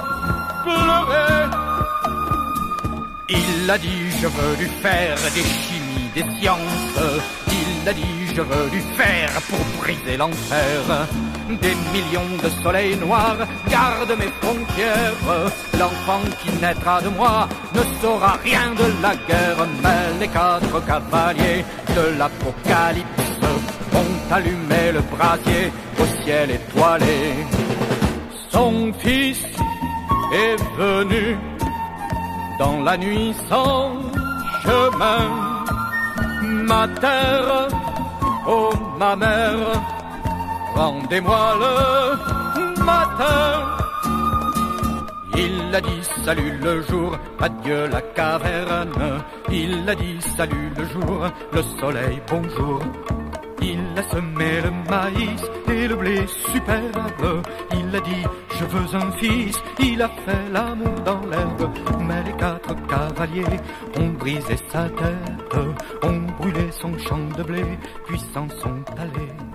pleuré. 0.63 1.29
Il 3.29 3.69
a 3.69 3.77
dit 3.77 4.11
je 4.21 4.27
veux 4.27 4.55
lui 4.59 4.69
faire 4.81 5.17
des 5.33 5.43
chimies, 5.43 6.09
des 6.15 6.25
sciences. 6.39 6.99
Il 7.49 7.89
a 7.89 7.93
dit 7.93 8.24
je 8.35 8.41
veux 8.41 8.69
lui 8.69 8.81
faire 8.97 9.31
pour 9.49 9.59
briser 9.81 10.17
l'enfer. 10.17 10.81
Des 11.61 11.75
millions 11.93 12.35
de 12.43 12.49
soleils 12.61 12.97
noirs 12.97 13.37
gardent 13.69 14.17
mes 14.19 14.31
frontières. 14.41 15.13
L'enfant 15.79 16.21
qui 16.39 16.49
naîtra 16.61 17.01
de 17.01 17.09
moi 17.09 17.47
ne 17.73 17.81
saura 18.01 18.37
rien 18.43 18.73
de 18.81 18.87
la 19.01 19.15
guerre, 19.27 19.65
mais 19.83 20.19
les 20.19 20.27
quatre 20.27 20.85
cavaliers 20.85 21.63
de 21.97 22.17
l'apocalypse 22.19 23.39
vont 23.93 24.35
allumer 24.35 24.91
le 24.93 25.01
brasier 25.15 25.71
au 26.01 26.23
ciel 26.23 26.51
étoilé. 26.51 27.45
Son 28.49 28.91
fils 28.99 29.45
est 30.33 30.57
venu 30.77 31.37
dans 32.59 32.81
la 32.81 32.97
nuit 32.97 33.33
sans 33.49 33.91
chemin. 34.63 35.55
Ma 36.67 36.87
terre, 36.87 37.67
oh 38.47 38.71
ma 38.97 39.15
mère, 39.15 39.81
rendez-moi 40.75 41.55
le 41.61 42.83
matin. 42.83 43.75
Il 45.37 45.75
a 45.75 45.81
dit 45.81 46.03
salut 46.23 46.57
le 46.61 46.81
jour, 46.83 47.17
adieu 47.39 47.87
la 47.87 48.01
caverne. 48.01 49.21
Il 49.51 49.87
a 49.89 49.95
dit 49.95 50.21
salut 50.37 50.71
le 50.77 50.85
jour, 50.85 51.27
le 51.51 51.61
soleil 51.79 52.21
bonjour. 52.29 52.81
Il 53.67 53.97
a 53.97 54.03
semé 54.11 54.61
le 54.61 54.71
maïs 54.91 55.41
et 55.67 55.87
le 55.87 55.95
blé 55.95 56.17
superbe. 56.51 57.41
Il 57.71 57.95
a 57.95 57.99
dit 57.99 58.23
je 58.57 58.65
veux 58.65 58.95
un 58.95 59.11
fils. 59.13 59.57
Il 59.79 60.01
a 60.01 60.09
fait 60.09 60.49
l'amour 60.51 60.99
dans 61.03 61.21
l'herbe. 61.31 61.71
Mais 62.07 62.23
les 62.23 62.33
quatre 62.33 62.75
cavaliers 62.87 63.59
ont 63.97 64.09
brisé 64.19 64.55
sa 64.71 64.87
tête, 64.89 65.55
ont 66.03 66.21
brûlé 66.39 66.67
son 66.71 66.95
champ 66.99 67.27
de 67.37 67.43
blé, 67.43 67.65
puis 68.05 68.19
s'en 68.33 68.47
sont 68.49 68.83
allés. 68.97 69.54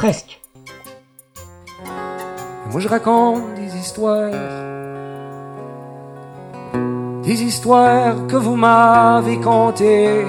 presque. 0.00 0.40
Moi 2.70 2.80
je 2.80 2.88
raconte 2.88 3.52
des 3.54 3.76
histoires, 3.76 4.32
des 7.22 7.42
histoires 7.42 8.26
que 8.26 8.36
vous 8.36 8.56
m'avez 8.56 9.38
contées. 9.40 10.24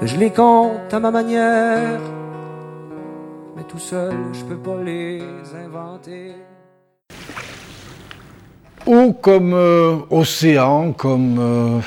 Je 0.00 0.16
les 0.16 0.30
compte 0.30 0.94
à 0.94 0.98
ma 0.98 1.10
manière, 1.10 2.00
mais 3.54 3.64
tout 3.64 3.84
seul 3.90 4.14
je 4.32 4.42
peux 4.48 4.62
pas 4.68 4.82
les 4.82 5.20
inventer. 5.66 6.36
Ou 8.86 9.12
comme 9.12 9.52
euh, 9.52 9.98
océan, 10.08 10.92
comme 10.92 11.36
euh, 11.38 11.80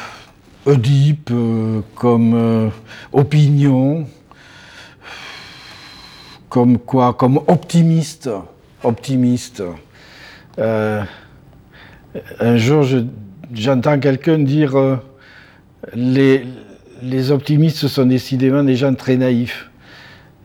Oedipe, 0.68 1.32
euh, 1.32 1.82
comme 1.96 2.36
euh, 2.36 2.70
opinion, 3.12 4.06
comme 6.54 6.78
quoi, 6.78 7.16
comme 7.16 7.38
optimiste, 7.48 8.30
optimiste. 8.84 9.64
Euh, 10.60 11.02
un 12.40 12.58
jour, 12.58 12.84
je- 12.84 13.00
j'entends 13.56 14.00
quelqu'un 14.00 14.38
dire 14.38 14.76
euh, 14.78 14.98
les, 15.96 16.46
les 17.02 17.32
optimistes 17.32 17.88
sont 17.88 18.06
décidément 18.06 18.64
des 18.64 18.76
gens 18.76 18.94
très 18.94 19.18
naïfs. 19.18 19.72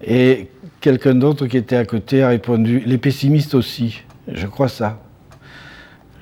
Et 0.03 0.49
quelqu'un 0.81 1.15
d'autre 1.15 1.47
qui 1.47 1.59
était 1.59 1.77
à 1.77 1.85
côté 1.85 2.23
a 2.23 2.29
répondu 2.29 2.83
les 2.87 2.97
pessimistes 2.97 3.55
aussi. 3.55 4.03
Je 4.33 4.47
crois 4.47 4.69
ça. 4.71 4.99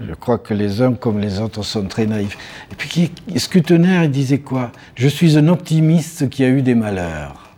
Je 0.05 0.15
crois 0.15 0.39
que 0.39 0.53
les 0.53 0.83
uns 0.83 0.95
comme 0.95 1.21
les 1.21 1.39
autres 1.39 1.63
sont 1.63 1.85
très 1.87 2.07
naïfs. 2.07 2.37
Et 2.73 2.75
puis, 2.75 3.13
Scutener, 3.37 4.03
il 4.03 4.11
disait 4.11 4.41
quoi? 4.41 4.73
Je 4.97 5.07
suis 5.07 5.39
un 5.39 5.47
optimiste 5.47 6.29
qui 6.29 6.43
a 6.43 6.49
eu 6.49 6.63
des 6.63 6.75
malheurs. 6.75 7.55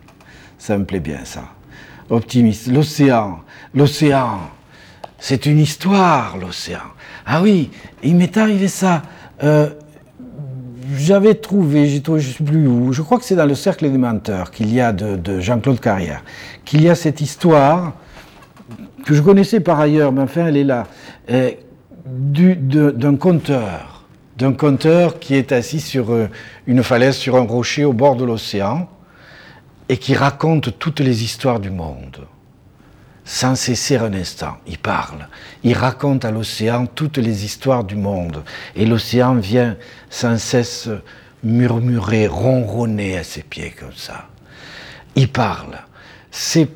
Ça 0.58 0.76
me 0.76 0.84
plaît 0.84 1.00
bien, 1.00 1.24
ça. 1.24 1.44
Optimiste. 2.10 2.68
L'océan. 2.68 3.40
L'océan. 3.74 4.40
C'est 5.18 5.46
une 5.46 5.58
histoire, 5.58 6.36
l'océan. 6.38 6.78
Ah 7.26 7.42
oui, 7.42 7.70
il 8.02 8.16
m'est 8.16 8.36
arrivé 8.36 8.68
ça. 8.68 9.02
Euh, 9.42 9.68
j'avais 10.96 11.34
trouvé, 11.34 11.86
j'ai 11.88 12.00
trouvé, 12.00 12.20
je 12.20 12.28
ne 12.28 12.32
sais 12.34 12.44
plus 12.44 12.66
où, 12.66 12.92
je 12.92 13.02
crois 13.02 13.18
que 13.18 13.24
c'est 13.24 13.36
dans 13.36 13.44
le 13.46 13.54
cercle 13.54 13.90
des 13.90 13.98
menteurs 13.98 14.50
qu'il 14.50 14.72
y 14.72 14.80
a 14.80 14.92
de, 14.92 15.16
de 15.16 15.38
Jean-Claude 15.40 15.80
Carrière, 15.80 16.24
qu'il 16.64 16.82
y 16.82 16.88
a 16.88 16.94
cette 16.94 17.20
histoire 17.20 17.92
que 19.04 19.12
je 19.14 19.20
connaissais 19.20 19.60
par 19.60 19.78
ailleurs, 19.80 20.12
mais 20.12 20.22
enfin 20.22 20.46
elle 20.46 20.56
est 20.56 20.64
là, 20.64 20.86
euh, 21.30 21.50
du- 22.06 22.56
d'un 22.56 23.16
conteur, 23.16 24.04
d'un 24.38 24.52
conteur 24.54 25.18
qui 25.18 25.34
est 25.34 25.52
assis 25.52 25.80
sur 25.80 26.10
euh, 26.12 26.28
une 26.66 26.82
falaise, 26.82 27.16
sur 27.16 27.36
un 27.36 27.42
rocher 27.46 27.84
au 27.84 27.92
bord 27.92 28.16
de 28.16 28.24
l'océan, 28.24 28.88
et 29.88 29.96
qui 29.96 30.14
raconte 30.14 30.78
toutes 30.78 31.00
les 31.00 31.24
histoires 31.24 31.60
du 31.60 31.70
monde. 31.70 32.26
Sans 33.24 33.56
cesser 33.56 33.96
un 33.96 34.14
instant, 34.14 34.56
il 34.66 34.78
parle. 34.78 35.28
Il 35.62 35.74
raconte 35.74 36.24
à 36.24 36.30
l'océan 36.30 36.86
toutes 36.86 37.18
les 37.18 37.44
histoires 37.44 37.84
du 37.84 37.94
monde. 37.94 38.42
Et 38.74 38.86
l'océan 38.86 39.34
vient 39.34 39.76
sans 40.08 40.38
cesse 40.38 40.88
murmurer, 41.42 42.26
ronronner 42.26 43.18
à 43.18 43.24
ses 43.24 43.42
pieds 43.42 43.74
comme 43.78 43.94
ça. 43.94 44.28
Il 45.14 45.28
parle. 45.28 45.78
C'est 46.30 46.68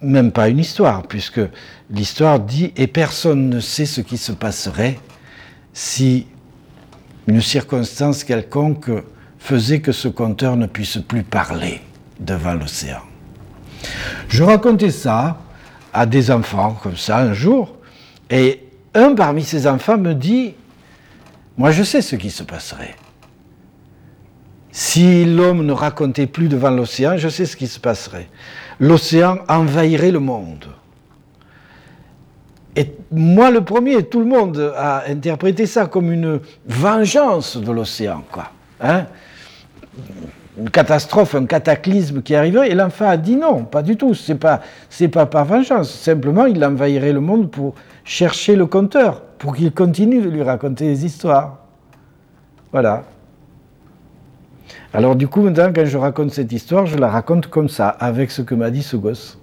même 0.00 0.30
pas 0.30 0.48
une 0.48 0.60
histoire, 0.60 1.02
puisque 1.02 1.40
l'histoire 1.90 2.38
dit 2.38 2.72
et 2.76 2.86
personne 2.86 3.48
ne 3.48 3.60
sait 3.60 3.86
ce 3.86 4.00
qui 4.00 4.16
se 4.16 4.32
passerait 4.32 5.00
si 5.72 6.26
une 7.26 7.40
circonstance 7.40 8.22
quelconque 8.22 8.90
faisait 9.38 9.80
que 9.80 9.92
ce 9.92 10.08
conteur 10.08 10.56
ne 10.56 10.66
puisse 10.66 10.98
plus 10.98 11.24
parler 11.24 11.80
devant 12.18 12.54
l'océan. 12.54 13.00
Je 14.28 14.42
racontais 14.42 14.90
ça 14.90 15.38
à 15.92 16.06
des 16.06 16.30
enfants 16.30 16.78
comme 16.82 16.96
ça 16.96 17.18
un 17.18 17.32
jour, 17.32 17.76
et 18.30 18.62
un 18.94 19.14
parmi 19.14 19.42
ces 19.42 19.66
enfants 19.66 19.98
me 19.98 20.14
dit, 20.14 20.54
moi 21.56 21.70
je 21.70 21.82
sais 21.82 22.02
ce 22.02 22.16
qui 22.16 22.30
se 22.30 22.42
passerait. 22.42 22.94
Si 24.72 25.24
l'homme 25.24 25.64
ne 25.64 25.72
racontait 25.72 26.26
plus 26.26 26.48
devant 26.48 26.70
l'océan, 26.70 27.16
je 27.16 27.30
sais 27.30 27.46
ce 27.46 27.56
qui 27.56 27.66
se 27.66 27.80
passerait. 27.80 28.28
L'océan 28.78 29.38
envahirait 29.48 30.10
le 30.10 30.18
monde. 30.18 30.66
Et 32.76 32.92
moi, 33.10 33.50
le 33.50 33.62
premier, 33.64 34.02
tout 34.02 34.20
le 34.20 34.26
monde 34.26 34.74
a 34.76 35.04
interprété 35.08 35.64
ça 35.64 35.86
comme 35.86 36.12
une 36.12 36.40
vengeance 36.66 37.56
de 37.56 37.72
l'océan, 37.72 38.22
quoi. 38.30 38.50
Hein 38.78 39.06
une 40.58 40.70
catastrophe, 40.70 41.34
un 41.34 41.46
cataclysme 41.46 42.22
qui 42.22 42.34
arriverait, 42.34 42.70
et 42.70 42.74
l'enfant 42.74 43.08
a 43.08 43.16
dit 43.16 43.36
non, 43.36 43.64
pas 43.64 43.82
du 43.82 43.96
tout, 43.96 44.14
c'est 44.14 44.36
pas, 44.36 44.60
pas 45.12 45.26
par 45.26 45.44
vengeance, 45.44 45.90
simplement 45.90 46.46
il 46.46 46.64
envahirait 46.64 47.12
le 47.12 47.20
monde 47.20 47.50
pour 47.50 47.74
chercher 48.04 48.56
le 48.56 48.66
conteur, 48.66 49.20
pour 49.38 49.54
qu'il 49.54 49.72
continue 49.72 50.20
de 50.22 50.28
lui 50.28 50.42
raconter 50.42 50.86
des 50.86 51.04
histoires. 51.04 51.58
Voilà. 52.72 53.04
Alors 54.94 55.14
du 55.14 55.28
coup, 55.28 55.42
maintenant, 55.42 55.72
quand 55.74 55.84
je 55.84 55.98
raconte 55.98 56.32
cette 56.32 56.52
histoire, 56.52 56.86
je 56.86 56.96
la 56.96 57.08
raconte 57.08 57.48
comme 57.48 57.68
ça, 57.68 57.88
avec 57.88 58.30
ce 58.30 58.40
que 58.42 58.54
m'a 58.54 58.70
dit 58.70 58.82
ce 58.82 58.96
gosse. 58.96 59.38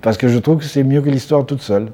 Parce 0.00 0.16
que 0.16 0.28
je 0.28 0.38
trouve 0.38 0.58
que 0.58 0.64
c'est 0.64 0.84
mieux 0.84 1.02
que 1.02 1.10
l'histoire 1.10 1.44
toute 1.44 1.62
seule. 1.62 1.88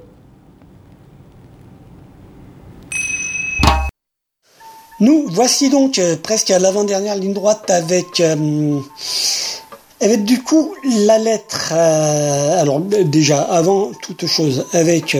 Nous 5.00 5.26
voici 5.28 5.70
donc 5.70 5.98
euh, 5.98 6.16
presque 6.16 6.52
à 6.52 6.60
l'avant-dernière 6.60 7.16
ligne 7.16 7.32
droite 7.32 7.68
avec, 7.68 8.20
euh, 8.20 8.78
du 10.18 10.40
coup 10.42 10.72
la 11.06 11.18
lettre. 11.18 11.72
euh, 11.72 12.60
alors 12.60 12.78
déjà 12.80 13.42
avant 13.42 13.90
toute 14.02 14.26
chose 14.26 14.66
avec 14.72 15.16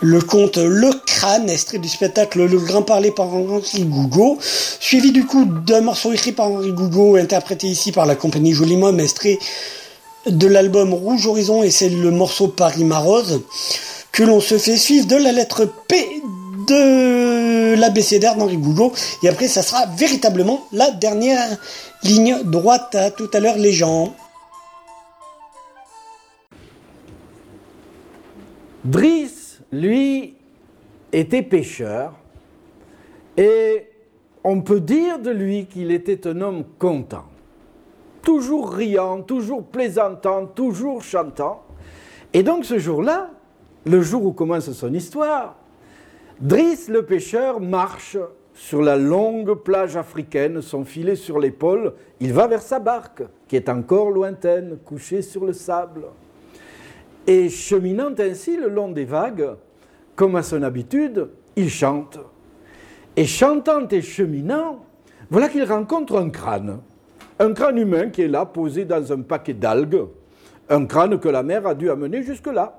le 0.00 0.20
conte 0.20 0.56
Le 0.58 0.90
Crâne, 1.06 1.48
extrait 1.48 1.78
du 1.78 1.88
spectacle 1.88 2.44
Le 2.44 2.58
Grand 2.58 2.82
Parler 2.82 3.12
par 3.12 3.32
Henri 3.32 3.84
Gougo, 3.84 4.38
suivi 4.80 5.12
du 5.12 5.24
coup 5.24 5.44
d'un 5.44 5.82
morceau 5.82 6.12
écrit 6.12 6.32
par 6.32 6.50
Henri 6.50 6.72
Gougo, 6.72 7.14
interprété 7.14 7.68
ici 7.68 7.92
par 7.92 8.06
la 8.06 8.16
compagnie 8.16 8.52
Jolimum, 8.52 8.98
extrait 8.98 9.38
de 10.26 10.48
l'album 10.48 10.92
Rouge 10.92 11.28
Horizon 11.28 11.62
et 11.62 11.70
c'est 11.70 11.90
le 11.90 12.10
morceau 12.10 12.48
Paris 12.48 12.84
Marose 12.84 13.42
que 14.10 14.24
l'on 14.24 14.40
se 14.40 14.58
fait 14.58 14.76
suivre 14.76 15.06
de 15.06 15.16
la 15.16 15.30
lettre 15.30 15.70
P 15.86 16.22
de 16.66 17.78
l'abécédaire 17.80 18.36
d'Henri 18.36 18.56
Gougeot. 18.56 18.92
Et 19.22 19.28
après, 19.28 19.48
ça 19.48 19.62
sera 19.62 19.86
véritablement 19.96 20.66
la 20.72 20.90
dernière 20.90 21.58
ligne 22.02 22.42
droite. 22.44 22.94
À 22.94 23.10
tout 23.10 23.30
à 23.32 23.40
l'heure, 23.40 23.56
les 23.56 23.72
gens. 23.72 24.14
Driss, 28.84 29.58
lui, 29.72 30.34
était 31.12 31.42
pêcheur 31.42 32.12
et 33.36 33.88
on 34.44 34.60
peut 34.60 34.80
dire 34.80 35.18
de 35.18 35.30
lui 35.30 35.66
qu'il 35.66 35.90
était 35.90 36.26
un 36.28 36.40
homme 36.40 36.64
content, 36.78 37.24
toujours 38.22 38.70
riant, 38.70 39.22
toujours 39.22 39.64
plaisantant, 39.64 40.46
toujours 40.46 41.02
chantant. 41.02 41.62
Et 42.32 42.42
donc 42.42 42.64
ce 42.64 42.78
jour-là, 42.78 43.30
le 43.84 44.02
jour 44.02 44.24
où 44.24 44.32
commence 44.32 44.70
son 44.72 44.92
histoire, 44.94 45.56
Driss 46.40 46.88
le 46.88 47.02
pêcheur 47.02 47.60
marche 47.60 48.18
sur 48.52 48.82
la 48.82 48.96
longue 48.96 49.54
plage 49.54 49.96
africaine, 49.96 50.60
son 50.60 50.84
filet 50.84 51.16
sur 51.16 51.38
l'épaule, 51.38 51.94
il 52.20 52.34
va 52.34 52.46
vers 52.46 52.60
sa 52.60 52.78
barque, 52.78 53.22
qui 53.48 53.56
est 53.56 53.70
encore 53.70 54.10
lointaine, 54.10 54.76
couchée 54.84 55.22
sur 55.22 55.46
le 55.46 55.54
sable. 55.54 56.04
Et 57.26 57.48
cheminant 57.48 58.14
ainsi 58.18 58.58
le 58.58 58.68
long 58.68 58.90
des 58.90 59.06
vagues, 59.06 59.56
comme 60.14 60.36
à 60.36 60.42
son 60.42 60.62
habitude, 60.62 61.30
il 61.56 61.70
chante. 61.70 62.18
Et 63.16 63.24
chantant 63.24 63.88
et 63.88 64.02
cheminant, 64.02 64.84
voilà 65.30 65.48
qu'il 65.48 65.64
rencontre 65.64 66.18
un 66.18 66.28
crâne. 66.28 66.80
Un 67.38 67.54
crâne 67.54 67.78
humain 67.78 68.10
qui 68.10 68.22
est 68.22 68.28
là, 68.28 68.44
posé 68.44 68.84
dans 68.84 69.10
un 69.10 69.22
paquet 69.22 69.54
d'algues. 69.54 70.04
Un 70.68 70.84
crâne 70.84 71.18
que 71.18 71.30
la 71.30 71.42
mer 71.42 71.66
a 71.66 71.74
dû 71.74 71.88
amener 71.88 72.22
jusque-là. 72.22 72.78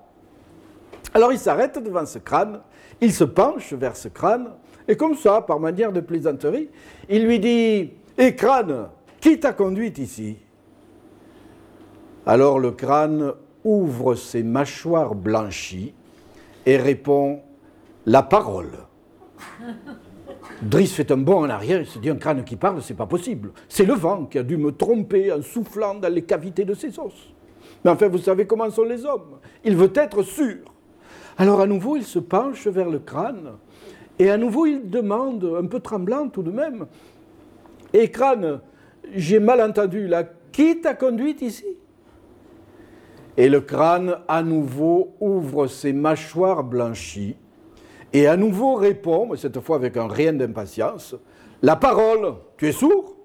Alors 1.14 1.32
il 1.32 1.40
s'arrête 1.40 1.84
devant 1.84 2.06
ce 2.06 2.20
crâne, 2.20 2.60
il 3.02 3.14
se 3.14 3.24
penche 3.24 3.74
vers 3.74 3.96
ce 3.96 4.08
crâne, 4.08 4.50
et 4.88 4.96
comme 4.96 5.16
ça, 5.16 5.42
par 5.42 5.60
manière 5.60 5.92
de 5.92 6.00
plaisanterie, 6.00 6.70
il 7.10 7.26
lui 7.26 7.40
dit 7.40 7.92
Hé 8.18 8.36
crâne, 8.36 8.88
qui 9.20 9.40
t'a 9.40 9.54
conduit 9.54 9.94
ici? 9.98 10.38
Alors 12.26 12.60
le 12.60 12.72
crâne 12.72 13.34
ouvre 13.64 14.16
ses 14.16 14.44
mâchoires 14.44 15.16
blanchies 15.16 15.94
et 16.66 16.78
répond 16.78 17.42
La 18.06 18.24
parole. 18.24 18.72
Driss 20.62 20.94
fait 20.94 21.12
un 21.12 21.18
bond 21.18 21.44
en 21.44 21.50
arrière, 21.50 21.82
il 21.82 21.86
se 21.86 22.00
dit 22.00 22.10
un 22.10 22.16
crâne 22.16 22.44
qui 22.44 22.56
parle, 22.56 22.82
c'est 22.82 22.96
pas 22.96 23.06
possible. 23.06 23.52
C'est 23.70 23.86
le 23.86 23.94
vent 23.94 24.26
qui 24.26 24.40
a 24.40 24.44
dû 24.44 24.58
me 24.58 24.72
tromper 24.72 25.32
en 25.32 25.42
soufflant 25.42 25.96
dans 25.96 26.12
les 26.12 26.24
cavités 26.24 26.66
de 26.66 26.74
ses 26.74 26.98
os. 27.00 27.14
Mais 27.84 27.92
enfin, 27.92 28.08
vous 28.08 28.18
savez 28.18 28.48
comment 28.48 28.70
sont 28.70 28.84
les 28.84 29.06
hommes. 29.06 29.40
Il 29.64 29.76
veut 29.76 29.92
être 29.94 30.24
sûr. 30.24 30.58
Alors 31.38 31.62
à 31.62 31.68
nouveau, 31.68 31.98
il 31.98 32.04
se 32.04 32.20
penche 32.20 32.68
vers 32.68 32.90
le 32.90 33.00
crâne 33.00 33.54
et 34.20 34.30
à 34.30 34.38
nouveau, 34.38 34.66
il 34.66 34.90
demande, 34.90 35.58
un 35.60 35.66
peu 35.68 35.80
tremblant 35.80 36.28
tout 36.30 36.42
de 36.42 36.52
même, 36.52 36.88
Et 37.94 38.12
crâne, 38.12 38.60
j'ai 39.14 39.40
mal 39.40 39.62
entendu 39.62 40.08
là, 40.08 40.24
qui 40.52 40.82
t'a 40.82 40.94
conduite 40.94 41.42
ici? 41.42 41.66
Et 43.38 43.50
le 43.50 43.62
crâne 43.62 44.18
à 44.28 44.42
nouveau 44.42 45.16
ouvre 45.20 45.68
ses 45.68 45.94
mâchoires 45.94 46.64
blanchies 46.64 47.36
et 48.14 48.28
à 48.28 48.36
nouveau 48.36 48.76
répond, 48.76 49.28
mais 49.30 49.38
cette 49.38 49.60
fois 49.60 49.76
avec 49.76 49.96
un 49.98 50.08
rien 50.08 50.34
d'impatience, 50.34 51.16
La 51.64 51.76
parole, 51.76 52.36
tu 52.58 52.68
es 52.68 52.72
sourd? 52.72 53.17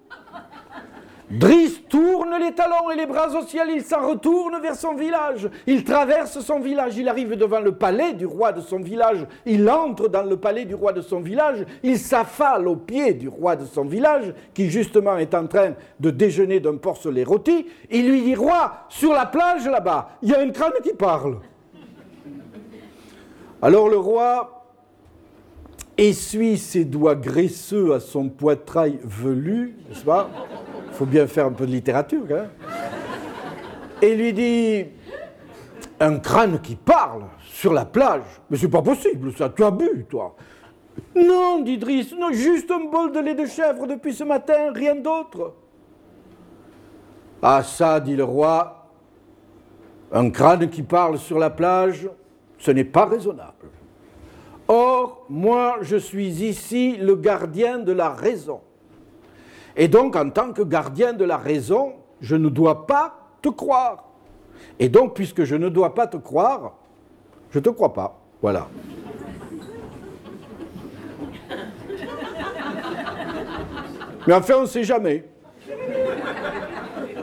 Driss 1.39 1.81
tourne 1.89 2.35
les 2.39 2.51
talons 2.51 2.91
et 2.91 2.95
les 2.95 3.07
bras 3.07 3.35
au 3.35 3.41
ciel, 3.43 3.69
il 3.73 3.81
s'en 3.81 4.07
retourne 4.07 4.61
vers 4.61 4.75
son 4.75 4.93
village. 4.93 5.49
Il 5.65 5.83
traverse 5.83 6.39
son 6.41 6.59
village, 6.59 6.95
il 6.95 7.09
arrive 7.09 7.35
devant 7.35 7.59
le 7.59 7.73
palais 7.73 8.13
du 8.13 8.27
roi 8.27 8.51
de 8.51 8.61
son 8.61 8.79
village, 8.79 9.25
il 9.45 9.67
entre 9.67 10.09
dans 10.09 10.21
le 10.21 10.37
palais 10.37 10.65
du 10.65 10.75
roi 10.75 10.93
de 10.93 11.01
son 11.01 11.21
village, 11.21 11.65
il 11.81 11.97
s'affale 11.97 12.67
au 12.67 12.75
pied 12.75 13.15
du 13.15 13.27
roi 13.29 13.55
de 13.55 13.65
son 13.65 13.83
village, 13.83 14.31
qui 14.53 14.69
justement 14.69 15.17
est 15.17 15.33
en 15.33 15.47
train 15.47 15.73
de 15.99 16.11
déjeuner 16.11 16.59
d'un 16.59 16.77
porcelet 16.77 17.23
rôti. 17.23 17.65
Il 17.89 18.11
lui 18.11 18.21
dit, 18.21 18.35
roi, 18.35 18.85
sur 18.89 19.13
la 19.13 19.25
plage 19.25 19.67
là-bas, 19.67 20.09
il 20.21 20.29
y 20.29 20.35
a 20.35 20.39
un 20.39 20.51
crâne 20.51 20.73
qui 20.83 20.93
parle. 20.93 21.39
Alors 23.59 23.89
le 23.89 23.97
roi 23.97 24.65
essuie 25.97 26.57
ses 26.59 26.85
doigts 26.85 27.15
graisseux 27.15 27.93
à 27.93 27.99
son 27.99 28.29
poitrail 28.29 28.99
velu, 29.03 29.77
n'est-ce 29.89 30.05
pas? 30.05 30.29
Faut 30.93 31.05
bien 31.05 31.27
faire 31.27 31.47
un 31.47 31.51
peu 31.51 31.65
de 31.65 31.71
littérature, 31.71 32.25
hein 32.31 32.47
Et 34.01 34.15
lui 34.15 34.33
dit 34.33 34.85
Un 35.99 36.19
crâne 36.19 36.59
qui 36.61 36.75
parle 36.75 37.23
sur 37.39 37.73
la 37.73 37.85
plage 37.85 38.23
Mais 38.49 38.57
c'est 38.57 38.69
pas 38.69 38.81
possible, 38.81 39.33
ça, 39.33 39.49
tu 39.49 39.63
as 39.63 39.71
bu, 39.71 40.05
toi 40.09 40.35
Non, 41.15 41.61
dit 41.61 41.77
Driss, 41.77 42.13
non, 42.13 42.31
juste 42.31 42.71
un 42.71 42.89
bol 42.89 43.11
de 43.11 43.19
lait 43.19 43.35
de 43.35 43.45
chèvre 43.45 43.87
depuis 43.87 44.13
ce 44.13 44.23
matin, 44.23 44.71
rien 44.73 44.95
d'autre. 44.95 45.53
Ah, 47.41 47.61
ça, 47.63 47.99
dit 47.99 48.15
le 48.15 48.23
roi, 48.23 48.87
un 50.11 50.29
crâne 50.29 50.69
qui 50.69 50.83
parle 50.83 51.17
sur 51.17 51.39
la 51.39 51.49
plage, 51.49 52.07
ce 52.57 52.71
n'est 52.71 52.85
pas 52.85 53.05
raisonnable. 53.05 53.67
Or, 54.67 55.25
moi, 55.27 55.77
je 55.81 55.97
suis 55.97 56.43
ici 56.43 56.95
le 56.97 57.15
gardien 57.15 57.79
de 57.79 57.91
la 57.91 58.09
raison. 58.09 58.61
Et 59.75 59.87
donc, 59.87 60.15
en 60.15 60.29
tant 60.29 60.53
que 60.53 60.61
gardien 60.61 61.13
de 61.13 61.25
la 61.25 61.37
raison, 61.37 61.93
je 62.21 62.35
ne 62.35 62.49
dois 62.49 62.85
pas 62.85 63.15
te 63.41 63.49
croire. 63.49 64.05
Et 64.79 64.89
donc, 64.89 65.15
puisque 65.15 65.43
je 65.43 65.55
ne 65.55 65.69
dois 65.69 65.93
pas 65.93 66.07
te 66.07 66.17
croire, 66.17 66.73
je 67.51 67.59
ne 67.59 67.63
te 67.63 67.69
crois 67.69 67.93
pas. 67.93 68.19
Voilà. 68.41 68.67
Mais 74.27 74.33
enfin, 74.33 74.55
on 74.57 74.61
ne 74.61 74.67
sait 74.67 74.83
jamais. 74.83 75.25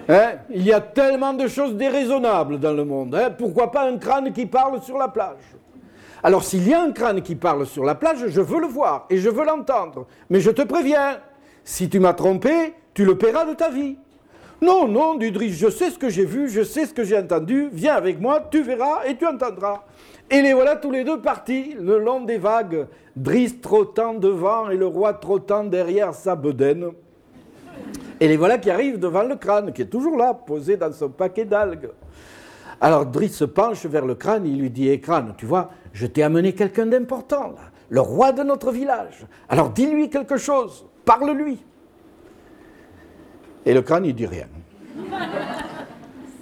Hein? 0.08 0.32
Il 0.50 0.62
y 0.62 0.72
a 0.72 0.80
tellement 0.80 1.32
de 1.32 1.46
choses 1.46 1.74
déraisonnables 1.76 2.58
dans 2.58 2.72
le 2.72 2.84
monde. 2.84 3.14
Hein 3.14 3.30
Pourquoi 3.30 3.70
pas 3.70 3.88
un 3.88 3.96
crâne 3.96 4.32
qui 4.32 4.46
parle 4.46 4.82
sur 4.82 4.98
la 4.98 5.08
plage? 5.08 5.38
Alors 6.22 6.44
s'il 6.44 6.68
y 6.68 6.74
a 6.74 6.82
un 6.82 6.92
crâne 6.92 7.22
qui 7.22 7.34
parle 7.34 7.64
sur 7.64 7.84
la 7.84 7.94
plage, 7.94 8.26
je 8.26 8.40
veux 8.40 8.60
le 8.60 8.66
voir 8.66 9.06
et 9.08 9.16
je 9.16 9.30
veux 9.30 9.44
l'entendre. 9.44 10.06
Mais 10.28 10.40
je 10.40 10.50
te 10.50 10.62
préviens, 10.62 11.20
si 11.64 11.88
tu 11.88 12.00
m'as 12.00 12.14
trompé, 12.14 12.74
tu 12.94 13.04
le 13.04 13.16
paieras 13.16 13.44
de 13.44 13.54
ta 13.54 13.70
vie. 13.70 13.96
Non, 14.62 14.86
non, 14.86 15.14
dit 15.14 15.32
Driss, 15.32 15.56
je 15.56 15.70
sais 15.70 15.90
ce 15.90 15.98
que 15.98 16.10
j'ai 16.10 16.26
vu, 16.26 16.48
je 16.48 16.62
sais 16.62 16.84
ce 16.84 16.92
que 16.92 17.02
j'ai 17.02 17.18
entendu, 17.18 17.70
viens 17.72 17.94
avec 17.94 18.20
moi, 18.20 18.46
tu 18.50 18.62
verras 18.62 19.06
et 19.06 19.16
tu 19.16 19.26
entendras. 19.26 19.84
Et 20.30 20.42
les 20.42 20.52
voilà 20.52 20.76
tous 20.76 20.90
les 20.90 21.02
deux 21.02 21.20
partis 21.20 21.74
le 21.80 21.98
long 21.98 22.20
des 22.20 22.36
vagues, 22.36 22.86
Driss 23.16 23.60
trottant 23.60 24.14
devant 24.14 24.68
et 24.68 24.76
le 24.76 24.86
roi 24.86 25.14
trottant 25.14 25.64
derrière 25.64 26.14
sa 26.14 26.36
bedaine. 26.36 26.90
Et 28.20 28.28
les 28.28 28.36
voilà 28.36 28.58
qui 28.58 28.70
arrivent 28.70 28.98
devant 28.98 29.22
le 29.22 29.36
crâne, 29.36 29.72
qui 29.72 29.82
est 29.82 29.86
toujours 29.86 30.18
là, 30.18 30.34
posé 30.34 30.76
dans 30.76 30.92
son 30.92 31.08
paquet 31.08 31.46
d'algues. 31.46 31.88
Alors 32.82 33.06
Driss 33.06 33.36
se 33.36 33.44
penche 33.44 33.86
vers 33.86 34.04
le 34.04 34.14
crâne, 34.14 34.46
il 34.46 34.60
lui 34.60 34.70
dit, 34.70 34.88
hé 34.88 35.00
crâne, 35.00 35.34
tu 35.38 35.46
vois, 35.46 35.70
je 35.94 36.06
t'ai 36.06 36.22
amené 36.22 36.54
quelqu'un 36.54 36.86
d'important, 36.86 37.54
le 37.88 38.00
roi 38.00 38.32
de 38.32 38.42
notre 38.42 38.70
village. 38.72 39.26
Alors 39.48 39.70
dis-lui 39.70 40.10
quelque 40.10 40.36
chose, 40.36 40.86
parle-lui. 41.04 41.58
Et 43.66 43.74
le 43.74 43.82
crâne, 43.82 44.04
il 44.04 44.14
dit 44.14 44.26
rien. 44.26 44.46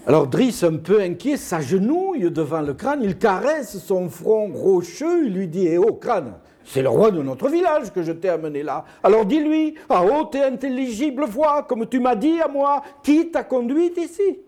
Alors 0.06 0.26
Driss, 0.26 0.64
un 0.64 0.76
peu 0.76 1.02
inquiet, 1.02 1.36
s'agenouille 1.36 2.30
devant 2.30 2.62
le 2.62 2.72
crâne, 2.72 3.02
il 3.02 3.18
caresse 3.18 3.76
son 3.78 4.08
front 4.08 4.50
rocheux, 4.50 5.26
il 5.26 5.34
lui 5.34 5.48
dit 5.48 5.66
Eh 5.66 5.76
oh, 5.76 5.92
crâne, 5.92 6.32
c'est 6.64 6.80
le 6.80 6.88
roi 6.88 7.10
de 7.10 7.22
notre 7.22 7.50
village 7.50 7.92
que 7.92 8.02
je 8.02 8.12
t'ai 8.12 8.30
amené 8.30 8.62
là. 8.62 8.86
Alors 9.02 9.26
dis-lui, 9.26 9.74
à 9.90 10.02
haute 10.02 10.34
et 10.34 10.44
intelligible 10.44 11.24
voix, 11.24 11.62
comme 11.68 11.86
tu 11.86 12.00
m'as 12.00 12.14
dit 12.14 12.40
à 12.40 12.48
moi, 12.48 12.82
qui 13.02 13.30
t'a 13.30 13.44
conduit 13.44 13.92
ici? 13.98 14.38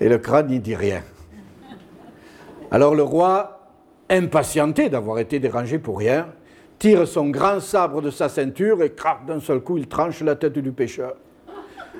Et 0.00 0.08
le 0.08 0.18
crâne, 0.18 0.50
il 0.52 0.62
dit 0.62 0.76
rien. 0.76 1.02
Alors 2.70 2.94
le 2.94 3.02
roi, 3.02 3.60
impatienté 4.08 4.88
d'avoir 4.88 5.18
été 5.18 5.40
dérangé 5.40 5.80
pour 5.80 5.98
rien, 5.98 6.28
tire 6.84 7.08
son 7.08 7.30
grand 7.30 7.60
sabre 7.60 8.02
de 8.02 8.10
sa 8.10 8.28
ceinture 8.28 8.82
et 8.82 8.92
craque 8.92 9.24
d'un 9.24 9.40
seul 9.40 9.60
coup, 9.60 9.78
il 9.78 9.88
tranche 9.88 10.20
la 10.20 10.36
tête 10.36 10.58
du 10.58 10.70
pêcheur. 10.70 11.14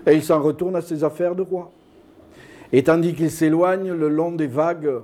Et 0.06 0.12
il 0.12 0.22
s'en 0.22 0.42
retourne 0.42 0.76
à 0.76 0.82
ses 0.82 1.02
affaires 1.02 1.34
de 1.34 1.40
roi. 1.40 1.72
Et 2.70 2.84
tandis 2.84 3.14
qu'il 3.14 3.30
s'éloigne 3.30 3.92
le 3.92 4.10
long 4.10 4.32
des 4.32 4.46
vagues, 4.46 5.00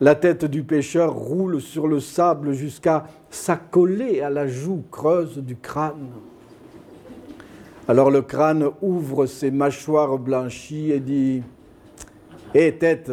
la 0.00 0.14
tête 0.14 0.46
du 0.46 0.62
pêcheur 0.62 1.12
roule 1.12 1.60
sur 1.60 1.88
le 1.88 2.00
sable 2.00 2.54
jusqu'à 2.54 3.04
s'accoler 3.28 4.22
à 4.22 4.30
la 4.30 4.46
joue 4.46 4.82
creuse 4.90 5.36
du 5.36 5.56
crâne. 5.56 6.08
Alors 7.88 8.10
le 8.10 8.22
crâne 8.22 8.70
ouvre 8.80 9.26
ses 9.26 9.50
mâchoires 9.50 10.16
blanchies 10.16 10.90
et 10.90 11.00
dit 11.00 11.42
Hé 12.54 12.78
tête, 12.78 13.12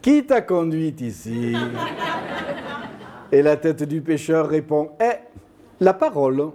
qui 0.00 0.24
t'a 0.24 0.40
conduite 0.40 1.00
ici? 1.00 1.56
Et 3.34 3.42
la 3.42 3.56
tête 3.56 3.82
du 3.82 4.00
pêcheur 4.00 4.48
répond 4.48 4.90
Eh, 5.00 5.16
la 5.80 5.92
parole 5.92 6.52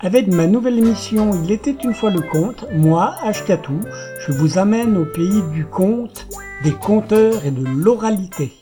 Avec 0.00 0.28
ma 0.28 0.46
nouvelle 0.46 0.76
émission 0.76 1.30
Il 1.42 1.50
était 1.50 1.70
une 1.70 1.94
fois 1.94 2.10
le 2.10 2.20
conte, 2.20 2.66
moi, 2.70 3.14
Ashkatou, 3.22 3.80
je 4.26 4.32
vous 4.32 4.58
amène 4.58 4.98
au 4.98 5.06
pays 5.06 5.40
du 5.54 5.64
conte, 5.64 6.28
des 6.64 6.72
conteurs 6.72 7.46
et 7.46 7.50
de 7.50 7.64
l'oralité. 7.66 8.61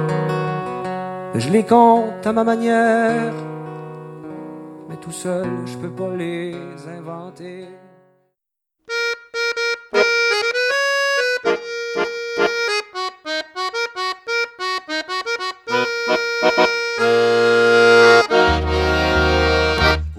Je 1.43 1.49
les 1.49 1.63
compte 1.63 2.27
à 2.27 2.31
ma 2.31 2.43
manière, 2.43 3.33
mais 4.87 4.95
tout 4.97 5.11
seul 5.11 5.47
je 5.65 5.75
peux 5.75 5.89
pas 5.89 6.15
les 6.15 6.53
inventer. 6.87 7.67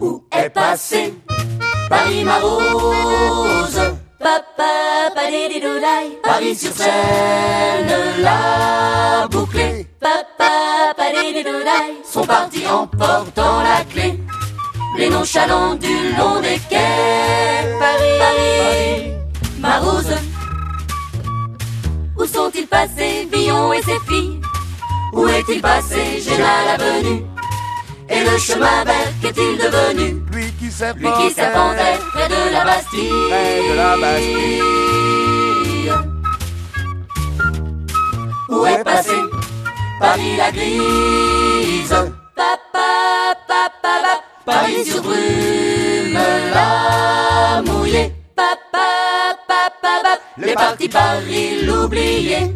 Où 0.01 0.25
est 0.33 0.51
passé 0.51 1.15
Paris 1.89 2.25
ma 2.25 2.39
rose 2.41 3.81
Papa, 4.19 5.13
palididoudaï 5.15 6.19
Paris 6.25 6.57
sur 6.57 6.73
scène 6.73 8.23
l'a 8.23 9.29
palididoudaï 11.03 11.91
Sont 12.05 12.27
partis 12.27 12.67
en 12.67 12.87
portant 12.87 13.63
la 13.63 13.85
clé. 13.93 14.19
Les 14.99 15.09
nonchalants 15.09 15.75
du 15.75 15.95
long 16.19 16.41
des 16.41 16.61
quais 16.69 17.63
Paris, 17.81 18.19
Paris, 18.23 19.13
ma 19.59 19.79
rose 19.79 20.17
Où 22.19 22.25
sont-ils 22.27 22.67
passés, 22.67 23.29
Villon 23.33 23.73
et 23.73 23.83
ses 23.83 24.01
filles? 24.09 24.41
Où 25.15 25.27
est-il 25.29 25.61
passé, 25.61 26.21
Géna 26.21 26.55
la 26.69 26.77
venue? 26.85 27.25
Et 28.09 28.25
le 28.25 28.39
chemin 28.39 28.85
vert 28.85 29.13
qu'est-il 29.23 29.57
devenu? 29.57 30.23
Lui 30.33 30.53
qui 30.59 30.65
lui 30.65 30.73
serpentait 30.73 31.29
qui 31.29 31.35
serpentait 31.35 31.99
près 32.13 32.29
de 32.29 32.53
la 32.53 32.65
Bastille. 32.65 33.11
près 33.31 33.69
de 33.69 33.75
la 33.77 33.97
Bastille. 33.97 34.63
Où 38.51 38.67
est 38.67 38.85
passé 38.85 39.32
Paris 40.03 40.37
la 40.37 40.51
grise 40.51 41.97
Papa, 42.35 43.37
papa, 43.47 43.71
papa, 43.81 44.21
Paris 44.45 44.85
sur 44.85 45.01
brume 45.01 46.19
la 46.53 47.63
mouillée. 47.63 48.13
Papa, 48.35 48.89
papa, 49.47 49.73
papa, 49.81 50.19
les 50.39 50.55
partis 50.55 50.89
Paris 50.89 51.63
l'oublié. 51.65 52.53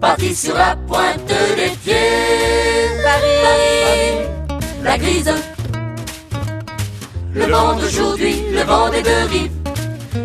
Parti 0.00 0.32
sur 0.36 0.54
la 0.54 0.76
pointe 0.86 1.26
des 1.26 1.72
pieds. 1.82 1.94
Paris, 3.02 3.40
Paris, 3.42 4.58
la 4.84 4.98
grise. 4.98 5.34
Le 7.34 7.44
vent 7.46 7.74
d'aujourd'hui, 7.74 8.36
le 8.52 8.62
vent 8.62 8.88
des 8.88 9.02
deux 9.02 9.24
rives, 9.32 9.50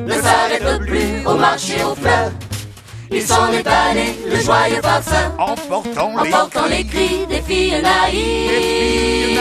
ne 0.06 0.14
s'arrête 0.14 0.86
plus 0.86 1.26
au 1.26 1.34
marché 1.34 1.84
aux 1.84 1.96
fleurs. 1.96 2.32
Il 3.12 3.22
s'en 3.22 3.52
est 3.52 3.66
allé, 3.66 4.16
le 4.30 4.40
joyeux 4.40 4.82
farceur, 4.82 5.32
Emportant 5.40 6.12
les 6.24 6.34
emportant 6.34 6.66
les 6.70 6.84
cris 6.84 7.26
des 7.28 7.42
filles 7.42 7.82
naïves. 7.82 9.40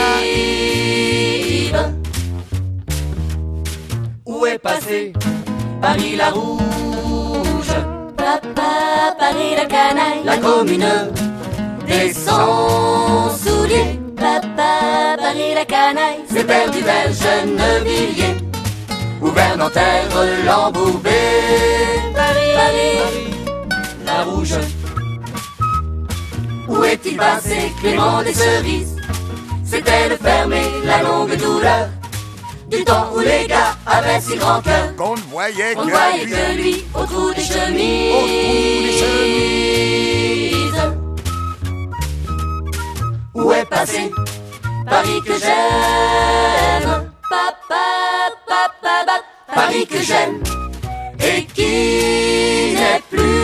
Où 4.25 4.45
est 4.45 4.59
passé 4.59 5.13
Paris 5.81 6.15
la 6.15 6.29
rouge? 6.29 7.73
Papa, 8.15 9.15
Paris 9.19 9.55
la 9.55 9.65
canaille. 9.65 10.23
La 10.23 10.37
commune 10.37 10.85
des 11.87 12.13
sans 12.13 13.29
souliers 13.37 13.99
Papa, 14.15 15.17
Paris 15.17 15.53
la 15.55 15.65
canaille. 15.65 16.23
C'est 16.29 16.45
perdu 16.45 16.79
vers 16.81 17.11
Gennevilliers 17.11 18.37
Ou 19.21 19.27
vers 19.27 19.57
Nanterre 19.57 20.09
l'embourbé 20.45 21.09
Paris, 22.13 22.53
Paris, 22.55 22.97
la 22.97 23.26
rouge. 24.27 24.55
Où 26.67 26.83
est-il 26.83 27.17
passé 27.17 27.71
Clément 27.79 28.21
des 28.23 28.33
cerises? 28.33 28.95
C'était 29.63 30.09
le 30.09 30.17
fermé, 30.17 30.61
la 30.85 31.03
longue 31.03 31.35
douleur? 31.37 31.89
Du 32.69 32.83
temps 32.83 33.09
où 33.15 33.19
les 33.19 33.47
gars 33.47 33.77
avaient 33.85 34.19
si 34.19 34.35
grand 34.37 34.61
cœur. 34.61 34.95
Qu'on 34.97 35.15
ne 35.15 35.21
voyait 35.31 35.75
on 35.77 35.85
ne 35.85 35.89
voyait 35.91 36.25
que 36.25 36.61
lui. 36.61 36.85
au 36.93 37.05
trou 37.05 37.33
des 37.33 37.41
chemises. 37.41 38.13
Au 38.13 38.19
trou 38.19 39.23
des 43.33 43.41
Où 43.41 43.51
est 43.53 43.65
passé 43.65 44.11
Paris 44.89 45.21
que 45.25 45.33
j'aime? 45.39 47.11
Papa, 47.29 47.85
papa, 48.47 48.73
papa 48.81 49.21
Paris 49.53 49.85
que 49.85 50.01
j'aime 50.01 50.41
Et 51.19 51.45
qui 51.45 52.75
n'est 52.75 53.01
plus 53.09 53.37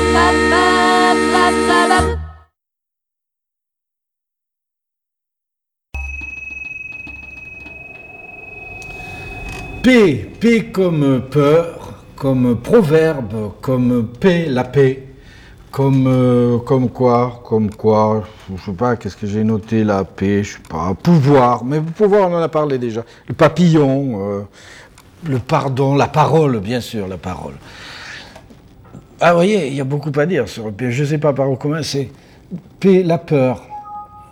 P, 9.84 10.32
P 10.40 10.72
comme 10.72 11.24
peur, 11.30 11.94
comme 12.16 12.56
proverbe, 12.56 13.52
comme 13.60 14.08
paix, 14.18 14.46
la 14.48 14.64
paix, 14.64 15.10
comme, 15.72 16.06
euh, 16.08 16.58
comme 16.60 16.88
quoi, 16.88 17.42
comme 17.44 17.70
quoi, 17.70 18.24
je 18.56 18.64
sais 18.64 18.72
pas, 18.72 18.96
qu'est-ce 18.96 19.18
que 19.18 19.28
j'ai 19.28 19.44
noté, 19.44 19.84
la 19.84 20.06
paix, 20.06 20.42
je 20.42 20.54
sais 20.54 20.60
pas, 20.70 20.94
pouvoir, 20.94 21.66
mais 21.66 21.82
pouvoir 21.82 22.30
on 22.30 22.36
en 22.36 22.42
a 22.42 22.48
parlé 22.48 22.78
déjà, 22.78 23.04
le 23.28 23.34
papillon, 23.34 24.22
euh, 24.22 24.42
le 25.26 25.40
pardon, 25.40 25.96
la 25.96 26.08
parole, 26.08 26.60
bien 26.60 26.82
sûr, 26.82 27.08
la 27.08 27.18
parole. 27.18 27.54
Ah, 29.20 29.32
vous 29.32 29.38
voyez, 29.38 29.68
il 29.68 29.76
y 29.76 29.82
a 29.82 29.86
beaucoup 29.86 30.12
à 30.20 30.26
dire 30.26 30.50
sur 30.50 30.66
le 30.66 30.72
P, 30.72 30.92
je 30.92 31.04
sais 31.04 31.18
pas 31.18 31.34
par 31.34 31.50
où 31.50 31.56
commencer. 31.56 32.12
P, 32.80 33.04
la 33.04 33.18
peur. 33.18 33.64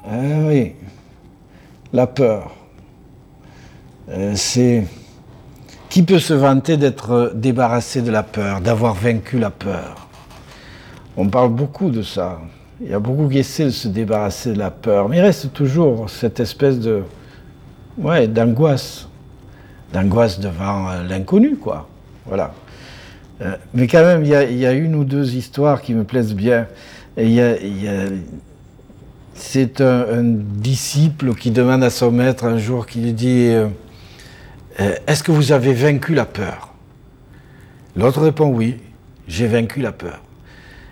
Ah 0.05 0.17
oui, 0.47 0.73
la 1.93 2.07
peur. 2.07 2.51
Euh, 4.09 4.33
c'est... 4.35 4.85
Qui 5.89 6.03
peut 6.03 6.19
se 6.19 6.33
vanter 6.33 6.77
d'être 6.77 7.33
débarrassé 7.35 8.01
de 8.01 8.11
la 8.11 8.23
peur, 8.23 8.61
d'avoir 8.61 8.93
vaincu 8.93 9.37
la 9.37 9.49
peur? 9.49 10.07
On 11.17 11.27
parle 11.27 11.49
beaucoup 11.49 11.89
de 11.89 12.01
ça. 12.01 12.39
Il 12.79 12.89
y 12.89 12.93
a 12.93 12.99
beaucoup 12.99 13.27
qui 13.27 13.39
essaient 13.39 13.65
de 13.65 13.69
se 13.69 13.89
débarrasser 13.89 14.53
de 14.53 14.57
la 14.57 14.71
peur, 14.71 15.09
mais 15.09 15.17
il 15.17 15.21
reste 15.21 15.53
toujours 15.53 16.09
cette 16.09 16.39
espèce 16.39 16.79
de, 16.79 17.03
ouais, 17.97 18.27
d'angoisse, 18.27 19.07
d'angoisse 19.93 20.39
devant 20.39 20.89
euh, 20.89 21.03
l'inconnu, 21.07 21.55
quoi. 21.55 21.87
Voilà. 22.25 22.53
Euh, 23.41 23.55
mais 23.73 23.87
quand 23.87 24.03
même, 24.03 24.23
il 24.23 24.29
y, 24.29 24.65
a, 24.65 24.71
une 24.73 24.95
ou 24.95 25.03
deux 25.03 25.35
histoires 25.35 25.81
qui 25.81 25.93
me 25.93 26.03
plaisent 26.03 26.35
bien. 26.35 26.67
Y 27.17 27.41
c'est 29.33 29.81
un, 29.81 30.21
disciple 30.21 31.33
qui 31.33 31.49
demande 31.49 31.83
à 31.83 31.89
son 31.89 32.11
maître 32.11 32.45
un 32.45 32.59
jour, 32.59 32.85
qui 32.85 32.99
lui 32.99 33.13
dit. 33.13 33.49
euh, 33.49 33.67
Est-ce 35.07 35.23
que 35.23 35.31
vous 35.31 35.51
avez 35.51 35.73
vaincu 35.73 36.13
la 36.13 36.25
peur? 36.25 36.73
L'autre 37.95 38.21
répond 38.21 38.47
oui, 38.47 38.77
j'ai 39.27 39.47
vaincu 39.47 39.81
la 39.81 39.91
peur. 39.91 40.21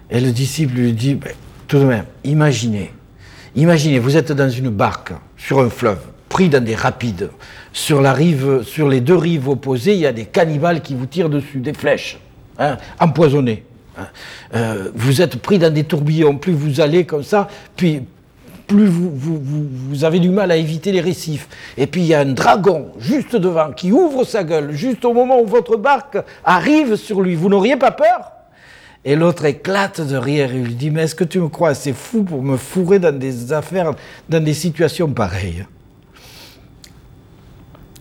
Et 0.10 0.20
le 0.20 0.32
disciple 0.32 0.74
lui 0.74 0.93
dit, 0.93 1.14
Ben, 1.14 1.34
tout 1.68 1.78
de 1.78 1.86
même, 1.86 2.06
imaginez, 2.24 2.91
imaginez, 3.56 4.00
vous 4.00 4.18
êtes 4.18 4.32
dans 4.32 4.50
une 4.50 4.70
barque 4.70 5.14
sur 5.38 5.60
un 5.60 5.70
fleuve, 5.70 6.00
pris 6.28 6.50
dans 6.50 6.64
des 6.64 6.76
rapides. 6.76 7.30
Sur, 7.74 8.01
la 8.01 8.13
rive, 8.13 8.63
sur 8.63 8.88
les 8.89 8.99
deux 9.01 9.15
rives 9.15 9.47
opposées, 9.47 9.93
il 9.93 9.99
y 9.99 10.05
a 10.07 10.11
des 10.13 10.26
cannibales 10.26 10.82
qui 10.82 10.95
vous 10.95 11.05
tirent 11.05 11.30
dessus, 11.30 11.59
des 11.59 11.74
flèches, 11.74 12.20
hein, 12.57 12.78
empoisonnées. 12.99 13.63
hein. 13.97 14.07
Euh, 14.55 14.89
vous 14.95 15.22
êtes 15.22 15.36
pris 15.38 15.59
dans 15.59 15.72
des 15.74 15.84
tourbillons, 15.84 16.38
plus 16.38 16.53
vous 16.53 16.82
allez 16.82 17.05
comme 17.05 17.24
ça, 17.24 17.47
plus 17.76 18.01
vous- 18.72 19.11
vous 19.89 20.03
avez 20.03 20.20
du 20.20 20.30
mal 20.30 20.51
à 20.51 20.55
éviter 20.55 20.91
les 20.91 21.01
récifs. 21.01 21.47
Et 21.78 21.88
puis 21.88 22.01
il 22.01 22.07
y 22.07 22.13
a 22.13 22.20
un 22.20 22.34
dragon 22.34 22.89
juste 22.99 23.36
devant 23.36 23.72
qui 23.72 23.91
ouvre 23.91 24.24
sa 24.24 24.43
gueule, 24.43 24.72
juste 24.74 25.05
au 25.05 25.13
moment 25.13 25.41
où 25.41 25.45
votre 25.47 25.76
barque 25.78 26.17
arrive 26.43 26.95
sur 26.95 27.22
lui. 27.22 27.34
Vous 27.36 27.49
n'auriez 27.49 27.78
pas 27.78 27.91
peur? 27.91 28.32
Et 29.05 29.15
l'autre 29.15 29.45
éclate 29.45 30.01
de 30.01 30.17
rire 30.17 30.53
et 30.53 30.59
lui 30.59 30.76
dit 30.76 30.91
Mais 30.91 31.03
est-ce 31.03 31.15
que 31.15 31.24
tu 31.24 31.39
me 31.39 31.47
crois? 31.47 31.70
Assez 31.70 31.93
fou 31.93 32.24
pour 32.24 32.43
me 32.43 32.57
fourrer 32.57 32.99
dans 32.99 33.17
des 33.17 33.53
affaires, 33.53 33.93
dans 34.28 34.43
des 34.43 34.53
situations 34.53 35.07
pareilles 35.09 35.65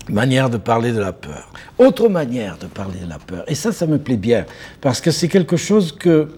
Manière 0.09 0.49
de 0.49 0.57
parler 0.57 0.93
de 0.93 1.01
la 1.01 1.13
peur. 1.13 1.53
Autre 1.79 2.09
manière 2.09 2.57
de 2.59 2.67
parler 2.67 3.01
de 3.01 3.09
la 3.09 3.19
peur. 3.19 3.45
Et 3.47 3.55
ça, 3.55 3.73
ça 3.73 3.87
me 3.87 3.99
plaît 3.99 4.17
bien, 4.17 4.47
parce 4.81 5.01
que 5.01 5.11
c'est 5.11 5.29
quelque 5.29 5.57
chose 5.57 5.93
que, 5.93 6.29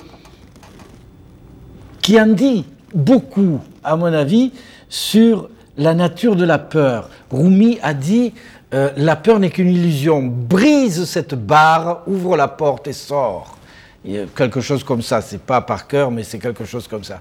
qui 2.02 2.20
en 2.20 2.26
dit 2.26 2.64
beaucoup, 2.94 3.60
à 3.84 3.96
mon 3.96 4.12
avis, 4.12 4.52
sur 4.88 5.48
la 5.76 5.94
nature 5.94 6.36
de 6.36 6.44
la 6.44 6.58
peur. 6.58 7.08
Rumi 7.30 7.78
a 7.82 7.94
dit 7.94 8.32
euh, 8.74 8.90
La 8.96 9.16
peur 9.16 9.38
n'est 9.38 9.50
qu'une 9.50 9.70
illusion. 9.70 10.22
Brise 10.22 11.04
cette 11.04 11.34
barre, 11.34 12.02
ouvre 12.06 12.36
la 12.36 12.48
porte 12.48 12.88
et 12.88 12.92
sors. 12.92 13.56
Quelque 14.34 14.62
chose 14.62 14.82
comme 14.82 15.02
ça, 15.02 15.20
c'est 15.20 15.42
pas 15.42 15.60
par 15.60 15.86
cœur, 15.86 16.10
mais 16.10 16.22
c'est 16.22 16.38
quelque 16.38 16.64
chose 16.64 16.88
comme 16.88 17.04
ça. 17.04 17.20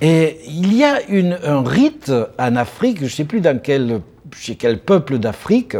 Et 0.00 0.38
il 0.46 0.72
y 0.72 0.84
a 0.84 1.00
un 1.44 1.62
rite 1.64 2.12
en 2.38 2.56
Afrique, 2.56 2.98
je 2.98 3.04
ne 3.04 3.08
sais 3.08 3.24
plus 3.24 3.40
dans 3.40 3.60
quel, 3.60 4.00
chez 4.34 4.56
quel 4.56 4.80
peuple 4.80 5.18
d'Afrique, 5.18 5.76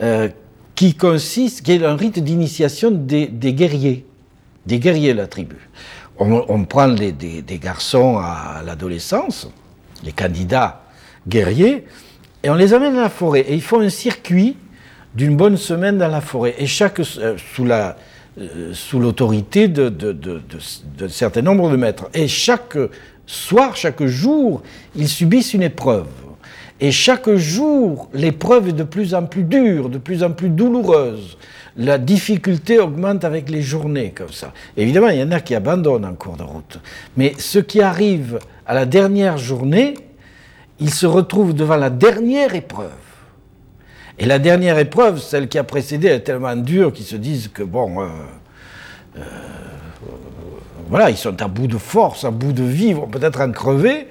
euh, 0.00 0.28
qui 0.74 0.94
consiste, 0.94 1.62
qui 1.62 1.72
est 1.72 1.84
un 1.84 1.96
rite 1.96 2.18
d'initiation 2.18 2.90
des, 2.90 3.28
guerriers, 3.28 4.04
des 4.66 4.78
guerriers 4.78 5.12
de 5.12 5.18
la 5.18 5.26
tribu. 5.26 5.56
On, 6.18 6.64
prend 6.64 6.88
des, 6.88 7.44
garçons 7.60 8.18
à 8.18 8.62
l'adolescence, 8.64 9.48
les 10.04 10.12
candidats 10.12 10.84
guerriers, 11.26 11.84
et 12.42 12.50
on 12.50 12.54
les 12.54 12.74
amène 12.74 12.94
dans 12.94 13.02
la 13.02 13.08
forêt. 13.08 13.40
Et 13.40 13.54
ils 13.54 13.62
font 13.62 13.80
un 13.80 13.88
circuit 13.88 14.56
d'une 15.14 15.36
bonne 15.36 15.56
semaine 15.56 15.98
dans 15.98 16.08
la 16.08 16.20
forêt. 16.20 16.54
Et 16.58 16.66
chaque, 16.66 17.00
euh, 17.00 17.36
euh, 18.38 18.72
sous 18.72 18.98
l'autorité 19.00 19.68
de 19.68 21.08
certain 21.08 21.42
nombre 21.42 21.70
de 21.70 21.76
maîtres. 21.76 22.08
Et 22.14 22.28
chaque 22.28 22.76
soir, 23.26 23.76
chaque 23.76 24.04
jour, 24.04 24.62
ils 24.96 25.08
subissent 25.08 25.54
une 25.54 25.62
épreuve. 25.62 26.06
Et 26.80 26.90
chaque 26.90 27.30
jour, 27.30 28.08
l'épreuve 28.12 28.68
est 28.68 28.72
de 28.72 28.82
plus 28.82 29.14
en 29.14 29.24
plus 29.24 29.44
dure, 29.44 29.88
de 29.88 29.98
plus 29.98 30.22
en 30.22 30.32
plus 30.32 30.48
douloureuse. 30.48 31.38
La 31.76 31.98
difficulté 31.98 32.78
augmente 32.78 33.24
avec 33.24 33.48
les 33.50 33.62
journées, 33.62 34.12
comme 34.14 34.32
ça. 34.32 34.52
Évidemment, 34.76 35.08
il 35.08 35.18
y 35.18 35.22
en 35.22 35.32
a 35.32 35.40
qui 35.40 35.54
abandonnent 35.54 36.04
en 36.04 36.14
cours 36.14 36.36
de 36.36 36.42
route. 36.42 36.80
Mais 37.16 37.34
ceux 37.38 37.62
qui 37.62 37.80
arrivent 37.80 38.38
à 38.66 38.74
la 38.74 38.86
dernière 38.86 39.38
journée, 39.38 39.94
ils 40.80 40.92
se 40.92 41.06
retrouvent 41.06 41.54
devant 41.54 41.76
la 41.76 41.90
dernière 41.90 42.54
épreuve. 42.54 42.90
Et 44.18 44.26
la 44.26 44.38
dernière 44.38 44.78
épreuve, 44.78 45.20
celle 45.20 45.48
qui 45.48 45.58
a 45.58 45.64
précédé, 45.64 46.08
est 46.08 46.20
tellement 46.20 46.56
dure 46.56 46.92
qu'ils 46.92 47.06
se 47.06 47.16
disent 47.16 47.48
que, 47.48 47.64
bon, 47.64 48.02
euh, 48.02 48.06
euh, 49.18 49.20
voilà, 50.88 51.10
ils 51.10 51.16
sont 51.16 51.40
à 51.42 51.48
bout 51.48 51.66
de 51.66 51.78
force, 51.78 52.24
à 52.24 52.30
bout 52.30 52.52
de 52.52 52.62
vie, 52.62 52.92
vont 52.92 53.08
peut-être 53.08 53.40
en 53.40 53.50
crever. 53.50 54.08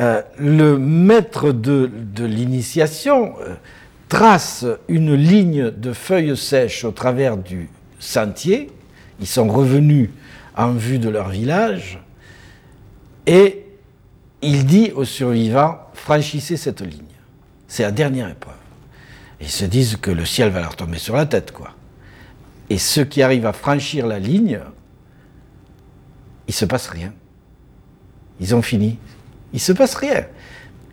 Euh, 0.00 0.22
le 0.38 0.76
maître 0.76 1.52
de, 1.52 1.88
l'initiation 2.18 3.34
euh, 3.40 3.54
trace 4.08 4.66
une 4.88 5.14
ligne 5.14 5.70
de 5.70 5.92
feuilles 5.92 6.36
sèches 6.36 6.84
au 6.84 6.90
travers 6.90 7.36
du 7.36 7.68
sentier. 8.00 8.70
Ils 9.20 9.26
sont 9.26 9.48
revenus 9.48 10.10
en 10.56 10.72
vue 10.72 10.98
de 10.98 11.08
leur 11.08 11.28
village 11.28 12.00
et 13.26 13.64
il 14.42 14.66
dit 14.66 14.90
aux 14.94 15.04
survivants 15.04 15.78
franchissez 15.94 16.56
cette 16.56 16.80
ligne. 16.80 17.02
C'est 17.68 17.84
la 17.84 17.92
dernière 17.92 18.28
épreuve. 18.28 18.54
Ils 19.40 19.48
se 19.48 19.64
disent 19.64 19.96
que 19.96 20.10
le 20.10 20.24
ciel 20.24 20.50
va 20.50 20.60
leur 20.60 20.76
tomber 20.76 20.98
sur 20.98 21.16
la 21.16 21.26
tête, 21.26 21.52
quoi. 21.52 21.70
Et 22.70 22.78
ceux 22.78 23.04
qui 23.04 23.22
arrivent 23.22 23.46
à 23.46 23.52
franchir 23.52 24.06
la 24.06 24.18
ligne, 24.18 24.60
il 26.48 26.54
se 26.54 26.64
passe 26.64 26.88
rien. 26.88 27.12
Ils 28.40 28.54
ont 28.54 28.62
fini. 28.62 28.98
Il 29.54 29.60
se 29.60 29.72
passe 29.72 29.94
rien. 29.94 30.24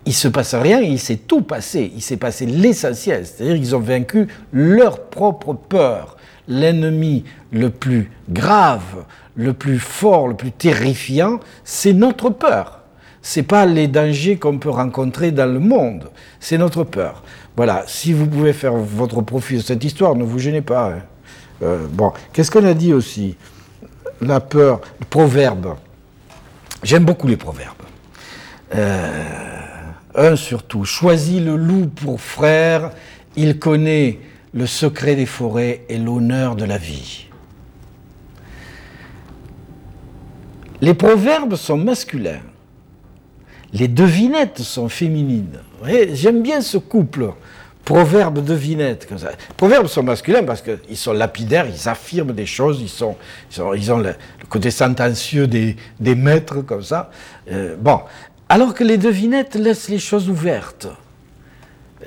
Il 0.05 0.13
se 0.13 0.29
passe 0.29 0.55
rien, 0.55 0.79
il 0.79 0.99
s'est 0.99 1.17
tout 1.17 1.41
passé. 1.41 1.91
Il 1.93 2.01
s'est 2.01 2.17
passé 2.17 2.45
l'essentiel. 2.45 3.25
C'est-à-dire 3.25 3.55
qu'ils 3.57 3.75
ont 3.75 3.79
vaincu 3.79 4.27
leur 4.53 5.01
propre 5.09 5.53
peur. 5.53 6.15
L'ennemi 6.47 7.25
le 7.51 7.69
plus 7.69 8.09
grave, 8.29 9.03
le 9.35 9.53
plus 9.53 9.79
fort, 9.79 10.27
le 10.27 10.35
plus 10.35 10.51
terrifiant, 10.51 11.39
c'est 11.63 11.93
notre 11.93 12.29
peur. 12.29 12.79
C'est 13.21 13.43
pas 13.43 13.65
les 13.67 13.87
dangers 13.87 14.37
qu'on 14.37 14.57
peut 14.57 14.71
rencontrer 14.71 15.31
dans 15.31 15.45
le 15.45 15.59
monde, 15.59 16.09
c'est 16.39 16.57
notre 16.57 16.83
peur. 16.83 17.23
Voilà, 17.55 17.83
si 17.85 18.13
vous 18.13 18.25
pouvez 18.25 18.53
faire 18.53 18.73
votre 18.73 19.21
profit 19.21 19.57
de 19.57 19.61
cette 19.61 19.83
histoire, 19.83 20.15
ne 20.15 20.23
vous 20.23 20.39
gênez 20.39 20.61
pas. 20.61 20.87
hein. 20.87 21.01
Euh, 21.61 21.85
bon, 21.91 22.11
qu'est-ce 22.33 22.49
qu'on 22.49 22.65
a 22.65 22.73
dit 22.73 22.93
aussi? 22.93 23.35
La 24.21 24.39
peur, 24.39 24.81
le 24.99 25.05
proverbe. 25.05 25.75
J'aime 26.81 27.05
beaucoup 27.05 27.27
les 27.27 27.37
proverbes. 27.37 27.75
Euh, 28.73 29.23
un 30.15 30.35
surtout, 30.35 30.85
choisis 30.85 31.41
le 31.41 31.55
loup 31.55 31.87
pour 31.87 32.21
frère, 32.21 32.91
il 33.35 33.59
connaît 33.59 34.19
le 34.53 34.65
secret 34.65 35.15
des 35.15 35.25
forêts 35.25 35.85
et 35.89 35.97
l'honneur 35.97 36.55
de 36.55 36.65
la 36.65 36.77
vie. 36.77 37.27
Les 40.81 40.93
proverbes 40.93 41.55
sont 41.55 41.77
masculins. 41.77 42.41
Les 43.73 43.87
devinettes 43.87 44.59
sont 44.59 44.89
féminines. 44.89 45.59
J'aime 46.13 46.41
bien 46.41 46.61
ce 46.61 46.77
couple. 46.77 47.33
Proverbes, 47.85 48.43
devinettes. 48.43 49.07
Proverbes 49.57 49.87
sont 49.87 50.03
masculins 50.03 50.43
parce 50.43 50.61
qu'ils 50.61 50.97
sont 50.97 51.13
lapidaires, 51.13 51.65
ils 51.67 51.89
affirment 51.89 52.31
des 52.31 52.45
choses, 52.45 52.79
ils, 52.79 52.89
sont, 52.89 53.15
ils, 53.75 53.91
ont 53.91 53.97
le, 53.97 54.13
le 54.39 54.45
côté 54.47 54.69
sentencieux 54.69 55.47
des, 55.47 55.75
des 55.99 56.13
maîtres, 56.13 56.61
comme 56.61 56.83
ça. 56.83 57.09
Euh, 57.51 57.75
bon. 57.79 58.01
Alors 58.51 58.73
que 58.73 58.83
les 58.83 58.97
devinettes 58.97 59.55
laissent 59.55 59.87
les 59.87 59.97
choses 59.97 60.29
ouvertes. 60.29 60.89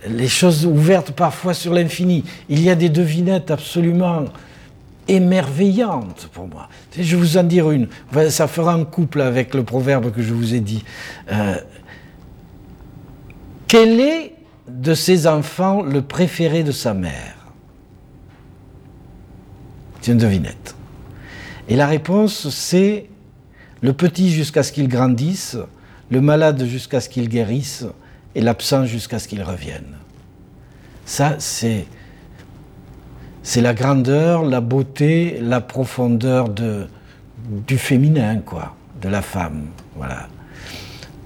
Les 0.06 0.28
choses 0.28 0.66
ouvertes 0.66 1.12
parfois 1.12 1.54
sur 1.54 1.72
l'infini. 1.72 2.22
Il 2.50 2.60
y 2.60 2.68
a 2.68 2.74
des 2.74 2.90
devinettes 2.90 3.50
absolument 3.50 4.26
émerveillante 5.08 6.28
pour 6.34 6.46
moi. 6.46 6.68
Je 6.94 7.16
vais 7.16 7.22
vous 7.22 7.38
en 7.38 7.44
dire 7.44 7.70
une. 7.70 7.88
Ça 8.28 8.46
fera 8.46 8.74
un 8.74 8.84
couple 8.84 9.22
avec 9.22 9.54
le 9.54 9.62
proverbe 9.62 10.12
que 10.12 10.20
je 10.20 10.34
vous 10.34 10.52
ai 10.54 10.60
dit. 10.60 10.84
Euh, 11.32 11.56
quel 13.66 13.98
est 13.98 14.34
de 14.68 14.92
ses 14.92 15.26
enfants 15.26 15.80
le 15.80 16.02
préféré 16.02 16.62
de 16.62 16.72
sa 16.72 16.92
mère? 16.92 17.36
C'est 20.02 20.12
une 20.12 20.18
devinette. 20.18 20.76
Et 21.70 21.76
la 21.76 21.86
réponse, 21.86 22.50
c'est 22.50 23.08
le 23.80 23.94
petit 23.94 24.30
jusqu'à 24.30 24.62
ce 24.62 24.72
qu'il 24.72 24.88
grandisse, 24.88 25.56
le 26.14 26.20
malade 26.20 26.64
jusqu'à 26.64 27.00
ce 27.00 27.08
qu'il 27.08 27.28
guérisse, 27.28 27.84
et 28.36 28.40
l'absent 28.40 28.84
jusqu'à 28.86 29.18
ce 29.18 29.28
qu'il 29.28 29.42
revienne. 29.42 29.92
Ça, 31.04 31.36
c'est 31.38 31.86
c'est 33.42 33.60
la 33.60 33.74
grandeur, 33.74 34.42
la 34.42 34.62
beauté, 34.62 35.38
la 35.42 35.60
profondeur 35.60 36.48
de, 36.48 36.86
du 37.66 37.76
féminin, 37.76 38.38
quoi, 38.38 38.74
de 39.02 39.08
la 39.10 39.20
femme. 39.20 39.66
Voilà. 39.96 40.28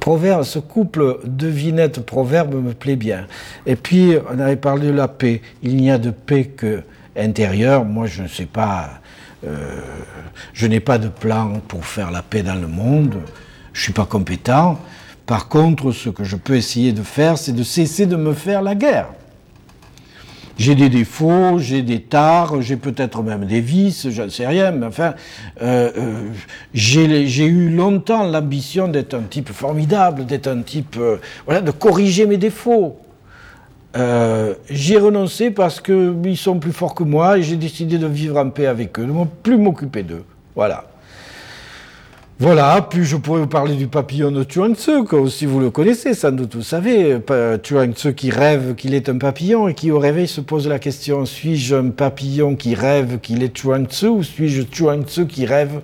Proverbe, 0.01 0.43
ce 0.43 0.59
couple 0.59 1.20
devinette-proverbe 1.24 2.55
me 2.55 2.73
plaît 2.73 2.97
bien. 2.97 3.27
Et 3.66 3.77
puis, 3.77 4.16
on 4.32 4.39
avait 4.40 4.56
parlé 4.56 4.89
de 4.89 4.93
la 4.93 5.06
paix. 5.06 5.43
Il 5.62 5.77
n'y 5.77 5.93
a 5.93 5.98
de 5.98 6.10
paix 6.10 6.44
que 6.47 6.82
intérieure. 7.16 7.85
Moi, 7.85 8.06
je 8.06 8.23
ne 8.24 8.28
sais 8.28 8.47
pas. 8.47 9.01
euh, 9.47 9.81
je 10.52 10.66
n'ai 10.66 10.81
pas 10.81 10.98
de 10.98 11.09
plan 11.09 11.60
pour 11.69 11.85
faire 11.85 12.10
la 12.10 12.23
paix 12.23 12.43
dans 12.43 12.60
le 12.60 12.66
monde. 12.66 13.15
Je 13.72 13.80
ne 13.80 13.82
suis 13.84 13.92
pas 13.92 14.06
compétent. 14.06 14.78
Par 15.26 15.48
contre, 15.48 15.92
ce 15.92 16.08
que 16.08 16.24
je 16.24 16.36
peux 16.36 16.56
essayer 16.56 16.92
de 16.92 17.02
faire, 17.02 17.36
c'est 17.36 17.52
de 17.52 17.62
cesser 17.62 18.06
de 18.06 18.16
me 18.16 18.32
faire 18.32 18.62
la 18.62 18.74
guerre. 18.74 19.08
J'ai 20.58 20.74
des 20.74 20.88
défauts, 20.88 21.58
j'ai 21.58 21.82
des 21.82 22.00
tares, 22.00 22.60
j'ai 22.62 22.76
peut-être 22.76 23.22
même 23.22 23.44
des 23.44 23.60
vices, 23.60 24.10
je 24.10 24.22
ne 24.22 24.28
sais 24.28 24.46
rien, 24.46 24.72
mais 24.72 24.86
enfin, 24.86 25.14
euh, 25.62 25.92
euh, 25.96 26.30
j'ai 26.74 27.44
eu 27.46 27.70
longtemps 27.70 28.24
l'ambition 28.24 28.88
d'être 28.88 29.14
un 29.14 29.22
type 29.22 29.50
formidable, 29.50 30.26
d'être 30.26 30.48
un 30.48 30.62
type, 30.62 30.96
euh, 30.98 31.18
voilà, 31.44 31.60
de 31.60 31.70
corriger 31.70 32.26
mes 32.26 32.38
défauts. 32.38 32.98
J'ai 33.94 34.98
renoncé 34.98 35.50
parce 35.50 35.80
qu'ils 35.80 36.36
sont 36.36 36.58
plus 36.58 36.72
forts 36.72 36.94
que 36.94 37.04
moi 37.04 37.38
et 37.38 37.42
j'ai 37.42 37.56
décidé 37.56 37.98
de 37.98 38.06
vivre 38.06 38.38
en 38.38 38.50
paix 38.50 38.66
avec 38.66 38.98
eux, 38.98 39.06
de 39.06 39.12
ne 39.12 39.24
plus 39.24 39.58
m'occuper 39.58 40.04
d'eux. 40.04 40.24
Voilà. 40.54 40.88
Voilà, 42.40 42.86
puis 42.89 43.05
je 43.05 43.16
pourrais 43.16 43.40
vous 43.40 43.48
parler 43.48 43.74
du 43.74 43.89
papillon 43.89 44.31
de 44.31 44.44
Chuang 44.44 44.73
Tzu, 44.77 45.02
que 45.02 45.16
aussi 45.16 45.44
vous 45.44 45.59
le 45.59 45.70
connaissez, 45.70 46.15
sans 46.15 46.31
doute 46.31 46.55
vous 46.55 46.62
savez. 46.62 47.19
Chuang 47.65 47.93
Tzu 47.93 48.15
qui 48.15 48.31
rêve 48.31 48.77
qu'il 48.77 48.94
est 48.94 49.09
un 49.09 49.19
papillon 49.19 49.66
et 49.66 49.74
qui 49.74 49.90
au 49.90 49.98
réveil 49.98 50.28
se 50.28 50.40
pose 50.40 50.69
la 50.69 50.78
question, 50.78 51.27
suis-je 51.27 51.74
un 51.74 51.90
papillon 51.90 52.55
qui 52.55 52.77
rêve 52.77 53.19
qu'il 53.19 53.43
est 53.43 53.56
Chuang 53.56 53.86
Tzu 53.86 54.06
ou 54.06 54.23
suis-je 54.23 54.62
Chuang 54.70 55.02
Tzu 55.02 55.27
qui 55.27 55.47
rêve 55.47 55.81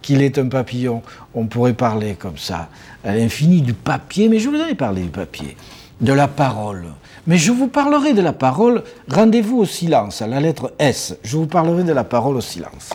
qu'il 0.00 0.22
est 0.22 0.38
un 0.38 0.46
papillon? 0.46 1.02
On 1.34 1.46
pourrait 1.46 1.72
parler 1.72 2.14
comme 2.14 2.38
ça 2.38 2.68
à 3.02 3.16
l'infini 3.16 3.60
du 3.60 3.74
papier, 3.74 4.28
mais 4.28 4.38
je 4.38 4.48
vous 4.48 4.60
en 4.60 4.68
ai 4.68 4.76
parlé 4.76 5.02
du 5.02 5.08
papier, 5.08 5.56
de 6.00 6.12
la 6.12 6.28
parole. 6.28 6.84
Mais 7.26 7.36
je 7.36 7.50
vous 7.50 7.66
parlerai 7.66 8.12
de 8.14 8.22
la 8.22 8.32
parole, 8.32 8.84
rendez-vous 9.10 9.58
au 9.58 9.64
silence, 9.64 10.22
à 10.22 10.28
la 10.28 10.38
lettre 10.38 10.72
S. 10.78 11.16
Je 11.24 11.36
vous 11.36 11.46
parlerai 11.46 11.82
de 11.82 11.92
la 11.92 12.04
parole 12.04 12.36
au 12.36 12.40
silence. 12.40 12.90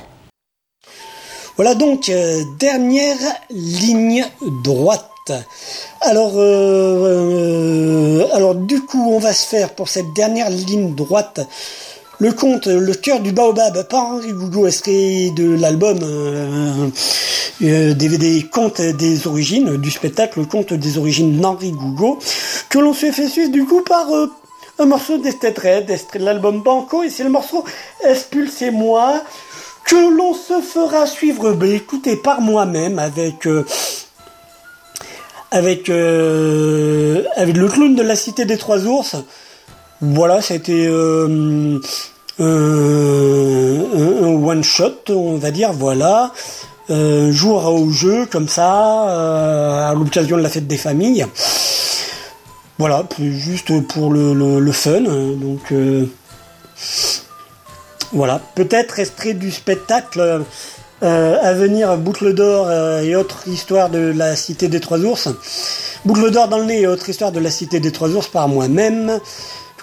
Voilà 1.56 1.76
donc 1.76 2.10
euh, 2.10 2.44
dernière 2.60 3.18
ligne 3.50 4.26
droite. 4.42 5.08
Alors, 6.02 6.34
euh, 6.36 8.24
euh, 8.24 8.28
alors 8.34 8.56
du 8.56 8.82
coup, 8.82 9.12
on 9.12 9.20
va 9.20 9.34
se 9.34 9.46
faire 9.46 9.70
pour 9.76 9.88
cette 9.88 10.14
dernière 10.14 10.50
ligne 10.50 10.96
droite 10.96 11.42
le 12.22 12.34
conte 12.34 12.68
Le 12.68 12.94
cœur 12.94 13.20
du 13.20 13.32
baobab 13.32 13.88
par 13.88 14.06
Henri 14.06 14.32
Gougo, 14.32 14.68
extrait 14.68 15.32
de 15.36 15.56
l'album 15.56 15.98
euh, 16.04 16.88
euh, 17.64 17.94
DVD 17.96 18.44
Conte 18.44 18.80
des 18.80 19.26
origines, 19.26 19.78
du 19.78 19.90
spectacle 19.90 20.46
Conte 20.46 20.74
des 20.74 21.00
origines 21.00 21.40
d'Henri 21.40 21.72
Gougo, 21.72 22.20
que 22.70 22.78
l'on 22.78 22.94
se 22.94 23.12
fait 23.12 23.28
suivre 23.28 23.52
du 23.52 23.66
coup 23.66 23.82
par 23.82 24.06
un 24.78 24.86
morceau 24.86 25.18
d'Estet 25.18 25.56
extrait 25.90 26.20
de 26.20 26.26
l'album 26.26 26.62
Banco, 26.62 27.02
et 27.02 27.10
c'est 27.10 27.24
le 27.24 27.32
morceau 27.32 27.66
Expulsez-moi 28.04 29.24
que 29.92 30.16
l'on 30.18 30.34
se 30.34 30.62
fera 30.62 31.06
suivre, 31.06 31.52
ben, 31.52 31.70
écoutez, 31.70 32.16
par 32.16 32.40
moi-même 32.40 32.98
avec 32.98 33.46
euh, 33.46 33.66
avec 35.52 35.90
euh, 35.90 37.24
avec 37.36 37.58
le 37.58 37.68
clown 37.68 37.94
de 37.94 38.02
la 38.02 38.16
cité 38.16 38.46
des 38.46 38.58
trois 38.58 38.86
ours. 38.86 39.18
Voilà, 40.00 40.42
c'était 40.42 40.88
euh, 40.88 41.78
un, 42.40 42.46
un- 42.46 44.24
un 44.24 44.44
one 44.52 44.64
shot, 44.64 44.96
on 45.10 45.36
va 45.36 45.52
dire. 45.52 45.74
Voilà, 45.74 46.32
euh, 46.90 47.32
jour 47.34 47.66
au 47.66 47.90
jeu 47.92 48.26
comme 48.32 48.48
ça, 48.48 49.10
euh, 49.10 49.90
à 49.92 49.94
l'occasion 49.94 50.38
de 50.38 50.42
la 50.42 50.50
fête 50.50 50.68
des 50.68 50.78
familles. 50.78 51.26
Voilà, 52.80 53.04
juste 53.20 53.78
pour 53.90 54.10
le, 54.12 54.72
fun. 54.72 55.04
hein, 55.06 55.34
Donc 55.36 55.72
euh, 55.74 56.06
voilà, 58.14 58.42
peut-être 58.56 59.00
extrait 59.00 59.34
du 59.34 59.52
spectacle 59.52 60.44
euh, 61.04 61.38
à 61.42 61.54
venir, 61.54 61.98
Boucle 61.98 62.34
d'or 62.34 62.68
euh, 62.70 63.02
et 63.02 63.16
autres 63.16 63.48
histoires 63.48 63.90
de 63.90 64.14
la 64.16 64.36
cité 64.36 64.68
des 64.68 64.80
trois 64.80 65.00
ours. 65.00 65.30
Boucle 66.06 66.30
d'or 66.32 66.48
dans 66.48 66.60
le 66.60 66.66
nez 66.66 66.82
et 66.82 66.88
autres 66.88 67.10
histoires 67.10 67.32
de 67.32 67.40
la 67.40 67.52
cité 67.52 67.80
des 67.80 67.92
trois 67.92 68.10
ours 68.10 68.28
par 68.28 68.48
moi-même. 68.48 69.20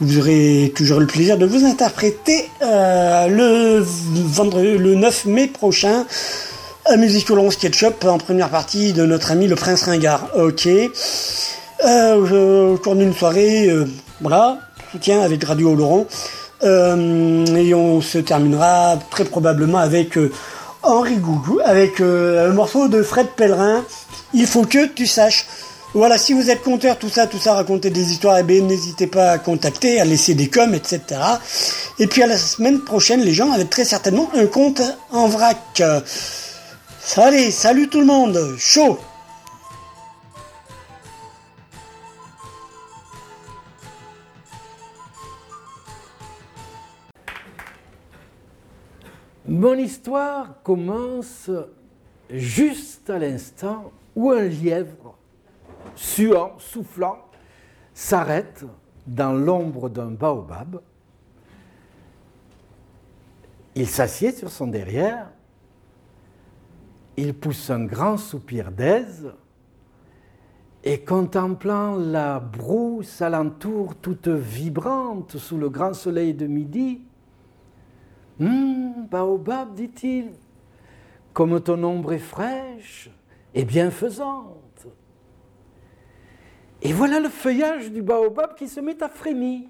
Vous 0.00 0.18
aurez 0.18 0.72
toujours 0.76 1.00
le 1.00 1.06
plaisir 1.06 1.38
de 1.38 1.46
vous 1.46 1.64
interpréter 1.64 2.48
euh, 2.62 3.26
le, 3.26 3.82
vendredi, 3.82 4.78
le 4.78 4.94
9 4.94 5.24
mai 5.24 5.48
prochain 5.48 6.06
à 6.84 6.96
Musicolon 6.96 7.50
Sketchup 7.50 8.04
en 8.04 8.18
première 8.18 8.48
partie 8.48 8.92
de 8.92 9.04
notre 9.04 9.32
ami 9.32 9.48
le 9.48 9.56
Prince 9.56 9.82
Ringard. 9.82 10.28
Ok. 10.36 10.68
Euh, 11.84 12.72
au 12.72 12.78
cours 12.78 12.94
d'une 12.94 13.12
soirée, 13.12 13.68
euh, 13.68 13.86
voilà, 14.20 14.58
soutien 14.92 15.20
avec 15.20 15.42
Radio 15.42 15.74
Laurent. 15.74 16.06
Euh, 16.62 17.46
et 17.56 17.74
on 17.74 18.00
se 18.00 18.18
terminera 18.18 18.98
très 19.10 19.24
probablement 19.24 19.78
avec 19.78 20.18
euh, 20.18 20.32
Henri 20.82 21.16
Gougou, 21.16 21.60
avec 21.64 22.00
euh, 22.00 22.50
un 22.50 22.52
morceau 22.52 22.88
de 22.88 23.02
Fred 23.02 23.28
Pellerin. 23.36 23.84
Il 24.34 24.46
faut 24.46 24.64
que 24.64 24.86
tu 24.86 25.06
saches. 25.06 25.46
Voilà, 25.94 26.18
si 26.18 26.34
vous 26.34 26.50
êtes 26.50 26.62
conteur, 26.62 26.98
tout 26.98 27.08
ça, 27.08 27.26
tout 27.26 27.38
ça, 27.38 27.54
raconter 27.54 27.90
des 27.90 28.12
histoires, 28.12 28.38
eh 28.38 28.42
bien, 28.42 28.60
n'hésitez 28.60 29.06
pas 29.06 29.30
à 29.30 29.38
contacter, 29.38 30.00
à 30.00 30.04
laisser 30.04 30.34
des 30.34 30.48
coms, 30.48 30.74
etc. 30.74 31.00
Et 31.98 32.06
puis 32.06 32.22
à 32.22 32.26
la 32.26 32.36
semaine 32.36 32.80
prochaine, 32.80 33.22
les 33.22 33.32
gens 33.32 33.52
avec 33.52 33.70
très 33.70 33.84
certainement 33.84 34.28
un 34.34 34.46
compte 34.46 34.82
en 35.10 35.28
vrac. 35.28 35.82
Allez, 37.16 37.50
salut 37.50 37.88
tout 37.88 38.00
le 38.00 38.06
monde, 38.06 38.54
chaud 38.58 38.98
Mon 49.48 49.78
histoire 49.78 50.62
commence 50.62 51.50
juste 52.28 53.08
à 53.08 53.18
l'instant 53.18 53.90
où 54.14 54.30
un 54.30 54.42
lièvre, 54.42 55.16
suant, 55.94 56.52
soufflant, 56.58 57.16
s'arrête 57.94 58.66
dans 59.06 59.32
l'ombre 59.32 59.88
d'un 59.88 60.10
baobab. 60.10 60.82
Il 63.74 63.86
s'assied 63.86 64.32
sur 64.32 64.50
son 64.50 64.66
derrière, 64.66 65.30
il 67.16 67.32
pousse 67.32 67.70
un 67.70 67.86
grand 67.86 68.18
soupir 68.18 68.70
d'aise 68.70 69.32
et 70.84 71.00
contemplant 71.00 71.96
la 71.96 72.38
brousse 72.38 73.22
alentour 73.22 73.94
toute 73.96 74.28
vibrante 74.28 75.38
sous 75.38 75.56
le 75.56 75.70
grand 75.70 75.94
soleil 75.94 76.34
de 76.34 76.46
midi, 76.46 77.00
Hum, 78.40 79.06
baobab, 79.10 79.74
dit-il, 79.74 80.32
comme 81.32 81.60
ton 81.60 81.82
ombre 81.82 82.12
est 82.12 82.18
fraîche 82.18 83.10
et 83.54 83.64
bienfaisante. 83.64 84.86
Et 86.82 86.92
voilà 86.92 87.18
le 87.18 87.28
feuillage 87.28 87.90
du 87.90 88.02
baobab 88.02 88.54
qui 88.54 88.68
se 88.68 88.80
met 88.80 89.02
à 89.02 89.08
frémir, 89.08 89.68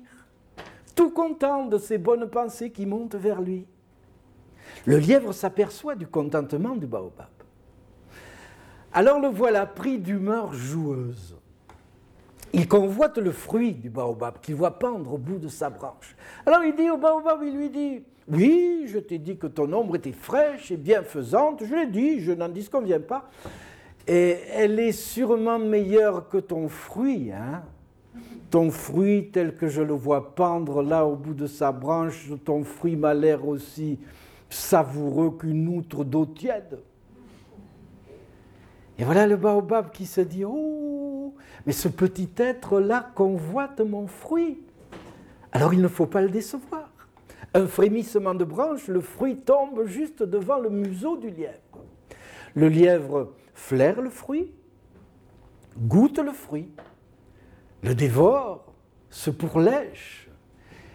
tout 0.94 1.10
content 1.10 1.66
de 1.66 1.78
ces 1.78 1.96
bonnes 1.96 2.28
pensées 2.28 2.70
qui 2.70 2.84
montent 2.84 3.14
vers 3.14 3.40
lui. 3.40 3.66
Le 4.84 4.98
lièvre 4.98 5.32
s'aperçoit 5.32 5.94
du 5.94 6.06
contentement 6.06 6.76
du 6.76 6.86
baobab. 6.86 7.28
Alors 8.92 9.20
le 9.20 9.28
voilà 9.28 9.64
pris 9.64 9.98
d'humeur 9.98 10.52
joueuse. 10.52 11.36
Il 12.52 12.66
convoite 12.66 13.18
le 13.18 13.30
fruit 13.30 13.72
du 13.72 13.90
baobab 13.90 14.40
qu'il 14.40 14.54
voit 14.54 14.78
pendre 14.78 15.14
au 15.14 15.18
bout 15.18 15.38
de 15.38 15.48
sa 15.48 15.70
branche. 15.70 16.16
Alors 16.44 16.64
il 16.64 16.74
dit 16.74 16.90
au 16.90 16.96
baobab, 16.96 17.40
il 17.42 17.56
lui 17.56 17.70
dit, 17.70 18.02
oui, 18.30 18.84
je 18.86 18.98
t'ai 18.98 19.18
dit 19.18 19.36
que 19.36 19.46
ton 19.46 19.72
ombre 19.72 19.96
était 19.96 20.12
fraîche 20.12 20.70
et 20.70 20.76
bienfaisante, 20.76 21.64
je 21.64 21.74
l'ai 21.74 21.86
dit, 21.86 22.20
je 22.20 22.32
n'en 22.32 22.48
disconviens 22.48 23.00
pas. 23.00 23.30
Et 24.06 24.38
elle 24.52 24.78
est 24.78 24.92
sûrement 24.92 25.58
meilleure 25.58 26.28
que 26.28 26.38
ton 26.38 26.68
fruit, 26.68 27.30
hein 27.32 27.62
ton 28.50 28.70
fruit 28.70 29.30
tel 29.30 29.54
que 29.54 29.68
je 29.68 29.82
le 29.82 29.92
vois 29.92 30.34
pendre 30.34 30.82
là 30.82 31.06
au 31.06 31.16
bout 31.16 31.34
de 31.34 31.46
sa 31.46 31.72
branche, 31.72 32.30
ton 32.44 32.64
fruit 32.64 32.96
m'a 32.96 33.14
l'air 33.14 33.46
aussi 33.46 33.98
savoureux 34.48 35.36
qu'une 35.38 35.68
outre 35.68 36.04
d'eau 36.04 36.24
tiède. 36.24 36.78
Et 38.98 39.04
voilà 39.04 39.26
le 39.26 39.36
baobab 39.36 39.90
qui 39.92 40.06
se 40.06 40.20
dit, 40.20 40.44
oh, 40.44 41.34
mais 41.66 41.72
ce 41.72 41.88
petit 41.88 42.30
être-là 42.38 43.10
convoite 43.14 43.80
mon 43.80 44.06
fruit. 44.06 44.60
Alors 45.52 45.74
il 45.74 45.82
ne 45.82 45.88
faut 45.88 46.06
pas 46.06 46.22
le 46.22 46.30
décevoir. 46.30 46.77
Un 47.54 47.66
frémissement 47.66 48.34
de 48.34 48.44
branche, 48.44 48.88
le 48.88 49.00
fruit 49.00 49.36
tombe 49.36 49.84
juste 49.86 50.22
devant 50.22 50.58
le 50.58 50.70
museau 50.70 51.16
du 51.16 51.30
lièvre. 51.30 51.58
Le 52.54 52.68
lièvre 52.68 53.32
flaire 53.54 54.00
le 54.00 54.10
fruit, 54.10 54.52
goûte 55.78 56.18
le 56.18 56.32
fruit, 56.32 56.68
le 57.82 57.94
dévore, 57.94 58.64
se 59.10 59.30
pourlèche 59.30 60.28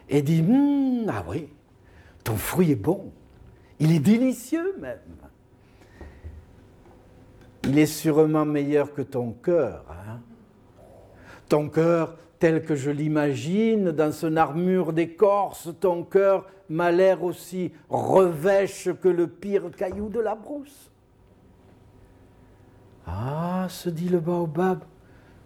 et 0.10 0.22
dit 0.22 0.42
Hum, 0.42 1.06
Ah 1.10 1.24
oui, 1.28 1.50
ton 2.24 2.36
fruit 2.36 2.72
est 2.72 2.76
bon, 2.76 3.12
il 3.80 3.92
est 3.92 4.00
délicieux 4.00 4.76
même. 4.80 5.00
Il 7.66 7.80
est 7.80 7.86
sûrement 7.86 8.46
meilleur 8.46 8.94
que 8.94 9.02
ton 9.02 9.32
cœur. 9.32 9.86
hein. 9.90 10.20
Ton 11.48 11.70
cœur 11.70 12.18
tel 12.44 12.62
que 12.62 12.76
je 12.76 12.92
l'imagine, 12.92 13.92
dans 13.92 14.12
son 14.12 14.36
armure 14.36 14.92
d'écorce, 14.92 15.70
ton 15.80 16.04
cœur 16.04 16.46
m'a 16.68 16.92
l'air 16.92 17.24
aussi 17.24 17.72
revêche 17.88 18.90
que 19.02 19.08
le 19.08 19.30
pire 19.30 19.72
caillou 19.72 20.10
de 20.10 20.20
la 20.20 20.36
brousse. 20.36 20.92
Ah, 23.08 23.68
se 23.70 23.90
dit 23.90 24.10
le 24.10 24.20
baobab, 24.20 24.84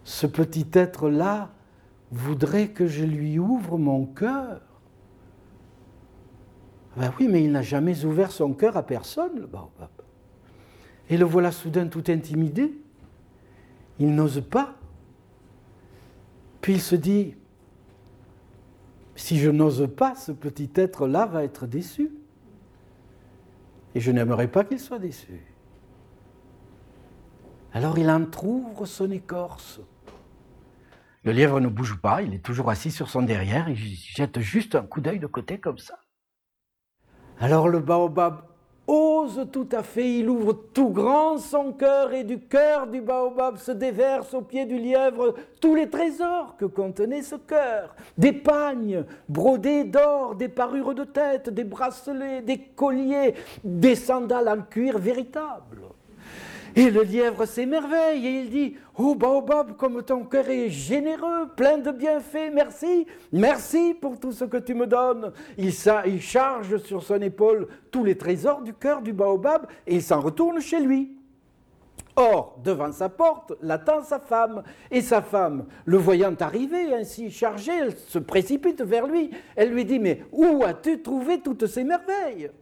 ce 0.02 0.26
petit 0.26 0.66
être-là 0.72 1.50
voudrait 2.10 2.70
que 2.70 2.88
je 2.88 3.04
lui 3.04 3.38
ouvre 3.38 3.78
mon 3.78 4.04
cœur. 4.04 4.60
Ben 6.96 7.12
oui, 7.20 7.28
mais 7.28 7.44
il 7.44 7.52
n'a 7.52 7.62
jamais 7.62 8.04
ouvert 8.04 8.32
son 8.32 8.54
cœur 8.54 8.76
à 8.76 8.82
personne, 8.82 9.38
le 9.38 9.46
baobab. 9.46 9.88
Et 11.08 11.16
le 11.16 11.24
voilà 11.24 11.52
soudain 11.52 11.86
tout 11.86 12.02
intimidé. 12.08 12.76
Il 14.00 14.16
n'ose 14.16 14.40
pas. 14.40 14.77
Puis 16.60 16.74
il 16.74 16.80
se 16.80 16.96
dit, 16.96 17.36
si 19.14 19.38
je 19.38 19.50
n'ose 19.50 19.88
pas, 19.96 20.14
ce 20.14 20.32
petit 20.32 20.70
être-là 20.74 21.26
va 21.26 21.44
être 21.44 21.66
déçu. 21.66 22.12
Et 23.94 24.00
je 24.00 24.12
n'aimerais 24.12 24.48
pas 24.48 24.64
qu'il 24.64 24.78
soit 24.78 24.98
déçu. 24.98 25.42
Alors 27.72 27.98
il 27.98 28.10
entr'ouvre 28.10 28.86
son 28.86 29.10
écorce. 29.10 29.80
Le 31.24 31.32
lièvre 31.32 31.60
ne 31.60 31.68
bouge 31.68 32.00
pas, 32.00 32.22
il 32.22 32.32
est 32.32 32.44
toujours 32.44 32.70
assis 32.70 32.90
sur 32.90 33.10
son 33.10 33.22
derrière, 33.22 33.68
il 33.68 33.76
jette 33.76 34.40
juste 34.40 34.74
un 34.74 34.82
coup 34.82 35.00
d'œil 35.00 35.18
de 35.18 35.26
côté 35.26 35.58
comme 35.58 35.78
ça. 35.78 35.98
Alors 37.38 37.68
le 37.68 37.80
baobab 37.80 38.47
ose 38.88 39.46
tout 39.52 39.68
à 39.70 39.82
fait, 39.82 40.18
il 40.18 40.30
ouvre 40.30 40.54
tout 40.72 40.88
grand 40.88 41.38
son 41.38 41.72
cœur 41.72 42.12
et 42.14 42.24
du 42.24 42.40
cœur 42.40 42.86
du 42.86 43.02
baobab 43.02 43.58
se 43.58 43.70
déverse 43.72 44.32
au 44.32 44.40
pied 44.40 44.64
du 44.64 44.78
lièvre 44.78 45.34
tous 45.60 45.74
les 45.74 45.90
trésors 45.90 46.56
que 46.56 46.64
contenait 46.64 47.22
ce 47.22 47.36
cœur. 47.36 47.94
Des 48.16 48.32
pagnes 48.32 49.04
brodés 49.28 49.84
d'or, 49.84 50.34
des 50.34 50.48
parures 50.48 50.94
de 50.94 51.04
tête, 51.04 51.50
des 51.50 51.64
bracelets, 51.64 52.40
des 52.40 52.58
colliers, 52.58 53.34
des 53.62 53.94
sandales 53.94 54.48
en 54.48 54.62
cuir 54.62 54.98
véritable. 54.98 55.82
Et 56.78 56.92
le 56.92 57.02
lièvre 57.02 57.44
s'émerveille 57.44 58.24
et 58.24 58.40
il 58.42 58.50
dit 58.50 58.76
Oh 58.96 59.16
Baobab, 59.16 59.76
comme 59.76 60.00
ton 60.04 60.22
cœur 60.22 60.48
est 60.48 60.68
généreux, 60.68 61.48
plein 61.56 61.78
de 61.78 61.90
bienfaits, 61.90 62.52
merci, 62.54 63.04
merci 63.32 63.96
pour 64.00 64.20
tout 64.20 64.30
ce 64.30 64.44
que 64.44 64.58
tu 64.58 64.74
me 64.74 64.86
donnes. 64.86 65.32
Il, 65.56 65.72
il 66.06 66.22
charge 66.22 66.76
sur 66.76 67.02
son 67.02 67.20
épaule 67.20 67.66
tous 67.90 68.04
les 68.04 68.16
trésors 68.16 68.62
du 68.62 68.74
cœur 68.74 69.02
du 69.02 69.12
Baobab 69.12 69.66
et 69.88 69.96
il 69.96 70.02
s'en 70.02 70.20
retourne 70.20 70.60
chez 70.60 70.78
lui. 70.78 71.16
Or, 72.14 72.60
devant 72.62 72.92
sa 72.92 73.08
porte, 73.08 73.54
l'attend 73.60 74.04
sa 74.04 74.20
femme. 74.20 74.62
Et 74.92 75.00
sa 75.00 75.20
femme, 75.20 75.66
le 75.84 75.96
voyant 75.96 76.36
arriver 76.38 76.94
ainsi 76.94 77.32
chargé, 77.32 77.72
elle 77.72 77.96
se 77.96 78.20
précipite 78.20 78.82
vers 78.82 79.08
lui. 79.08 79.30
Elle 79.56 79.70
lui 79.70 79.84
dit 79.84 79.98
Mais 79.98 80.22
où 80.30 80.62
as-tu 80.64 81.02
trouvé 81.02 81.40
toutes 81.40 81.66
ces 81.66 81.82
merveilles? 81.82 82.52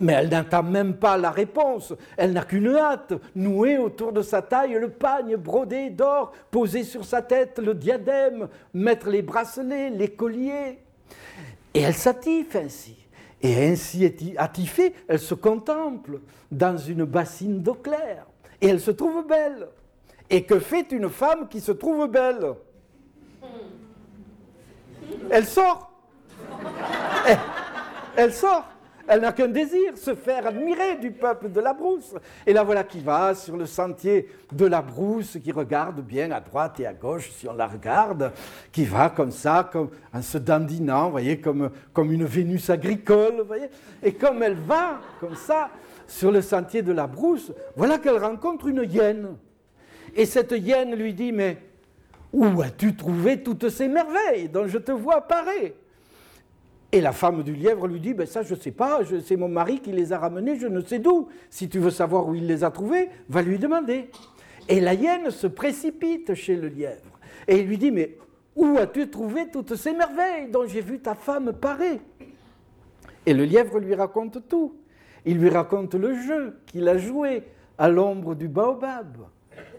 Mais 0.00 0.12
elle 0.12 0.28
n'entend 0.28 0.62
même 0.62 0.94
pas 0.94 1.16
la 1.16 1.30
réponse. 1.30 1.94
Elle 2.16 2.32
n'a 2.32 2.44
qu'une 2.44 2.74
hâte, 2.76 3.14
nouer 3.34 3.78
autour 3.78 4.12
de 4.12 4.22
sa 4.22 4.42
taille 4.42 4.74
le 4.74 4.90
pagne 4.90 5.36
brodé 5.36 5.90
d'or, 5.90 6.32
poser 6.50 6.84
sur 6.84 7.04
sa 7.04 7.22
tête 7.22 7.58
le 7.58 7.74
diadème, 7.74 8.48
mettre 8.74 9.08
les 9.08 9.22
bracelets, 9.22 9.90
les 9.90 10.08
colliers. 10.08 10.78
Et 11.74 11.80
elle 11.80 11.94
s'attife 11.94 12.56
ainsi. 12.56 12.96
Et 13.42 13.68
ainsi 13.68 14.34
attifée, 14.36 14.94
elle 15.08 15.18
se 15.18 15.34
contemple 15.34 16.20
dans 16.50 16.76
une 16.76 17.04
bassine 17.04 17.62
d'eau 17.62 17.74
claire. 17.74 18.26
Et 18.60 18.68
elle 18.68 18.80
se 18.80 18.90
trouve 18.90 19.26
belle. 19.26 19.68
Et 20.28 20.44
que 20.44 20.58
fait 20.58 20.90
une 20.92 21.08
femme 21.08 21.48
qui 21.48 21.60
se 21.60 21.72
trouve 21.72 22.08
belle? 22.08 22.54
Elle 25.30 25.46
sort. 25.46 25.90
Elle, 27.26 27.38
elle 28.16 28.32
sort. 28.32 28.64
Elle 29.08 29.20
n'a 29.20 29.32
qu'un 29.32 29.48
désir, 29.48 29.96
se 29.96 30.14
faire 30.14 30.46
admirer 30.46 30.96
du 30.96 31.12
peuple 31.12 31.48
de 31.50 31.60
la 31.60 31.72
brousse. 31.72 32.14
Et 32.46 32.52
la 32.52 32.64
voilà 32.64 32.82
qui 32.82 33.00
va 33.00 33.34
sur 33.34 33.56
le 33.56 33.66
sentier 33.66 34.28
de 34.52 34.66
la 34.66 34.82
brousse, 34.82 35.38
qui 35.42 35.52
regarde 35.52 36.00
bien 36.00 36.30
à 36.32 36.40
droite 36.40 36.80
et 36.80 36.86
à 36.86 36.92
gauche 36.92 37.30
si 37.30 37.48
on 37.48 37.54
la 37.54 37.66
regarde, 37.68 38.32
qui 38.72 38.84
va 38.84 39.10
comme 39.10 39.30
ça, 39.30 39.68
comme 39.70 39.90
en 40.12 40.22
se 40.22 40.38
dandinant, 40.38 41.10
voyez, 41.10 41.40
comme, 41.40 41.70
une 41.96 42.24
Vénus 42.24 42.68
agricole, 42.70 43.42
voyez. 43.46 43.68
Et 44.02 44.12
comme 44.12 44.42
elle 44.42 44.54
va 44.56 45.00
comme 45.20 45.36
ça 45.36 45.70
sur 46.08 46.32
le 46.32 46.42
sentier 46.42 46.82
de 46.82 46.92
la 46.92 47.06
brousse, 47.06 47.52
voilà 47.76 47.98
qu'elle 47.98 48.18
rencontre 48.18 48.66
une 48.66 48.84
hyène. 48.88 49.36
Et 50.14 50.26
cette 50.26 50.52
hyène 50.52 50.94
lui 50.94 51.14
dit, 51.14 51.30
mais 51.30 51.58
où 52.32 52.60
as-tu 52.60 52.96
trouvé 52.96 53.42
toutes 53.42 53.68
ces 53.68 53.86
merveilles 53.86 54.48
dont 54.48 54.66
je 54.66 54.78
te 54.78 54.92
vois 54.92 55.16
apparaître 55.16 55.76
et 56.96 57.02
la 57.02 57.12
femme 57.12 57.42
du 57.42 57.52
lièvre 57.52 57.86
lui 57.86 58.00
dit, 58.00 58.14
ben 58.14 58.26
ça 58.26 58.42
je 58.42 58.54
ne 58.54 58.58
sais 58.58 58.70
pas, 58.70 59.00
c'est 59.22 59.36
mon 59.36 59.48
mari 59.48 59.80
qui 59.80 59.92
les 59.92 60.14
a 60.14 60.18
ramenés, 60.18 60.58
je 60.58 60.66
ne 60.66 60.80
sais 60.80 60.98
d'où. 60.98 61.28
Si 61.50 61.68
tu 61.68 61.78
veux 61.78 61.90
savoir 61.90 62.26
où 62.26 62.34
il 62.34 62.46
les 62.46 62.64
a 62.64 62.70
trouvés, 62.70 63.10
va 63.28 63.42
lui 63.42 63.58
demander. 63.58 64.10
Et 64.66 64.80
la 64.80 64.94
hyène 64.94 65.30
se 65.30 65.46
précipite 65.46 66.32
chez 66.32 66.56
le 66.56 66.68
lièvre. 66.68 67.18
Et 67.46 67.58
il 67.58 67.66
lui 67.66 67.76
dit, 67.76 67.90
mais 67.90 68.16
où 68.54 68.78
as-tu 68.78 69.10
trouvé 69.10 69.50
toutes 69.52 69.76
ces 69.76 69.92
merveilles 69.92 70.50
dont 70.50 70.66
j'ai 70.66 70.80
vu 70.80 70.98
ta 70.98 71.14
femme 71.14 71.52
parer 71.52 72.00
Et 73.26 73.34
le 73.34 73.44
lièvre 73.44 73.78
lui 73.78 73.94
raconte 73.94 74.48
tout. 74.48 74.74
Il 75.26 75.36
lui 75.36 75.50
raconte 75.50 75.94
le 75.96 76.14
jeu 76.14 76.56
qu'il 76.64 76.88
a 76.88 76.96
joué 76.96 77.42
à 77.76 77.90
l'ombre 77.90 78.34
du 78.34 78.48
baobab. 78.48 79.18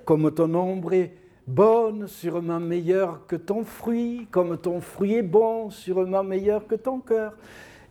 Comme 0.05 0.31
ton 0.31 0.53
ombre 0.53 0.93
est 0.93 1.15
bonne, 1.47 2.07
sûrement 2.07 2.59
meilleure 2.59 3.25
que 3.25 3.37
ton 3.37 3.63
fruit, 3.63 4.27
comme 4.29 4.57
ton 4.57 4.81
fruit 4.81 5.15
est 5.15 5.23
bon, 5.23 5.69
sûrement 5.69 6.23
meilleur 6.23 6.67
que 6.67 6.75
ton 6.75 6.99
cœur. 6.99 7.33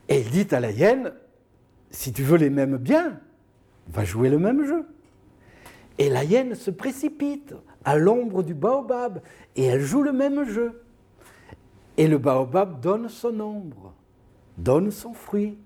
Et 0.08 0.20
il 0.20 0.30
dit 0.30 0.54
à 0.54 0.60
la 0.60 0.70
hyène, 0.70 1.12
si 1.90 2.12
tu 2.12 2.22
veux 2.22 2.36
les 2.36 2.50
mêmes 2.50 2.76
biens, 2.76 3.18
va 3.88 4.04
jouer 4.04 4.28
le 4.28 4.38
même 4.38 4.64
jeu. 4.64 4.84
Et 5.98 6.10
la 6.10 6.24
hyène 6.24 6.54
se 6.54 6.70
précipite 6.70 7.54
à 7.84 7.96
l'ombre 7.96 8.42
du 8.42 8.52
baobab 8.52 9.22
et 9.56 9.64
elle 9.64 9.80
joue 9.80 10.02
le 10.02 10.12
même 10.12 10.44
jeu. 10.44 10.82
Et 11.96 12.06
le 12.06 12.18
baobab 12.18 12.80
donne 12.80 13.08
son 13.08 13.40
ombre, 13.40 13.94
donne 14.58 14.90
son 14.90 15.14
fruit, 15.14 15.56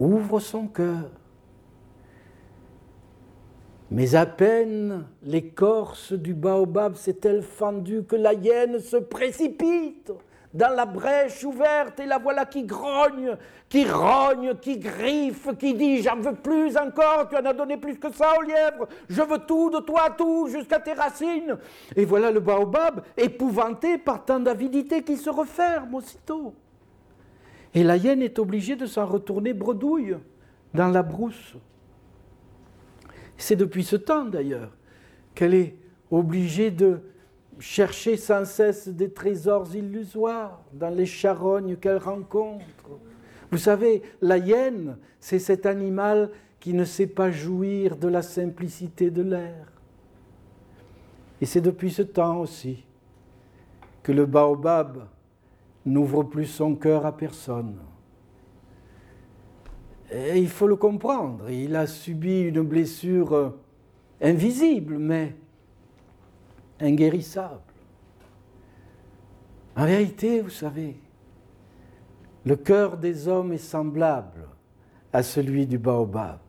ouvre 0.00 0.40
son 0.40 0.66
cœur. 0.66 1.10
Mais 3.94 4.14
à 4.14 4.24
peine 4.24 5.04
l'écorce 5.22 6.14
du 6.14 6.32
baobab 6.32 6.94
s'est-elle 6.94 7.42
fendue 7.42 8.04
que 8.04 8.16
la 8.16 8.32
hyène 8.32 8.80
se 8.80 8.96
précipite 8.96 10.10
dans 10.54 10.74
la 10.74 10.86
brèche 10.86 11.44
ouverte 11.44 12.00
et 12.00 12.06
la 12.06 12.16
voilà 12.16 12.46
qui 12.46 12.62
grogne, 12.62 13.36
qui 13.68 13.84
rogne, 13.84 14.54
qui 14.62 14.78
griffe, 14.78 15.46
qui 15.58 15.74
dit 15.74 16.00
J'en 16.00 16.16
veux 16.16 16.34
plus 16.34 16.74
encore, 16.78 17.28
tu 17.28 17.36
en 17.36 17.44
as 17.44 17.52
donné 17.52 17.76
plus 17.76 17.98
que 17.98 18.10
ça 18.10 18.32
au 18.38 18.40
lièvre, 18.40 18.88
je 19.10 19.20
veux 19.20 19.40
tout 19.40 19.68
de 19.68 19.80
toi, 19.80 20.08
tout, 20.16 20.48
jusqu'à 20.48 20.80
tes 20.80 20.94
racines. 20.94 21.58
Et 21.94 22.06
voilà 22.06 22.30
le 22.30 22.40
baobab, 22.40 23.02
épouvanté 23.18 23.98
par 23.98 24.24
tant 24.24 24.40
d'avidité, 24.40 25.02
qui 25.02 25.18
se 25.18 25.28
referme 25.28 25.94
aussitôt. 25.96 26.54
Et 27.74 27.84
la 27.84 27.98
hyène 27.98 28.22
est 28.22 28.38
obligée 28.38 28.76
de 28.76 28.86
s'en 28.86 29.04
retourner 29.04 29.52
bredouille 29.52 30.16
dans 30.72 30.88
la 30.88 31.02
brousse. 31.02 31.56
C'est 33.42 33.56
depuis 33.56 33.82
ce 33.82 33.96
temps 33.96 34.24
d'ailleurs 34.24 34.70
qu'elle 35.34 35.54
est 35.54 35.74
obligée 36.12 36.70
de 36.70 37.00
chercher 37.58 38.16
sans 38.16 38.44
cesse 38.44 38.86
des 38.86 39.10
trésors 39.10 39.74
illusoires 39.74 40.62
dans 40.72 40.90
les 40.90 41.06
charognes 41.06 41.74
qu'elle 41.74 41.96
rencontre. 41.96 42.64
Vous 43.50 43.58
savez, 43.58 44.02
la 44.20 44.38
hyène, 44.38 44.96
c'est 45.18 45.40
cet 45.40 45.66
animal 45.66 46.30
qui 46.60 46.72
ne 46.72 46.84
sait 46.84 47.08
pas 47.08 47.32
jouir 47.32 47.96
de 47.96 48.06
la 48.06 48.22
simplicité 48.22 49.10
de 49.10 49.22
l'air. 49.22 49.72
Et 51.40 51.46
c'est 51.46 51.60
depuis 51.60 51.90
ce 51.90 52.02
temps 52.02 52.38
aussi 52.38 52.84
que 54.04 54.12
le 54.12 54.24
baobab 54.24 55.08
n'ouvre 55.84 56.22
plus 56.22 56.46
son 56.46 56.76
cœur 56.76 57.06
à 57.06 57.16
personne. 57.16 57.74
Il 60.12 60.48
faut 60.48 60.66
le 60.66 60.76
comprendre. 60.76 61.48
Il 61.50 61.74
a 61.74 61.86
subi 61.86 62.42
une 62.42 62.62
blessure 62.62 63.32
euh, 63.32 63.50
invisible, 64.20 64.98
mais 64.98 65.34
inguérissable. 66.80 67.60
En 69.74 69.86
vérité, 69.86 70.42
vous 70.42 70.50
savez, 70.50 70.96
le 72.44 72.56
cœur 72.56 72.98
des 72.98 73.26
hommes 73.26 73.52
est 73.52 73.58
semblable 73.58 74.48
à 75.12 75.22
celui 75.22 75.66
du 75.66 75.78
baobab, 75.78 76.40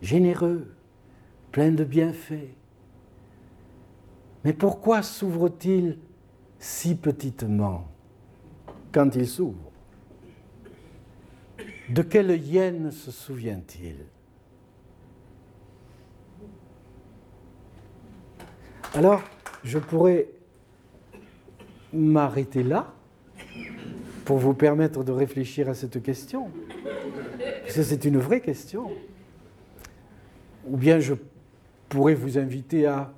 généreux, 0.00 0.72
plein 1.52 1.72
de 1.72 1.84
bienfaits. 1.84 2.54
Mais 4.44 4.54
pourquoi 4.54 5.02
s'ouvre-t-il 5.02 5.98
si 6.58 6.94
petitement 6.94 7.88
quand 8.92 9.14
il 9.16 9.26
s'ouvre? 9.26 9.69
De 11.90 12.02
quelle 12.02 12.30
hyène 12.30 12.92
se 12.92 13.10
souvient-il? 13.10 13.96
Alors, 18.94 19.22
je 19.64 19.78
pourrais 19.78 20.28
m'arrêter 21.92 22.62
là 22.62 22.92
pour 24.24 24.38
vous 24.38 24.54
permettre 24.54 25.02
de 25.02 25.10
réfléchir 25.10 25.68
à 25.68 25.74
cette 25.74 26.00
question, 26.02 26.50
parce 27.62 27.82
c'est 27.82 28.04
une 28.04 28.18
vraie 28.18 28.40
question. 28.40 28.90
Ou 30.68 30.76
bien 30.76 31.00
je 31.00 31.14
pourrais 31.88 32.14
vous 32.14 32.38
inviter 32.38 32.86
à 32.86 33.12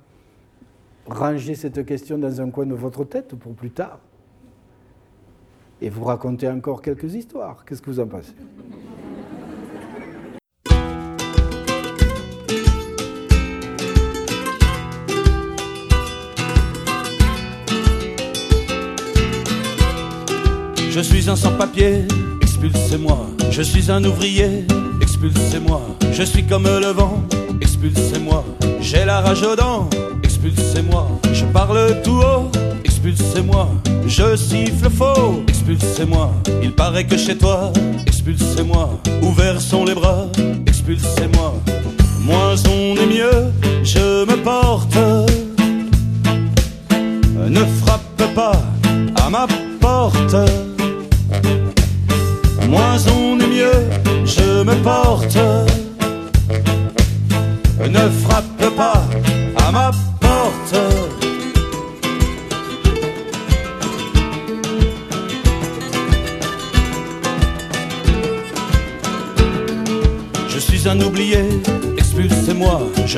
ranger 1.05 1.53
cette 1.53 1.85
question 1.85 2.17
dans 2.17 2.41
un 2.41 2.49
coin 2.49 2.65
de 2.65 2.73
votre 2.73 3.03
tête 3.03 3.35
pour 3.35 3.53
plus 3.53 3.71
tard 3.71 3.99
et 5.83 5.89
vous 5.89 6.05
raconter 6.05 6.47
encore 6.47 6.81
quelques 6.81 7.13
histoires. 7.13 7.65
Qu'est-ce 7.65 7.81
que 7.81 7.91
vous 7.91 7.99
en 7.99 8.07
pensez? 8.07 8.33
Je 20.89 20.99
suis 21.01 21.29
un 21.29 21.35
sans-papier, 21.35 22.05
expulsez-moi. 22.41 23.27
Je 23.51 23.61
suis 23.61 23.91
un 23.91 24.03
ouvrier, 24.05 24.65
expulsez-moi. 25.01 25.81
Je 26.13 26.23
suis 26.23 26.45
comme 26.45 26.63
le 26.63 26.93
vent, 26.93 27.21
expulsez-moi. 27.59 28.45
J'ai 28.79 29.03
la 29.03 29.19
rage 29.19 29.43
aux 29.43 29.55
dents, 29.57 29.89
expulsez-moi. 30.23 31.07
Je 31.33 31.45
parle 31.45 32.01
tout 32.03 32.21
haut, 32.21 32.51
expulsez-moi. 33.05 33.69
Je 34.07 34.35
siffle 34.37 34.89
faux, 34.89 35.43
expulsez-moi. 35.47 36.31
Il 36.61 36.71
paraît 36.71 37.05
que 37.05 37.17
chez 37.17 37.37
toi, 37.37 37.73
expulsez-moi. 38.07 38.97
Ouverts 39.21 39.59
sont 39.59 39.83
les 39.83 39.93
bras, 39.93 40.27
expulsez-moi. 40.65 41.53
Moins 42.21 42.55
on 42.65 42.95
est 42.95 43.05
mieux, 43.05 43.51
je 43.83 44.25
me 44.25 44.37
porte. 44.37 44.95
Ne 47.49 47.65
frappe 47.81 48.33
pas 48.33 48.61
à 49.21 49.29
ma 49.29 49.47
porte. 49.81 50.35
Moins 52.69 52.97
on 53.17 53.37
est 53.39 53.47
mieux, 53.47 53.89
je 54.25 54.63
me 54.63 54.75
porte. 54.81 55.37
Ne 57.81 58.09
frappe 58.23 58.52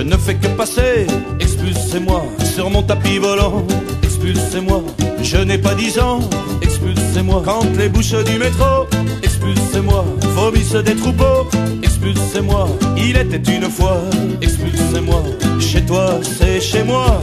ne 0.05 0.17
fais 0.17 0.35
que 0.35 0.47
passer, 0.47 1.07
expulsez-moi. 1.39 2.23
Sur 2.53 2.69
mon 2.69 2.83
tapis 2.83 3.17
volant, 3.17 3.65
expulsez-moi. 4.03 4.83
Je 5.21 5.37
n'ai 5.37 5.57
pas 5.57 5.73
dix 5.73 5.99
ans, 5.99 6.19
expulsez-moi. 6.61 7.41
Quand 7.43 7.65
les 7.77 7.89
bouches 7.89 8.23
du 8.23 8.37
métro, 8.37 8.87
expulsez-moi. 9.23 10.05
Vomissent 10.35 10.73
des 10.73 10.95
troupeaux, 10.95 11.49
expulsez-moi. 11.83 12.69
Il 12.97 13.17
était 13.17 13.51
une 13.51 13.69
fois, 13.69 13.97
expulsez-moi. 14.41 15.23
Chez 15.59 15.81
toi, 15.81 16.19
c'est 16.21 16.61
chez 16.61 16.83
moi. 16.83 17.21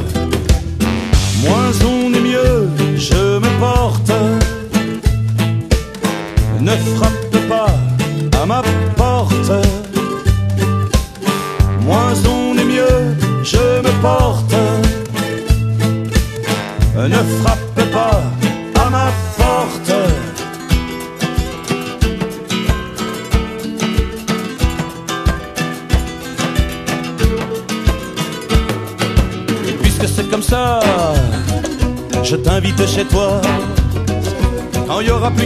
Moins 1.44 1.72
on 1.84 2.12
est 2.14 2.20
mieux, 2.20 2.68
je 2.96 3.38
me 3.38 3.60
porte. 3.60 4.12
Ne 6.60 6.76
frappe 6.96 7.48
pas 7.48 7.66
à 8.40 8.46
ma 8.46 8.62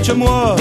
à 0.09 0.15
moi 0.15 0.56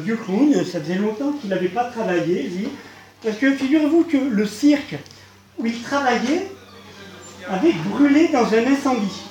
vieux 0.00 0.16
clown, 0.16 0.52
ça 0.64 0.80
faisait 0.80 0.96
longtemps 0.96 1.32
qu'il 1.32 1.50
n'avait 1.50 1.68
pas 1.68 1.84
travaillé, 1.84 2.42
lui. 2.44 2.68
Parce 3.22 3.36
que 3.36 3.54
figurez-vous 3.54 4.04
que 4.04 4.16
le 4.16 4.46
cirque 4.46 4.96
où 5.58 5.66
il 5.66 5.80
travaillait 5.82 6.50
avait 7.48 7.72
brûlé 7.72 8.28
dans 8.28 8.46
un 8.54 8.66
incendie. 8.66 9.22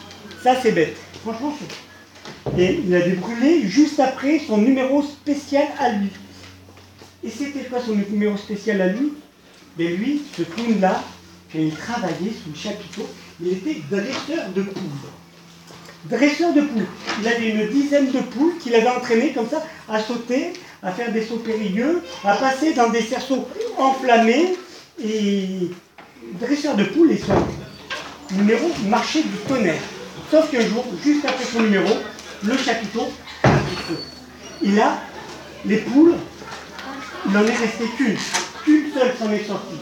Ça, 0.43 0.55
c'est 0.61 0.71
bête. 0.71 0.97
Franchement. 1.21 1.53
Et 2.57 2.81
il 2.85 2.95
avait 2.95 3.13
brûlé 3.13 3.67
juste 3.67 3.99
après 3.99 4.39
son 4.39 4.57
numéro 4.57 5.01
spécial 5.01 5.67
à 5.79 5.89
lui. 5.91 6.09
Et 7.23 7.29
c'était 7.29 7.65
quoi 7.67 7.79
son 7.85 7.95
numéro 7.95 8.37
spécial 8.37 8.81
à 8.81 8.87
lui? 8.87 9.13
Mais 9.77 9.87
lui, 9.87 10.21
ce 10.37 10.43
clown-là, 10.43 11.03
quand 11.51 11.59
il 11.59 11.73
travaillait 11.73 12.31
sous 12.31 12.49
le 12.51 12.55
chapiteau, 12.55 13.09
il 13.41 13.49
était 13.49 13.81
dresseur 13.89 14.49
de 14.55 14.61
poules. 14.61 15.09
Dresseur 16.05 16.53
de 16.53 16.61
poules. 16.61 16.85
Il 17.21 17.27
avait 17.27 17.49
une 17.49 17.69
dizaine 17.69 18.11
de 18.11 18.19
poules 18.19 18.57
qu'il 18.59 18.73
avait 18.73 18.89
entraînées 18.89 19.34
comme 19.34 19.49
ça 19.49 19.63
à 19.89 19.99
sauter, 19.99 20.53
à 20.81 20.91
faire 20.91 21.11
des 21.11 21.26
sauts 21.26 21.38
périlleux, 21.38 22.01
à 22.23 22.35
passer 22.35 22.73
dans 22.73 22.89
des 22.89 23.01
cerceaux 23.01 23.47
enflammés. 23.77 24.55
Et 25.03 25.69
dresseur 26.39 26.76
de 26.76 26.85
poules 26.85 27.11
et 27.11 27.17
son 27.17 27.34
numéro 28.35 28.69
marchait 28.88 29.23
du 29.23 29.38
tonnerre. 29.47 29.81
Sauf 30.31 30.49
qu'un 30.51 30.61
jour, 30.61 30.85
juste 31.03 31.26
après 31.26 31.45
son 31.45 31.61
numéro, 31.61 31.89
le 32.43 32.57
chapiteau 32.57 33.09
a 33.43 33.49
pris 33.49 33.76
feu. 33.88 33.99
Et 34.63 34.71
là, 34.71 35.01
les 35.65 35.77
poules, 35.77 36.15
il 37.26 37.31
n'en 37.31 37.43
est 37.43 37.55
resté 37.55 37.85
qu'une. 37.97 38.15
Qu'une 38.63 38.93
seule 38.93 39.13
s'en 39.17 39.31
est 39.31 39.43
sortie. 39.45 39.80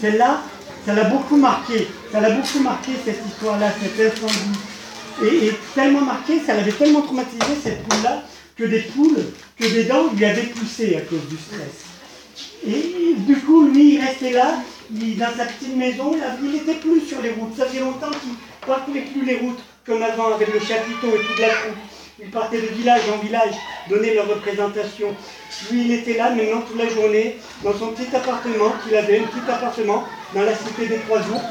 Celle-là, 0.00 0.42
ça 0.84 0.94
l'a 0.94 1.04
beaucoup 1.04 1.36
marqué. 1.36 1.88
Ça 2.12 2.20
l'a 2.20 2.30
beaucoup 2.30 2.58
marqué 2.60 2.92
cette 3.04 3.20
histoire-là, 3.26 3.68
cet 3.80 4.12
incendie. 4.12 4.58
Et, 5.22 5.52
tellement 5.74 6.00
marqué, 6.00 6.40
ça 6.44 6.54
l'avait 6.54 6.72
tellement 6.72 7.02
traumatisé 7.02 7.44
cette 7.62 7.82
poule-là, 7.84 8.22
que 8.56 8.64
des 8.64 8.80
poules, 8.80 9.24
que 9.58 9.64
des 9.64 9.84
dents 9.84 10.10
lui 10.14 10.24
avaient 10.24 10.42
poussé 10.42 10.96
à 10.96 11.00
cause 11.02 11.26
du 11.28 11.36
stress. 11.36 11.84
Et 12.66 13.14
du 13.18 13.36
coup, 13.36 13.66
lui, 13.68 13.94
il 13.94 14.00
restait 14.00 14.32
là, 14.32 14.58
il- 14.90 15.16
dans 15.16 15.34
sa 15.36 15.44
petite 15.46 15.76
maison, 15.76 16.16
il 16.42 16.50
n'était 16.52 16.74
plus 16.74 17.00
sur 17.02 17.20
les 17.22 17.30
routes. 17.30 17.56
Ça 17.56 17.66
faisait 17.66 17.80
longtemps 17.80 18.10
qu'il 18.20 18.30
ne 18.30 18.66
parcourait 18.66 19.00
plus 19.12 19.24
les 19.24 19.36
routes 19.36 19.60
comme 19.86 20.02
avant 20.02 20.34
avec 20.34 20.52
le 20.52 20.60
chapiteau 20.60 21.08
et 21.14 21.26
toute 21.26 21.38
la 21.40 21.48
troupe. 21.48 21.76
Ils 22.20 22.30
partaient 22.30 22.60
de 22.60 22.68
village 22.68 23.02
en 23.12 23.18
village, 23.18 23.54
donner 23.90 24.14
leur 24.14 24.28
représentation. 24.28 25.14
Lui, 25.70 25.84
il 25.86 25.92
était 25.92 26.16
là 26.16 26.30
maintenant 26.30 26.62
toute 26.62 26.78
la 26.78 26.88
journée, 26.88 27.36
dans 27.62 27.76
son 27.76 27.88
petit 27.88 28.14
appartement 28.14 28.72
qu'il 28.84 28.96
avait, 28.96 29.18
un 29.18 29.24
petit 29.24 29.50
appartement, 29.50 30.04
dans 30.34 30.42
la 30.42 30.54
cité 30.54 30.86
des 30.86 30.98
Trois 30.98 31.18
Ours. 31.18 31.42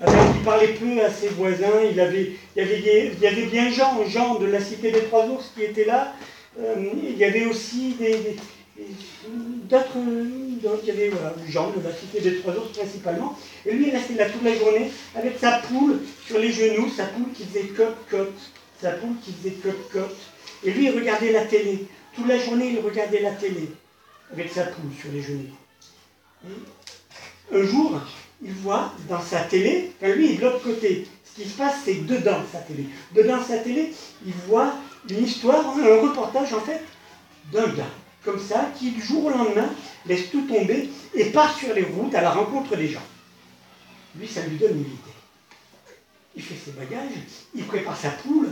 Il 0.00 0.42
parlait 0.44 0.74
peu 0.74 1.02
à 1.02 1.10
ses 1.10 1.28
voisins, 1.28 1.80
il, 1.90 1.98
avait, 2.00 2.32
il, 2.54 2.62
y 2.62 2.64
avait, 2.64 3.12
il 3.14 3.18
y 3.20 3.26
avait 3.26 3.46
bien 3.46 3.70
Jean, 3.70 4.04
Jean 4.06 4.38
de 4.38 4.46
la 4.46 4.60
cité 4.60 4.90
des 4.90 5.04
Trois 5.04 5.26
Ours 5.26 5.52
qui 5.54 5.62
était 5.64 5.84
là. 5.84 6.14
Euh, 6.58 6.74
il 7.02 7.16
y 7.16 7.24
avait 7.24 7.46
aussi 7.46 7.94
des 7.98 8.36
d'autres, 9.68 9.96
il 9.98 10.88
y 10.88 10.90
avait 10.90 11.08
voilà, 11.08 11.34
Jean 11.48 11.70
de 11.70 11.82
la 11.82 11.94
cité 11.94 12.20
des 12.20 12.36
trois 12.40 12.54
ours 12.54 12.72
principalement, 12.76 13.38
et 13.64 13.72
lui 13.72 13.88
il 13.88 13.90
restait 13.90 14.14
là 14.14 14.28
toute 14.28 14.42
la 14.42 14.54
journée 14.56 14.90
avec 15.14 15.38
sa 15.38 15.58
poule 15.58 16.00
sur 16.26 16.38
les 16.38 16.52
genoux, 16.52 16.90
sa 16.90 17.04
poule 17.06 17.32
qui 17.34 17.44
faisait 17.44 17.68
cote-cote, 17.68 18.38
sa 18.80 18.92
poule 18.92 19.16
qui 19.22 19.32
faisait 19.32 19.54
cote-cote, 19.54 20.16
et 20.64 20.70
lui 20.70 20.86
il 20.86 20.90
regardait 20.90 21.32
la 21.32 21.44
télé, 21.44 21.86
toute 22.14 22.28
la 22.28 22.38
journée 22.38 22.70
il 22.70 22.80
regardait 22.80 23.20
la 23.20 23.32
télé 23.32 23.70
avec 24.32 24.50
sa 24.50 24.64
poule 24.64 24.92
sur 25.00 25.10
les 25.12 25.22
genoux. 25.22 25.50
un 27.52 27.62
jour, 27.62 28.00
il 28.42 28.52
voit 28.52 28.92
dans 29.08 29.22
sa 29.22 29.40
télé, 29.40 29.92
enfin 30.00 30.12
lui 30.12 30.36
de 30.36 30.42
l'autre 30.42 30.62
côté, 30.62 31.06
ce 31.24 31.42
qui 31.42 31.48
se 31.48 31.56
passe 31.56 31.76
c'est 31.84 32.06
dedans 32.06 32.40
sa 32.52 32.58
télé. 32.58 32.86
Dedans 33.14 33.42
sa 33.42 33.58
télé, 33.58 33.92
il 34.26 34.32
voit 34.46 34.74
une 35.08 35.24
histoire, 35.24 35.76
un 35.78 36.00
reportage 36.00 36.52
en 36.52 36.60
fait, 36.60 36.82
d'un 37.52 37.68
gars 37.68 37.84
comme 38.26 38.40
ça, 38.40 38.72
qui 38.76 38.90
du 38.90 39.00
jour 39.00 39.24
au 39.26 39.30
lendemain 39.30 39.70
laisse 40.04 40.30
tout 40.30 40.42
tomber 40.42 40.90
et 41.14 41.26
part 41.26 41.56
sur 41.56 41.72
les 41.72 41.84
routes 41.84 42.14
à 42.14 42.20
la 42.20 42.32
rencontre 42.32 42.76
des 42.76 42.88
gens. 42.88 43.02
Lui, 44.18 44.26
ça 44.26 44.42
lui 44.42 44.56
donne 44.56 44.72
une 44.72 44.80
idée. 44.80 44.96
Il 46.34 46.42
fait 46.42 46.56
ses 46.56 46.72
bagages, 46.72 47.12
il 47.54 47.64
prépare 47.64 47.96
sa 47.96 48.10
poule, 48.10 48.50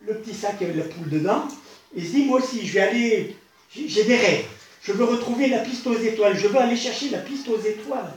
le 0.00 0.14
petit 0.18 0.34
sac 0.34 0.62
avec 0.62 0.76
la 0.76 0.84
poule 0.84 1.10
dedans, 1.10 1.46
et 1.94 2.00
il 2.00 2.06
se 2.06 2.12
dit, 2.12 2.24
moi 2.24 2.38
aussi, 2.38 2.64
je 2.64 2.72
vais 2.74 2.80
aller, 2.80 3.36
j'ai 3.74 4.04
des 4.04 4.16
rêves, 4.16 4.46
je 4.82 4.92
veux 4.92 5.04
retrouver 5.04 5.48
la 5.48 5.58
piste 5.58 5.86
aux 5.86 5.98
étoiles, 5.98 6.38
je 6.38 6.46
veux 6.46 6.58
aller 6.58 6.76
chercher 6.76 7.10
la 7.10 7.18
piste 7.18 7.48
aux 7.48 7.60
étoiles. 7.60 8.14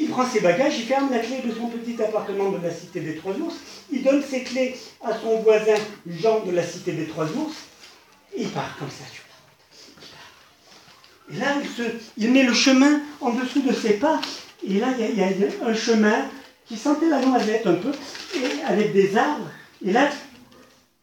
Il 0.00 0.08
prend 0.10 0.26
ses 0.26 0.40
bagages, 0.40 0.78
il 0.78 0.84
ferme 0.84 1.10
la 1.10 1.18
clé 1.18 1.40
de 1.44 1.52
son 1.52 1.68
petit 1.68 2.00
appartement 2.02 2.50
de 2.50 2.62
la 2.62 2.72
cité 2.72 3.00
des 3.00 3.16
Trois 3.16 3.34
Ours, 3.34 3.54
il 3.90 4.02
donne 4.02 4.22
ses 4.22 4.42
clés 4.42 4.76
à 5.02 5.12
son 5.18 5.40
voisin 5.40 5.74
Jean 6.06 6.44
de 6.44 6.52
la 6.52 6.62
cité 6.62 6.92
des 6.92 7.06
Trois 7.06 7.26
Ours, 7.26 7.54
et 8.36 8.42
il 8.42 8.48
part 8.48 8.76
comme 8.78 8.90
ça 8.90 9.04
et 11.30 11.36
là, 11.36 11.56
il, 12.16 12.32
met 12.32 12.42
le 12.42 12.54
chemin 12.54 13.00
en 13.20 13.30
dessous 13.30 13.60
de 13.60 13.72
ses 13.72 13.94
pas. 13.94 14.20
Et 14.66 14.78
là, 14.78 14.88
il 14.98 15.18
y, 15.18 15.22
a, 15.22 15.28
un 15.66 15.74
chemin 15.74 16.24
qui 16.66 16.76
sentait 16.76 17.08
la 17.08 17.24
noisette 17.24 17.66
un 17.66 17.74
peu, 17.74 17.92
et 18.34 18.62
avec 18.66 18.92
des 18.92 19.16
arbres. 19.16 19.48
Et 19.84 19.92
là, 19.92 20.08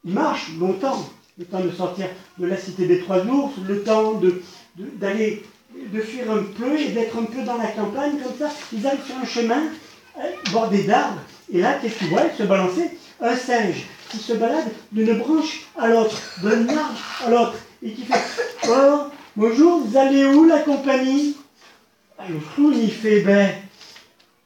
il 0.04 0.12
marche 0.12 0.48
longtemps, 0.58 1.08
le 1.38 1.44
temps 1.44 1.60
de 1.60 1.70
sortir 1.70 2.08
de 2.38 2.46
la 2.46 2.56
cité 2.56 2.86
des 2.86 3.00
Trois 3.00 3.24
Ours, 3.24 3.52
le 3.66 3.82
temps 3.82 4.20
d'aller, 4.76 5.44
fuir 6.00 6.30
un 6.30 6.42
peu 6.42 6.78
et 6.78 6.88
d'être 6.88 7.16
un 7.16 7.24
peu 7.24 7.42
dans 7.42 7.56
la 7.56 7.68
campagne, 7.68 8.18
comme 8.22 8.36
ça. 8.38 8.52
Ils 8.72 8.86
arrivent 8.86 9.04
sur 9.06 9.16
un 9.16 9.26
chemin 9.26 9.62
euh, 10.18 10.22
bordé 10.52 10.84
d'arbres. 10.84 11.20
Et 11.52 11.60
là, 11.60 11.78
qu'est-ce 11.80 11.98
qu'ils 11.98 12.08
voient? 12.08 12.24
Se 12.36 12.42
balancer 12.44 12.90
un 13.20 13.36
singe 13.36 13.84
qui 14.10 14.18
se 14.18 14.34
balade 14.34 14.70
d'une 14.92 15.18
branche 15.18 15.66
à 15.78 15.88
l'autre, 15.88 16.20
d'un 16.42 16.68
arbre 16.68 17.00
à 17.24 17.30
l'autre, 17.30 17.54
et 17.82 17.92
qui 17.92 18.02
fait 18.02 18.20
Oh, 18.68 19.04
Bonjour, 19.36 19.80
vous 19.84 19.96
allez 19.98 20.24
où 20.24 20.46
la 20.46 20.60
compagnie? 20.60 21.36
Ah, 22.18 22.24
Le 22.28 22.38
clown 22.38 22.74
il 22.74 22.90
fait 22.90 23.20
ben 23.20 23.50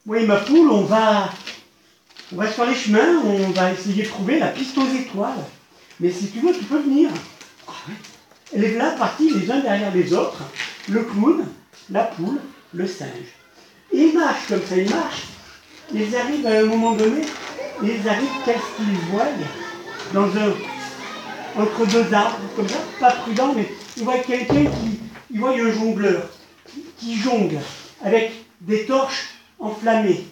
oui 0.05 0.27
ma 0.27 0.39
poule 0.39 0.69
on 0.69 0.81
va 0.83 1.31
on 2.33 2.37
va 2.37 2.51
sur 2.51 2.65
les 2.67 2.75
chemins, 2.75 3.23
on 3.25 3.51
va 3.51 3.73
essayer 3.73 4.03
de 4.03 4.09
trouver 4.09 4.41
la 4.41 4.49
piste 4.49 4.77
aux 4.79 4.89
étoiles. 4.89 5.45
Mais 6.01 6.11
si 6.11 6.29
tu 6.31 6.41
veux, 6.41 6.53
tu 6.53 6.65
peux 6.65 6.79
venir. 6.79 7.11
Ah, 7.69 7.73
Elle 8.53 8.65
est 8.65 8.75
là 8.77 8.91
partie 8.93 9.31
les 9.31 9.51
uns 9.51 9.61
derrière 9.61 9.95
les 9.95 10.13
autres, 10.13 10.43
le 10.91 11.03
clown, 11.05 11.47
la 11.91 12.05
poule, 12.05 12.41
le 12.75 12.87
singe. 12.87 13.35
Ils 13.93 14.13
marchent 14.13 14.49
comme 14.49 14.63
ça, 14.63 14.77
ils 14.77 14.91
marchent. 14.91 15.29
Ils 15.93 16.17
arrivent 16.17 16.47
à 16.47 16.59
un 16.59 16.65
moment 16.65 16.93
donné, 16.93 17.23
ils 17.83 18.09
arrivent, 18.09 18.29
qu'est-ce 18.45 18.77
qu'ils 18.77 18.99
voient 19.11 19.25
Dans 20.13 20.27
un, 20.27 20.53
entre 21.61 21.87
deux 21.87 22.15
arbres, 22.15 22.39
comme 22.57 22.69
ça, 22.69 22.79
pas 22.99 23.13
prudent, 23.13 23.53
mais 23.57 23.69
il 23.97 24.05
voit 24.05 24.19
quelqu'un 24.19 24.65
qui, 24.65 25.01
il 25.33 25.41
voit 25.41 25.51
un 25.51 25.73
jongleur 25.73 26.29
qui 26.99 27.17
jongle 27.17 27.59
avec 28.05 28.33
des 28.61 28.85
torches 28.87 29.31
enflammées. 29.59 30.25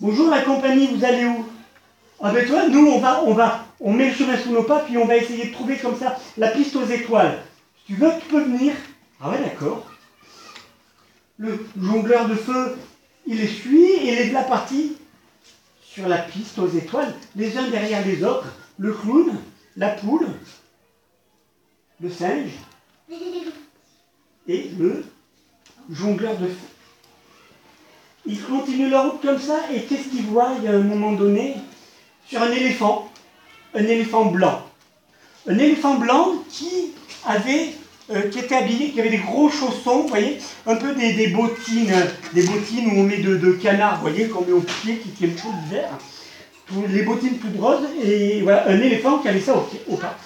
Bonjour 0.00 0.28
la 0.30 0.42
compagnie, 0.42 0.88
vous 0.88 1.04
allez 1.04 1.24
où? 1.24 1.46
Ah 2.20 2.32
ben 2.32 2.46
toi, 2.46 2.68
nous 2.68 2.86
on 2.86 2.98
va, 2.98 3.22
on 3.24 3.32
va, 3.32 3.66
on 3.80 3.92
met 3.92 4.08
le 4.08 4.14
chemin 4.14 4.36
sous 4.36 4.50
nos 4.50 4.64
pas, 4.64 4.80
puis 4.80 4.98
on 4.98 5.06
va 5.06 5.16
essayer 5.16 5.46
de 5.46 5.52
trouver 5.52 5.76
comme 5.76 5.98
ça 5.98 6.18
la 6.36 6.48
piste 6.48 6.74
aux 6.76 6.86
étoiles. 6.86 7.38
Tu 7.86 7.94
veux, 7.94 8.10
tu 8.20 8.26
peux 8.28 8.42
venir. 8.42 8.74
Ah 9.20 9.30
ouais, 9.30 9.40
d'accord. 9.40 9.86
Le 11.38 11.66
jongleur 11.80 12.28
de 12.28 12.34
feu, 12.34 12.76
il 13.26 13.36
les 13.38 13.46
suit 13.46 13.92
et 13.92 14.16
les 14.16 14.30
la 14.30 14.42
partie 14.42 14.96
sur 15.82 16.08
la 16.08 16.18
piste 16.18 16.58
aux 16.58 16.68
étoiles, 16.68 17.14
les 17.36 17.56
uns 17.56 17.68
derrière 17.68 18.06
les 18.06 18.22
autres. 18.22 18.46
Le 18.78 18.92
clown, 18.92 19.36
la 19.76 19.88
poule, 19.90 20.28
le 22.00 22.10
singe 22.10 22.50
et 24.46 24.70
le 24.78 25.04
jongleur 25.90 26.36
de 26.36 26.46
feu. 26.46 26.68
Ils 28.26 28.42
continuent 28.42 28.90
leur 28.90 29.12
route 29.12 29.22
comme 29.22 29.40
ça, 29.40 29.60
et 29.72 29.82
qu'est-ce 29.82 30.08
qu'ils 30.08 30.26
voient? 30.26 30.54
Il 30.58 30.64
y 30.64 30.68
a 30.68 30.72
un 30.72 30.82
moment 30.82 31.12
donné, 31.12 31.56
sur 32.26 32.42
un 32.42 32.52
éléphant, 32.52 33.10
un 33.74 33.84
éléphant 33.84 34.26
blanc. 34.26 34.62
Un 35.46 35.58
éléphant 35.58 35.96
blanc 35.96 36.34
qui 36.50 36.92
avait, 37.24 37.74
euh, 38.10 38.22
qui 38.30 38.38
était 38.38 38.54
habillé, 38.54 38.90
qui 38.90 39.00
avait 39.00 39.10
des 39.10 39.18
gros 39.18 39.50
chaussons, 39.50 40.02
vous 40.02 40.08
voyez, 40.08 40.38
un 40.66 40.76
peu 40.76 40.94
des, 40.94 41.28
bottines, 41.28 41.94
des 42.32 42.42
bottines 42.42 42.86
où 42.86 43.00
on 43.00 43.02
met 43.02 43.18
de, 43.18 43.36
de 43.36 43.50
vous 43.50 44.00
voyez, 44.00 44.28
qu'on 44.28 44.46
met 44.46 44.52
au 44.52 44.60
pied, 44.60 44.96
qui 44.96 45.10
tiennent 45.10 45.34
tout 45.34 45.52
l'hiver. 45.64 45.90
Les 46.90 47.02
bottines 47.02 47.38
toutes 47.38 47.60
roses, 47.60 47.86
et 48.02 48.40
voilà, 48.42 48.68
un 48.68 48.80
éléphant 48.80 49.18
qui 49.18 49.28
avait 49.28 49.40
ça 49.40 49.54
au, 49.54 49.60
pied, 49.60 49.80
au 49.88 49.96
pas. 49.96 50.16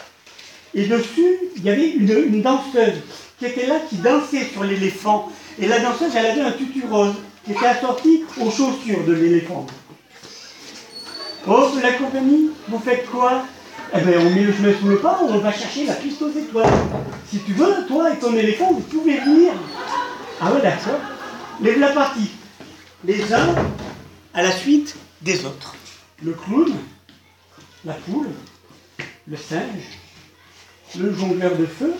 Et 0.74 0.86
dessus, 0.86 1.38
il 1.56 1.64
y 1.64 1.70
avait 1.70 1.90
une, 1.90 2.40
danseuse 2.40 3.02
qui 3.38 3.46
était 3.46 3.66
là, 3.66 3.80
qui 3.88 3.96
dansait 3.96 4.44
sur 4.44 4.62
l'éléphant. 4.62 5.30
Et 5.58 5.66
la 5.66 5.80
danseuse, 5.80 6.12
elle 6.16 6.26
avait 6.26 6.40
un 6.40 6.52
tutu 6.52 6.84
rose 6.88 7.14
qui 7.44 7.50
était 7.50 7.66
assorti 7.66 8.22
aux 8.40 8.50
chaussures 8.50 9.04
de 9.06 9.12
l'éléphant. 9.12 9.66
Oh, 11.48 11.68
la 11.82 11.92
compagnie, 11.94 12.50
vous 12.68 12.78
faites 12.78 13.10
quoi? 13.10 13.44
Eh 13.94 14.00
bien, 14.00 14.20
on 14.20 14.30
met 14.30 14.42
le 14.42 14.52
chemin 14.54 14.72
sous 14.78 14.88
le 14.88 14.98
pas, 14.98 15.20
on 15.22 15.38
va 15.38 15.52
chercher 15.52 15.84
la 15.84 15.94
piste 15.94 16.22
aux 16.22 16.30
étoiles. 16.30 16.72
Si 17.28 17.40
tu 17.40 17.52
veux, 17.52 17.86
toi 17.86 18.10
et 18.10 18.18
ton 18.18 18.34
éléphant, 18.34 18.72
vous 18.72 18.80
pouvez 18.80 19.18
venir. 19.20 19.52
Ah 20.40 20.50
ouais, 20.50 20.62
d'accord. 20.62 20.98
Lève 21.60 21.78
la 21.78 21.92
partie. 21.92 22.30
Les 23.04 23.32
uns 23.34 23.54
à 24.32 24.42
la 24.42 24.50
suite 24.50 24.96
des 25.20 25.44
autres. 25.44 25.74
Le 26.22 26.32
clown, 26.32 26.72
la 27.84 27.92
poule, 27.92 28.30
le 29.26 29.36
singe, 29.36 29.98
le 30.98 31.14
jongleur 31.14 31.54
de 31.56 31.66
feu, 31.66 31.94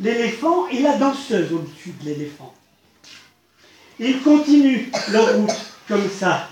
l'éléphant 0.00 0.68
et 0.68 0.80
la 0.80 0.96
danseuse 0.96 1.52
au-dessus 1.52 1.94
de 2.00 2.06
l'éléphant. 2.06 2.54
Ils 3.98 4.22
continuent 4.22 4.90
leur 5.10 5.36
route 5.36 5.66
comme 5.86 6.08
ça. 6.08 6.48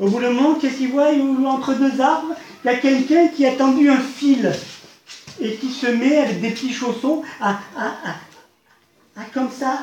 Au 0.00 0.08
bout 0.08 0.20
d'un 0.20 0.30
moment, 0.30 0.54
qu'est-ce 0.54 0.78
qu'ils 0.78 0.92
voient 0.92 1.10
Entre 1.46 1.74
deux 1.74 2.00
arbres, 2.00 2.34
il 2.64 2.70
y 2.70 2.74
a 2.74 2.76
quelqu'un 2.76 3.28
qui 3.28 3.44
a 3.44 3.52
tendu 3.52 3.90
un 3.90 4.00
fil 4.00 4.50
et 5.40 5.56
qui 5.56 5.70
se 5.70 5.86
met 5.86 6.16
avec 6.16 6.40
des 6.40 6.50
petits 6.50 6.72
chaussons 6.72 7.22
à, 7.40 7.58
comme 9.34 9.50
ça, 9.50 9.78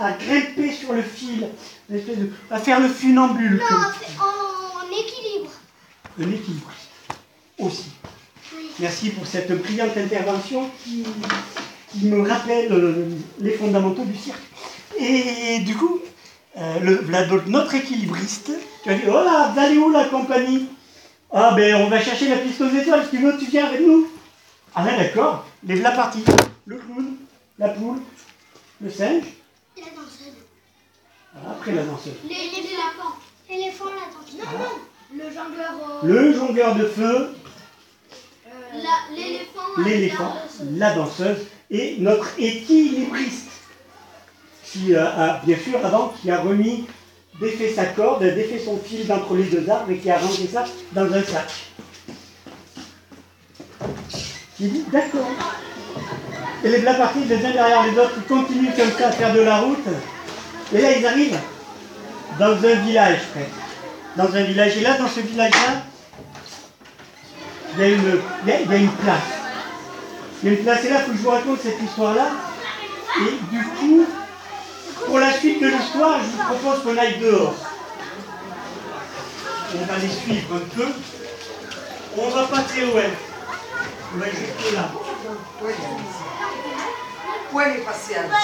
à, 0.00 0.12
grimper 0.12 0.72
sur 0.72 0.92
le 0.92 1.02
fil, 1.02 1.48
à 2.50 2.58
faire 2.58 2.78
le 2.78 2.88
funambule. 2.88 3.58
Non, 3.58 3.76
en 4.20 4.86
équilibre. 4.92 5.50
Un 6.20 6.30
équilibre 6.30 6.70
aussi. 7.58 7.90
Merci 8.78 9.10
pour 9.10 9.26
cette 9.26 9.50
brillante 9.62 9.96
intervention 9.96 10.70
qui, 10.84 11.04
me 12.02 12.28
rappelle 12.28 12.70
euh, 12.72 13.08
les 13.40 13.52
fondamentaux 13.52 14.04
du 14.04 14.16
cirque. 14.16 14.42
Et 14.98 15.60
du 15.60 15.74
coup, 15.74 15.98
euh, 16.58 16.78
le, 16.80 17.40
notre 17.48 17.74
équilibriste, 17.74 18.52
tu 18.86 18.92
as 18.92 18.94
dit, 18.94 19.02
oh 19.08 19.24
là, 19.24 19.50
vous 19.52 19.58
allez 19.58 19.78
où 19.78 19.90
la 19.90 20.04
compagnie? 20.04 20.68
Ah 21.32 21.54
ben 21.56 21.74
on 21.74 21.88
va 21.88 22.00
chercher 22.00 22.28
la 22.28 22.36
piste 22.36 22.60
aux 22.60 22.68
étoiles, 22.68 23.02
si 23.04 23.10
tu 23.10 23.18
veux, 23.18 23.36
tu 23.36 23.46
viens 23.46 23.66
avec 23.66 23.80
nous. 23.80 24.06
Ah 24.74 24.84
ben 24.84 24.96
d'accord, 24.96 25.44
lève 25.66 25.82
la 25.82 25.90
partie. 25.90 26.22
Le 26.66 26.76
clown, 26.76 27.16
la 27.58 27.70
poule, 27.70 27.98
le 28.80 28.88
singe. 28.88 29.24
La 29.76 29.82
danseuse. 29.82 31.50
après 31.50 31.72
la 31.72 31.82
danseuse. 31.82 32.14
L'éléphant. 32.22 33.16
L'éléphant, 33.50 33.84
la 33.86 34.06
danseuse. 34.14 34.38
Non, 34.38 34.58
non, 34.58 35.24
le 35.24 35.30
jongleur. 35.32 36.04
Le 36.04 36.32
jongleur 36.32 36.74
de 36.76 36.86
feu, 36.86 37.34
l'éléphant, 39.84 40.32
la, 40.76 40.94
danseuse 40.94 41.38
et 41.70 41.96
notre 41.98 42.38
équilibriste, 42.38 43.50
qui 44.64 44.94
euh, 44.94 45.04
a, 45.04 45.40
bien 45.44 45.58
sûr, 45.58 45.84
avant, 45.84 46.14
qui 46.20 46.30
a 46.30 46.40
remis, 46.40 46.86
défait 47.40 47.72
sa 47.74 47.86
corde, 47.86 48.22
défait 48.22 48.60
son 48.64 48.78
fil 48.78 49.06
d'entre 49.06 49.34
les 49.34 49.44
deux 49.44 49.68
arbres 49.68 49.90
et 49.90 49.98
qui 49.98 50.10
a 50.10 50.18
rangé 50.18 50.48
ça 50.52 50.64
dans 50.92 51.12
un 51.12 51.22
sac. 51.22 51.48
J'ai 54.58 54.68
dit 54.68 54.84
d'accord. 54.90 55.30
Et 56.64 56.68
les 56.68 56.78
partis, 56.78 57.24
les 57.28 57.36
uns 57.36 57.52
derrière 57.52 57.86
les 57.86 57.98
autres, 57.98 58.14
ils 58.16 58.22
continuent 58.22 58.74
comme 58.74 58.90
ça 58.98 59.08
à 59.08 59.12
faire 59.12 59.34
de 59.34 59.40
la 59.40 59.58
route. 59.58 59.86
Et 60.74 60.80
là, 60.80 60.96
ils 60.96 61.06
arrivent 61.06 61.38
dans 62.38 62.52
un 62.52 62.74
village, 62.86 63.18
frère. 63.32 63.46
Dans 64.16 64.34
un 64.34 64.42
village. 64.42 64.76
Et 64.78 64.80
là, 64.80 64.96
dans 64.96 65.08
ce 65.08 65.20
village-là, 65.20 65.82
il 67.74 67.80
y, 67.80 67.84
a 67.84 67.88
une, 67.88 68.20
il, 68.44 68.48
y 68.48 68.52
a, 68.52 68.60
il 68.62 68.70
y 68.70 68.74
a 68.74 68.76
une 68.78 68.90
place. 68.90 69.20
Il 70.42 70.48
y 70.48 70.54
a 70.54 70.58
une 70.58 70.64
place. 70.64 70.84
Et 70.84 70.88
là, 70.88 70.96
il 71.00 71.04
faut 71.04 71.12
que 71.12 71.18
je 71.18 71.22
vous 71.22 71.30
raconte 71.30 71.60
cette 71.60 71.80
histoire-là. 71.82 72.30
Et 73.20 73.54
du 73.54 73.62
coup, 73.62 74.06
pour 75.06 75.18
la 75.18 75.32
suite 75.38 75.60
de 75.62 75.68
l'histoire, 75.68 76.20
je 76.20 76.30
vous 76.30 76.54
propose 76.54 76.82
qu'on 76.82 76.96
aille 76.98 77.18
dehors. 77.18 77.54
On 79.74 79.84
va 79.84 79.98
les 79.98 80.10
suivre 80.10 80.56
un 80.56 80.76
peu. 80.76 80.88
On 82.18 82.28
va 82.28 82.46
pas 82.46 82.62
très 82.62 82.80
loin. 82.82 83.02
On 84.14 84.18
va 84.18 84.26
juste 84.26 84.74
là. 84.74 84.90
Puoi 87.50 87.64
pazienza. 87.84 88.36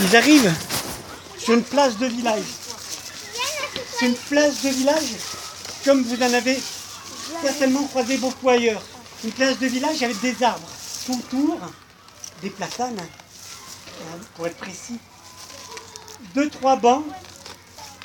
Ils 0.00 0.16
arrivent 0.16 0.54
sur 1.38 1.54
une 1.54 1.62
place 1.62 1.96
de 1.98 2.06
village. 2.06 2.42
C'est 3.98 4.06
une 4.06 4.14
place 4.14 4.62
de 4.62 4.68
village 4.68 5.16
comme 5.84 6.02
vous 6.02 6.22
en 6.22 6.34
avez 6.34 6.60
certainement 7.42 7.84
croisé 7.84 8.16
beaucoup 8.18 8.48
ailleurs. 8.48 8.82
Une 9.22 9.32
place 9.32 9.58
de 9.58 9.66
village 9.66 10.02
avec 10.02 10.18
des 10.20 10.42
arbres 10.42 10.66
tout 11.04 11.18
autour, 11.18 11.58
des 12.40 12.50
platanes, 12.50 12.98
hein, 12.98 14.18
pour 14.34 14.46
être 14.46 14.56
précis. 14.56 14.98
Deux, 16.34 16.48
trois 16.48 16.76
bancs 16.76 17.04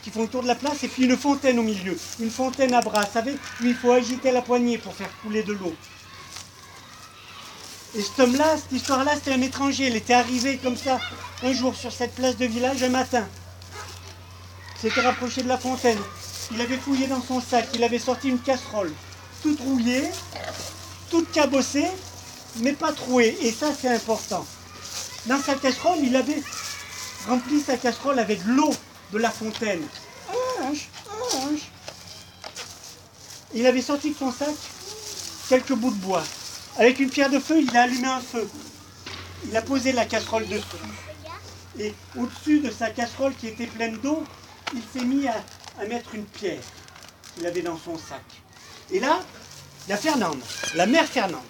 qui 0.03 0.11
font 0.11 0.23
le 0.23 0.27
tour 0.27 0.43
de 0.43 0.47
la 0.47 0.55
place 0.55 0.83
et 0.83 0.87
puis 0.87 1.05
une 1.05 1.17
fontaine 1.17 1.57
au 1.57 1.63
milieu. 1.63 1.97
Une 2.19 2.29
fontaine 2.29 2.73
à 2.73 2.81
bras, 2.81 3.01
vous 3.01 3.13
savez, 3.13 3.33
où 3.33 3.65
il 3.65 3.75
faut 3.75 3.91
agiter 3.91 4.31
la 4.31 4.41
poignée 4.41 4.77
pour 4.77 4.93
faire 4.93 5.09
couler 5.21 5.43
de 5.43 5.53
l'eau. 5.53 5.73
Et 7.95 8.01
cet 8.01 8.19
homme-là, 8.19 8.57
cette 8.57 8.73
histoire-là, 8.73 9.15
c'était 9.15 9.33
un 9.33 9.41
étranger. 9.41 9.87
Il 9.87 9.95
était 9.95 10.13
arrivé 10.13 10.57
comme 10.57 10.75
ça 10.75 10.99
un 11.43 11.53
jour 11.53 11.73
sur 11.75 11.93
cette 11.93 12.13
place 12.13 12.35
de 12.35 12.45
village 12.45 12.83
un 12.83 12.89
matin. 12.89 13.25
Il 14.75 14.89
s'était 14.89 15.01
rapproché 15.01 15.43
de 15.43 15.47
la 15.47 15.57
fontaine. 15.57 15.99
Il 16.51 16.59
avait 16.59 16.77
fouillé 16.77 17.07
dans 17.07 17.21
son 17.21 17.39
sac. 17.39 17.69
Il 17.73 17.83
avait 17.85 17.99
sorti 17.99 18.29
une 18.29 18.39
casserole, 18.39 18.91
toute 19.41 19.61
rouillée, 19.61 20.03
toute 21.15 21.31
cabossée, 21.31 21.87
mais 22.57 22.73
pas 22.73 22.91
trouée. 22.91 23.37
Et 23.41 23.51
ça, 23.53 23.67
c'est 23.73 23.87
important. 23.87 24.45
Dans 25.27 25.41
sa 25.41 25.55
casserole, 25.55 25.99
il 26.03 26.13
avait 26.13 26.43
rempli 27.25 27.61
sa 27.61 27.77
casserole 27.77 28.19
avec 28.19 28.39
l'eau 28.45 28.73
de 29.13 29.17
la 29.17 29.29
fontaine. 29.29 29.81
Il 33.53 33.65
avait 33.65 33.81
sorti 33.81 34.11
de 34.11 34.17
son 34.17 34.29
sac 34.29 34.53
quelques 35.47 35.71
bouts 35.71 35.91
de 35.91 36.01
bois. 36.01 36.23
Avec 36.77 36.99
une 36.99 37.09
pierre 37.09 37.29
de 37.29 37.39
feu, 37.39 37.61
il 37.61 37.77
a 37.77 37.83
allumé 37.83 38.07
un 38.07 38.19
feu. 38.19 38.49
Il 39.47 39.55
a 39.55 39.61
posé 39.61 39.93
la 39.93 40.03
casserole 40.03 40.45
dessus. 40.49 40.65
Et 41.79 41.93
au-dessus 42.17 42.59
de 42.59 42.71
sa 42.71 42.89
casserole 42.89 43.33
qui 43.35 43.47
était 43.47 43.67
pleine 43.67 43.97
d'eau, 43.99 44.21
il 44.73 44.81
s'est 44.93 45.05
mis 45.05 45.29
à, 45.29 45.41
à 45.79 45.85
mettre 45.85 46.13
une 46.13 46.25
pierre 46.25 46.61
qu'il 47.33 47.45
avait 47.45 47.61
dans 47.61 47.77
son 47.77 47.97
sac. 47.97 48.23
Et 48.91 48.99
là, 48.99 49.21
il 49.87 49.91
y 49.91 49.93
a 49.93 49.97
Fernande, 49.97 50.39
la 50.75 50.85
mère 50.85 51.05
Fernande. 51.05 51.41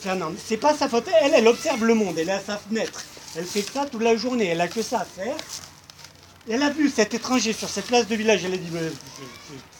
Fernande, 0.00 0.36
c'est 0.44 0.56
pas 0.56 0.74
sa 0.74 0.88
faute. 0.88 1.06
Elle, 1.22 1.34
elle 1.34 1.46
observe 1.48 1.84
le 1.84 1.94
monde. 1.94 2.18
Elle 2.18 2.28
est 2.30 2.32
à 2.32 2.40
sa 2.40 2.56
fenêtre. 2.56 3.02
Elle 3.36 3.44
fait 3.44 3.62
ça 3.62 3.84
toute 3.86 4.02
la 4.02 4.16
journée. 4.16 4.46
Elle 4.46 4.60
a 4.60 4.66
que 4.68 4.82
ça 4.82 5.00
à 5.00 5.04
faire. 5.04 5.36
Elle 6.48 6.62
a 6.62 6.70
vu 6.70 6.88
cet 6.88 7.12
étranger 7.12 7.52
sur 7.52 7.68
cette 7.68 7.86
place 7.86 8.06
de 8.08 8.16
village. 8.16 8.42
Elle 8.44 8.54
a 8.54 8.56
dit, 8.56 8.70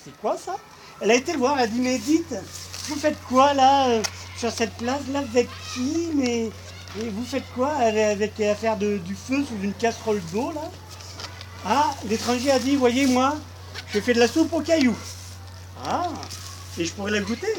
c'est- 0.04 0.10
quoi 0.20 0.36
ça? 0.36 0.56
Elle 1.00 1.10
a 1.10 1.14
été 1.14 1.32
le 1.32 1.38
voir. 1.38 1.56
Elle 1.58 1.64
a 1.64 1.66
dit, 1.68 1.80
mais 1.80 1.98
dites, 1.98 2.34
vous 2.88 2.96
faites 2.96 3.16
quoi 3.28 3.54
là 3.54 3.86
euh, 3.88 4.02
sur 4.36 4.52
cette 4.52 4.74
place 4.74 5.00
là 5.10 5.22
Vous 5.30 5.38
êtes 5.38 5.48
qui 5.74 6.10
Mais 6.14 6.50
et 7.00 7.08
vous 7.08 7.24
faites 7.24 7.44
quoi 7.54 7.70
avec 7.76 8.38
à 8.40 8.54
faire 8.54 8.76
de- 8.76 8.98
du 8.98 9.14
feu 9.14 9.42
sous 9.48 9.62
une 9.64 9.72
casserole 9.72 10.20
d'eau 10.32 10.52
là? 10.52 10.70
Ah, 11.64 11.90
l'étranger 12.08 12.50
a 12.50 12.58
dit, 12.58 12.76
voyez 12.76 13.06
moi, 13.06 13.36
je 13.92 14.00
fais 14.00 14.12
de 14.12 14.18
la 14.20 14.28
soupe 14.28 14.52
aux 14.52 14.60
cailloux. 14.60 14.96
Ah, 15.86 16.08
et 16.78 16.84
je 16.84 16.92
pourrais 16.92 17.10
la 17.12 17.20
goûter. 17.20 17.54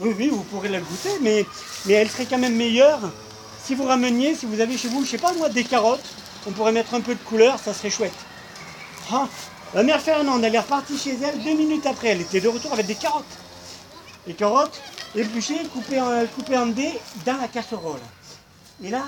Oui, 0.00 0.14
oui, 0.16 0.28
vous 0.28 0.44
pourrez 0.44 0.68
la 0.68 0.80
goûter, 0.80 1.10
mais, 1.20 1.44
elle 1.88 2.08
serait 2.08 2.26
quand 2.26 2.38
même 2.38 2.54
meilleure 2.54 3.00
si 3.64 3.74
vous 3.74 3.84
rameniez, 3.84 4.34
si 4.34 4.46
vous 4.46 4.60
avez 4.60 4.78
chez 4.78 4.88
vous, 4.88 5.04
je 5.04 5.10
sais 5.10 5.18
pas 5.18 5.32
moi, 5.34 5.48
des 5.50 5.64
carottes. 5.64 6.04
On 6.46 6.52
pourrait 6.52 6.72
mettre 6.72 6.94
un 6.94 7.00
peu 7.00 7.14
de 7.14 7.20
couleur, 7.20 7.58
ça 7.58 7.74
serait 7.74 7.90
chouette. 7.90 8.14
Ah, 9.12 9.28
la 9.74 9.82
mère 9.82 10.00
Fernande, 10.00 10.42
elle 10.44 10.54
est 10.54 10.60
repartie 10.60 10.96
chez 10.96 11.18
elle 11.22 11.42
deux 11.42 11.54
minutes 11.54 11.84
après. 11.84 12.08
Elle 12.08 12.22
était 12.22 12.40
de 12.40 12.48
retour 12.48 12.72
avec 12.72 12.86
des 12.86 12.94
carottes. 12.94 13.24
Les 14.26 14.32
carottes 14.32 14.80
épluchées, 15.14 15.58
coupées 15.72 16.00
en, 16.00 16.26
coupées 16.34 16.58
dés 16.74 16.98
dans 17.26 17.36
la 17.36 17.48
casserole. 17.48 18.00
Et 18.82 18.88
là, 18.88 19.04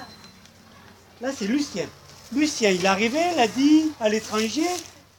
là 1.23 1.31
c'est 1.35 1.47
Lucien. 1.47 1.87
Lucien, 2.33 2.71
il 2.71 2.85
est 2.85 2.89
arrivé, 2.89 3.19
il 3.35 3.41
a 3.41 3.49
dit 3.49 3.93
à 4.01 4.09
l'étranger, 4.09 4.67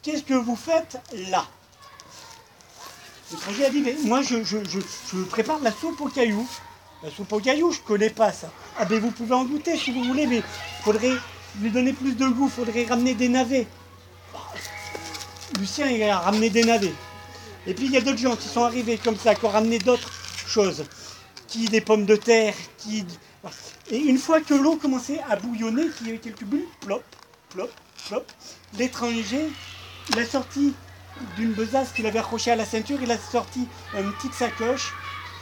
qu'est-ce 0.02 0.22
que 0.22 0.34
vous 0.34 0.56
faites 0.56 1.00
là? 1.30 1.44
L'étranger 3.32 3.64
a 3.64 3.70
dit, 3.70 3.80
mais 3.80 3.96
moi 4.04 4.20
je, 4.20 5.24
prépare 5.30 5.58
la 5.60 5.72
soupe 5.72 6.00
aux 6.00 6.08
cailloux. 6.08 6.46
La 7.02 7.10
soupe 7.10 7.32
aux 7.32 7.40
cailloux, 7.40 7.72
je 7.72 7.80
connais 7.80 8.10
pas 8.10 8.30
ça. 8.30 8.52
Ah 8.78 8.84
ben 8.84 9.00
vous 9.00 9.10
pouvez 9.10 9.34
en 9.34 9.44
goûter 9.44 9.76
si 9.76 9.90
vous 9.90 10.04
voulez, 10.04 10.26
mais 10.26 10.42
faudrait 10.84 11.16
lui 11.60 11.70
donner 11.70 11.92
plus 11.92 12.14
de 12.14 12.26
goût, 12.26 12.48
faudrait 12.48 12.84
ramener 12.84 13.14
des 13.14 13.28
navets. 13.28 13.66
Lucien, 15.58 15.88
il 15.88 16.02
a 16.02 16.18
ramené 16.18 16.50
des 16.50 16.64
navets. 16.64 16.92
Et 17.66 17.74
puis 17.74 17.86
il 17.86 17.92
y 17.92 17.96
a 17.96 18.00
d'autres 18.00 18.18
gens 18.18 18.36
qui 18.36 18.48
sont 18.48 18.64
arrivés 18.64 18.98
comme 18.98 19.16
ça, 19.16 19.34
qui 19.34 19.44
ont 19.46 19.50
ramené 19.50 19.78
d'autres 19.78 20.10
choses. 20.46 20.84
Qui 21.48 21.64
des 21.66 21.80
pommes 21.80 22.06
de 22.06 22.16
terre, 22.16 22.54
qui. 22.78 23.04
Et 23.90 23.98
une 23.98 24.18
fois 24.18 24.40
que 24.40 24.54
l'eau 24.54 24.76
commençait 24.76 25.20
à 25.28 25.36
bouillonner, 25.36 25.88
qu'il 25.96 26.06
y 26.06 26.10
avait 26.10 26.18
quelques 26.18 26.44
bulles, 26.44 26.66
plop, 26.80 27.02
plop, 27.50 27.70
plop, 28.06 28.24
l'étranger, 28.78 29.50
il 30.10 30.18
a 30.18 30.24
sorti 30.24 30.74
d'une 31.36 31.52
besace 31.52 31.92
qu'il 31.92 32.06
avait 32.06 32.18
accrochée 32.18 32.50
à 32.50 32.56
la 32.56 32.64
ceinture, 32.64 32.98
il 33.02 33.10
a 33.10 33.18
sorti 33.18 33.66
une 33.94 34.12
petite 34.12 34.34
sacoche, 34.34 34.92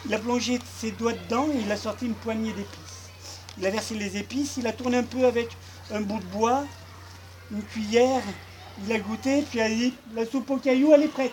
il 0.06 0.14
a 0.14 0.18
plongé 0.18 0.58
ses 0.78 0.92
doigts 0.92 1.12
dedans 1.12 1.46
et 1.52 1.60
il 1.60 1.70
a 1.70 1.76
sorti 1.76 2.06
une 2.06 2.14
poignée 2.14 2.52
d'épices. 2.52 3.10
Il 3.58 3.66
a 3.66 3.70
versé 3.70 3.94
les 3.94 4.16
épices, 4.16 4.56
il 4.56 4.66
a 4.66 4.72
tourné 4.72 4.98
un 4.98 5.02
peu 5.02 5.26
avec 5.26 5.48
un 5.92 6.00
bout 6.00 6.18
de 6.18 6.24
bois, 6.26 6.64
une 7.50 7.62
cuillère, 7.62 8.22
il 8.84 8.92
a 8.92 8.98
goûté, 8.98 9.42
puis 9.42 9.58
il 9.58 9.62
a 9.62 9.68
dit 9.68 9.94
la 10.14 10.26
soupe 10.26 10.50
aux 10.50 10.56
cailloux, 10.56 10.92
elle 10.94 11.02
est 11.02 11.08
prête. 11.08 11.32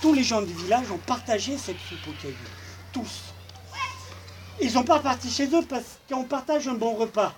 Tous 0.00 0.12
les 0.12 0.24
gens 0.24 0.42
du 0.42 0.52
village 0.52 0.90
ont 0.90 0.98
partagé 0.98 1.56
cette 1.56 1.78
soupe 1.78 2.08
aux 2.08 2.22
cailloux. 2.22 2.36
Tous. 2.92 3.32
Ils 4.60 4.70
sont 4.70 4.84
pas 4.84 4.98
partis 4.98 5.30
chez 5.30 5.46
eux 5.54 5.64
parce 5.68 5.98
qu'on 6.08 6.24
partage 6.24 6.68
un 6.68 6.74
bon 6.74 6.94
repas. 6.94 7.34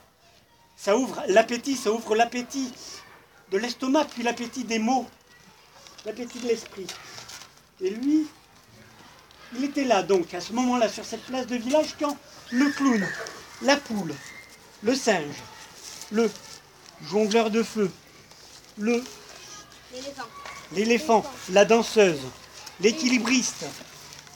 Ça 0.76 0.96
ouvre 0.96 1.22
l'appétit, 1.28 1.76
ça 1.76 1.92
ouvre 1.92 2.16
l'appétit 2.16 2.72
de 3.50 3.58
l'estomac, 3.58 4.06
puis 4.06 4.22
l'appétit 4.22 4.64
des 4.64 4.78
mots, 4.78 5.06
l'appétit 6.04 6.38
de 6.40 6.48
l'esprit. 6.48 6.86
Et 7.80 7.90
lui, 7.90 8.26
il 9.56 9.64
était 9.64 9.84
là 9.84 10.02
donc, 10.02 10.34
à 10.34 10.40
ce 10.40 10.52
moment-là, 10.52 10.88
sur 10.88 11.04
cette 11.04 11.24
place 11.24 11.46
de 11.46 11.56
village, 11.56 11.94
quand 11.98 12.16
le 12.50 12.70
clown, 12.70 13.06
la 13.62 13.76
poule, 13.76 14.14
le 14.82 14.94
singe, 14.94 15.36
le 16.10 16.30
jongleur 17.08 17.50
de 17.50 17.62
feu, 17.62 17.90
le 18.78 19.02
L'éléphant. 20.72 21.24
la 21.50 21.64
danseuse, 21.64 22.20
l'équilibriste. 22.80 23.64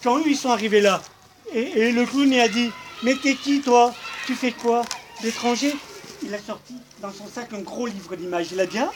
Quand 0.03 0.19
eux, 0.19 0.25
ils 0.27 0.37
sont 0.37 0.51
arrivés 0.51 0.81
là, 0.81 1.03
et, 1.53 1.61
et 1.61 1.93
le 1.93 2.05
clown 2.07 2.33
il 2.33 2.41
a 2.41 2.49
dit 2.49 2.71
Mais 3.03 3.17
t'es 3.17 3.35
qui 3.35 3.61
toi? 3.61 3.93
Tu 4.27 4.35
fais 4.35 4.53
quoi? 4.53 4.85
L'étranger? 5.23 5.75
Il 6.23 6.33
a 6.35 6.39
sorti 6.39 6.75
dans 7.01 7.13
son 7.13 7.27
sac 7.27 7.53
un 7.53 7.61
gros 7.61 7.87
livre 7.87 8.15
d'images. 8.15 8.49
Il 8.53 8.61
a 8.61 8.67
dit 8.67 8.79
Ah, 8.79 8.93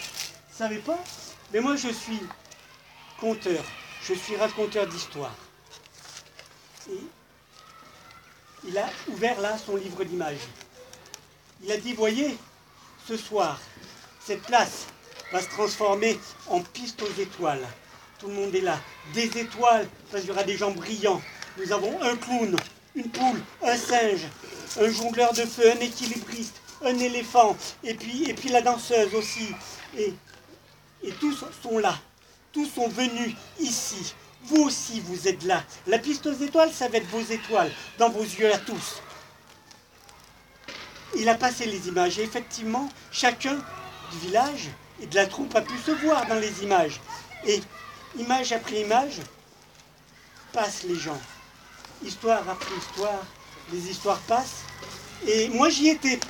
savez 0.56 0.78
pas 0.78 0.98
Mais 1.52 1.60
moi 1.60 1.74
je 1.76 1.88
suis 1.88 2.20
conteur, 3.22 3.62
je 4.02 4.14
suis 4.14 4.34
raconteur 4.34 4.84
d'histoire. 4.88 5.32
Et 6.90 6.98
il 8.66 8.76
a 8.76 8.86
ouvert 9.06 9.40
là 9.40 9.56
son 9.56 9.76
livre 9.76 10.02
d'images. 10.02 10.48
Il 11.62 11.70
a 11.70 11.76
dit 11.76 11.92
Voyez, 11.92 12.36
ce 13.06 13.16
soir, 13.16 13.60
cette 14.26 14.42
place 14.42 14.86
va 15.30 15.40
se 15.40 15.48
transformer 15.50 16.18
en 16.48 16.60
piste 16.62 17.00
aux 17.00 17.20
étoiles. 17.20 17.64
Tout 18.18 18.26
le 18.26 18.34
monde 18.34 18.54
est 18.56 18.60
là. 18.60 18.80
Des 19.14 19.38
étoiles, 19.38 19.88
parce 20.10 20.22
qu'il 20.22 20.30
y 20.30 20.32
aura 20.32 20.42
des 20.42 20.56
gens 20.56 20.72
brillants. 20.72 21.22
Nous 21.58 21.70
avons 21.70 22.02
un 22.02 22.16
clown, 22.16 22.56
une 22.96 23.08
poule, 23.08 23.40
un 23.62 23.76
singe, 23.76 24.26
un 24.80 24.90
jongleur 24.90 25.32
de 25.32 25.42
feu, 25.42 25.70
un 25.70 25.80
équilibriste, 25.80 26.60
un 26.84 26.98
éléphant, 26.98 27.56
et 27.84 27.94
puis, 27.94 28.28
et 28.28 28.34
puis 28.34 28.48
la 28.48 28.62
danseuse 28.62 29.14
aussi. 29.14 29.54
Et, 29.96 30.12
et 31.04 31.12
tous 31.12 31.44
sont 31.62 31.78
là. 31.78 31.94
Tous 32.52 32.66
sont 32.66 32.88
venus 32.88 33.34
ici. 33.58 34.14
Vous 34.44 34.62
aussi, 34.64 35.00
vous 35.00 35.26
êtes 35.26 35.44
là. 35.44 35.64
La 35.86 35.98
piste 35.98 36.26
aux 36.26 36.34
étoiles, 36.34 36.72
ça 36.72 36.88
va 36.88 36.98
être 36.98 37.08
vos 37.08 37.20
étoiles, 37.20 37.72
dans 37.98 38.10
vos 38.10 38.22
yeux 38.22 38.52
à 38.52 38.58
tous. 38.58 39.00
Il 41.16 41.28
a 41.28 41.34
passé 41.34 41.66
les 41.66 41.88
images 41.88 42.18
et 42.18 42.22
effectivement, 42.22 42.88
chacun 43.10 43.54
du 44.10 44.18
village 44.18 44.68
et 45.00 45.06
de 45.06 45.14
la 45.14 45.26
troupe 45.26 45.54
a 45.54 45.62
pu 45.62 45.76
se 45.78 45.92
voir 45.92 46.26
dans 46.26 46.34
les 46.34 46.62
images. 46.62 47.00
Et 47.46 47.62
image 48.18 48.52
après 48.52 48.80
image, 48.80 49.20
passent 50.52 50.82
les 50.84 50.96
gens. 50.96 51.20
Histoire 52.04 52.48
après 52.48 52.74
histoire, 52.76 53.22
les 53.72 53.90
histoires 53.90 54.20
passent. 54.20 54.64
Et 55.26 55.48
moi 55.48 55.70
j'y 55.70 55.88
étais. 55.88 56.20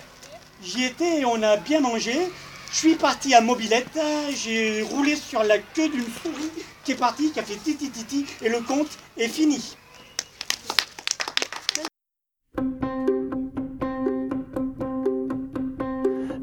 J'y 0.62 0.84
étais 0.84 1.20
et 1.20 1.24
on 1.24 1.42
a 1.42 1.56
bien 1.56 1.80
mangé. 1.80 2.30
Je 2.72 2.78
suis 2.78 2.94
parti 2.94 3.34
à 3.34 3.42
Mobilette, 3.42 3.98
j'ai 4.34 4.80
roulé 4.80 5.14
sur 5.14 5.42
la 5.42 5.58
queue 5.58 5.90
d'une 5.90 6.00
souris 6.04 6.50
qui 6.84 6.92
est 6.92 6.96
partie, 6.96 7.30
qui 7.30 7.38
a 7.38 7.42
fait 7.42 7.56
titi 7.62 7.90
titi, 7.90 8.24
et 8.40 8.48
le 8.48 8.60
compte 8.60 8.88
est 9.18 9.28
fini. 9.28 9.76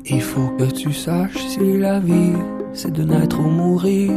Il 0.06 0.22
faut 0.22 0.49
que 0.49 0.72
tu 0.72 0.93
saches 0.93 1.47
si 1.47 1.77
la 1.77 1.99
vie 1.99 2.35
c'est 2.73 2.91
de 2.91 3.03
naître 3.03 3.39
ou 3.39 3.49
mourir. 3.49 4.11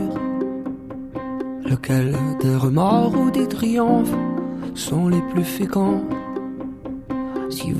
Lequel 1.65 2.15
des 2.41 2.57
remords 2.57 3.19
ou 3.19 3.31
des 3.31 3.49
triomphes 3.49 4.15
sont 4.75 5.09
les 5.09 5.23
plus 5.33 5.45
féconds 5.45 6.05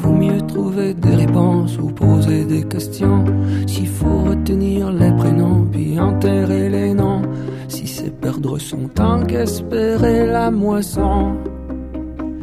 vaut 0.03 0.13
mieux 0.13 0.32
trouver 0.47 0.95
des 0.95 1.15
réponses 1.15 1.79
ou 1.79 1.87
poser 1.87 2.45
des 2.45 2.63
questions, 2.65 3.25
s'il 3.67 3.89
faut 3.89 4.25
retenir 4.31 4.91
les 4.93 5.13
prénoms 5.13 5.67
puis 5.71 5.99
enterrer 5.99 6.69
les 6.69 6.95
noms, 6.95 7.23
si 7.69 7.87
c'est 7.87 8.15
perdre 8.21 8.59
son 8.59 8.89
temps 8.89 9.23
qu'espérer 9.25 10.27
la 10.27 10.51
moisson. 10.51 11.37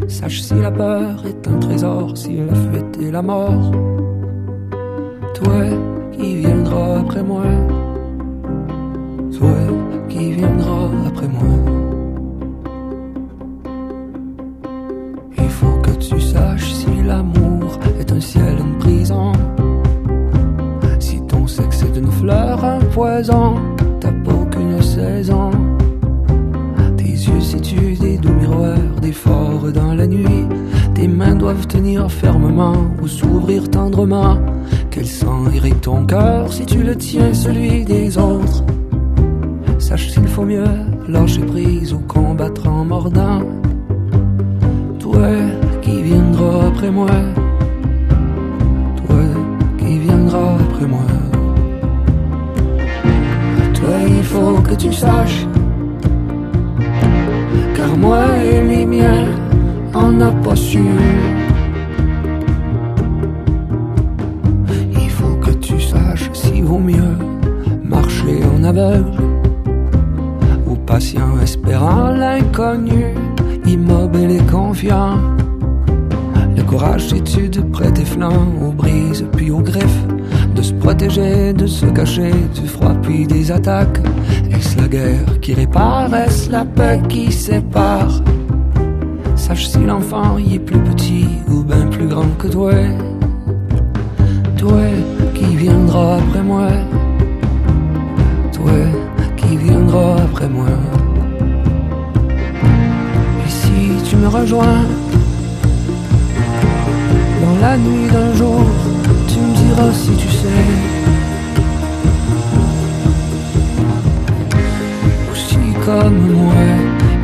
Sache 0.08 0.42
si 0.42 0.56
la 0.56 0.72
peur 0.72 1.24
est 1.26 1.48
un 1.48 1.60
trésor, 1.60 2.18
si 2.18 2.38
la 2.38 2.56
fuite 2.56 2.98
est 3.02 3.12
la 3.12 3.22
mort. 3.22 3.72
Toi 5.36 5.64
qui 6.12 6.36
viendras 6.38 7.00
après 7.00 7.24
moi, 7.24 7.46
toi 9.38 9.58
qui 10.10 10.32
viendras 10.32 10.90
après 11.08 11.28
moi. 11.28 11.56
Il 15.38 15.50
faut 15.50 15.78
que 15.84 15.92
tu 15.92 16.20
saches 16.20 16.74
l'amour 17.10 17.80
est 18.00 18.12
un 18.12 18.20
ciel, 18.20 18.56
une 18.60 18.78
prison. 18.78 19.32
Si 21.00 21.20
ton 21.32 21.48
sexe 21.48 21.82
est 21.84 21.98
une 21.98 22.12
fleur, 22.12 22.64
un 22.64 22.80
poison, 22.96 23.56
ta 24.00 24.12
peau 24.24 24.46
qu'une 24.52 24.82
saison. 24.82 25.50
Tes 26.98 27.16
yeux 27.28 27.42
si 27.42 27.60
tu 27.62 27.96
des 28.04 28.18
doux 28.18 28.38
miroirs, 28.42 28.96
des 29.02 29.12
forts 29.12 29.72
dans 29.74 29.94
la 29.96 30.06
nuit. 30.06 30.46
Tes 30.94 31.08
mains 31.08 31.36
doivent 31.36 31.68
tenir 31.68 32.12
fermement 32.12 32.80
ou 33.02 33.08
s'ouvrir 33.08 33.70
tendrement. 33.70 34.38
Quel 34.92 35.08
sang 35.08 35.50
irrite 35.52 35.82
ton 35.82 36.06
cœur 36.06 36.54
si 36.54 36.64
tu 36.66 36.84
le 36.84 36.96
tiens 36.96 37.34
celui 37.34 37.86
des 37.86 38.18
autres? 38.18 38.64
Sache 39.80 40.10
s'il 40.10 40.28
faut 40.28 40.46
mieux 40.46 40.76
lâcher 41.08 41.42
prise 41.42 41.92
ou 41.94 42.00
combattre 42.00 42.68
en 42.68 42.86
mordant. 42.86 43.42
Après 46.80 46.92
moi. 46.92 47.12
Toi 49.06 49.24
qui 49.78 50.00
viendras 50.00 50.54
après 50.66 50.88
moi. 50.88 51.08
Toi 53.74 53.96
il 54.08 54.24
faut 54.24 54.62
que 54.62 54.76
tu 54.76 54.94
saches. 54.94 55.46
Car 57.76 57.98
moi 57.98 58.24
et 58.46 58.62
les 58.66 58.86
miens, 58.86 59.28
on 59.94 60.12
n'a 60.14 60.32
pas 60.32 60.56
su. 60.56 60.80
Il 64.94 65.10
faut 65.10 65.36
que 65.46 65.52
tu 65.52 65.82
saches 65.82 66.30
s'il 66.32 66.64
vaut 66.64 66.80
mieux 66.94 67.18
marcher 67.84 68.40
en 68.56 68.64
aveugle 68.64 69.18
ou 70.66 70.76
patient 70.86 71.42
espérant 71.44 72.12
l'inconnu, 72.12 73.04
immobile 73.66 74.32
et 74.32 74.46
confiant. 74.50 75.39
Courage 76.70 77.08
c'est-tu 77.08 77.50
de 77.50 77.62
prêter 77.62 78.06
flanc 78.06 78.46
aux 78.62 78.72
brises 78.72 79.26
puis 79.36 79.50
aux 79.50 79.62
griffes, 79.62 80.06
de 80.56 80.62
se 80.62 80.72
protéger, 80.74 81.52
de 81.52 81.66
se 81.66 81.88
cacher 81.88 82.32
du 82.54 82.68
froid 82.68 82.94
puis 83.02 83.26
des 83.26 83.52
attaques. 83.52 84.00
Est-ce 84.52 84.78
la 84.78 84.88
guerre 84.88 85.40
qui 85.42 85.56
répare, 85.56 86.14
est-ce 86.14 86.52
la 86.52 86.66
paix 86.66 87.02
qui 87.10 87.32
sépare? 87.32 88.22
Sache 89.36 89.68
si 89.68 89.80
l'enfant 89.80 90.38
y 90.38 90.56
est 90.56 90.60
plus 90.60 90.78
petit 90.78 91.26
ou 91.48 91.64
bien 91.64 91.88
plus 91.88 92.08
grand 92.08 92.30
que 92.38 92.48
toi. 92.50 92.74
Toi 94.56 94.84
qui 95.34 95.56
viendras 95.56 96.18
après 96.18 96.44
moi. 96.44 96.68
Toi 98.54 98.80
qui 99.38 99.58
viendras 99.58 100.18
après 100.22 100.48
moi. 100.48 100.70
Et 103.44 103.50
si 103.50 104.08
tu 104.08 104.18
me 104.18 104.28
rejoins 104.28 104.86
la 107.62 107.78
nuit 107.78 108.08
d'un 108.12 108.34
jour, 108.34 108.66
tu 109.28 109.40
me 109.40 109.54
diras 109.56 109.94
si 109.94 110.12
tu 110.12 110.30
sais. 110.30 110.68
Aussi 115.32 115.74
comme 115.86 116.20
moi, 116.34 116.64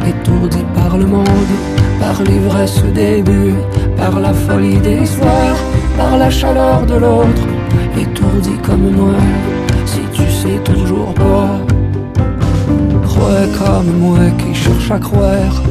étourdi 0.08 0.64
par 0.74 0.98
le 0.98 1.06
monde, 1.06 1.54
par 2.00 2.22
l'ivresse 2.24 2.84
des 2.94 3.22
buts, 3.22 3.62
par 3.98 4.20
la 4.20 4.34
folie 4.34 4.80
des 4.80 5.06
soirs, 5.06 5.60
par 5.98 6.18
la 6.18 6.30
chaleur 6.30 6.86
de 6.86 6.96
l'autre, 6.96 7.46
étourdi 7.98 8.56
comme 8.64 8.92
moi, 8.92 9.20
si 9.86 10.02
tu 10.12 10.30
sais 10.30 10.60
toujours 10.64 11.14
pas. 11.14 11.60
Crois 13.04 13.48
comme 13.58 13.92
moi 14.00 14.26
qui 14.38 14.54
cherche 14.54 14.92
à 14.92 15.00
croire 15.00 15.65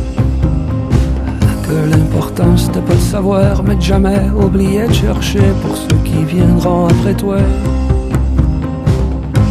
l'importance 1.77 2.71
de 2.71 2.81
pas 2.81 2.95
le 2.95 3.01
savoir, 3.01 3.63
mais 3.63 3.77
de 3.77 3.81
jamais 3.81 4.31
oublier 4.31 4.87
de 4.87 4.93
chercher 4.93 5.47
pour 5.63 5.77
ceux 5.77 5.97
qui 6.05 6.25
viendront 6.25 6.87
après 6.87 7.15
toi. 7.15 7.39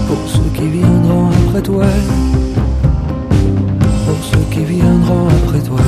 Pour 0.07 0.21
ceux 0.27 0.49
qui 0.55 0.67
viendront 0.67 1.29
après 1.47 1.61
toi. 1.61 1.85
Pour 4.05 4.23
ceux 4.23 4.45
qui 4.51 4.63
viendront 4.65 5.27
après 5.27 5.59
toi. 5.59 5.82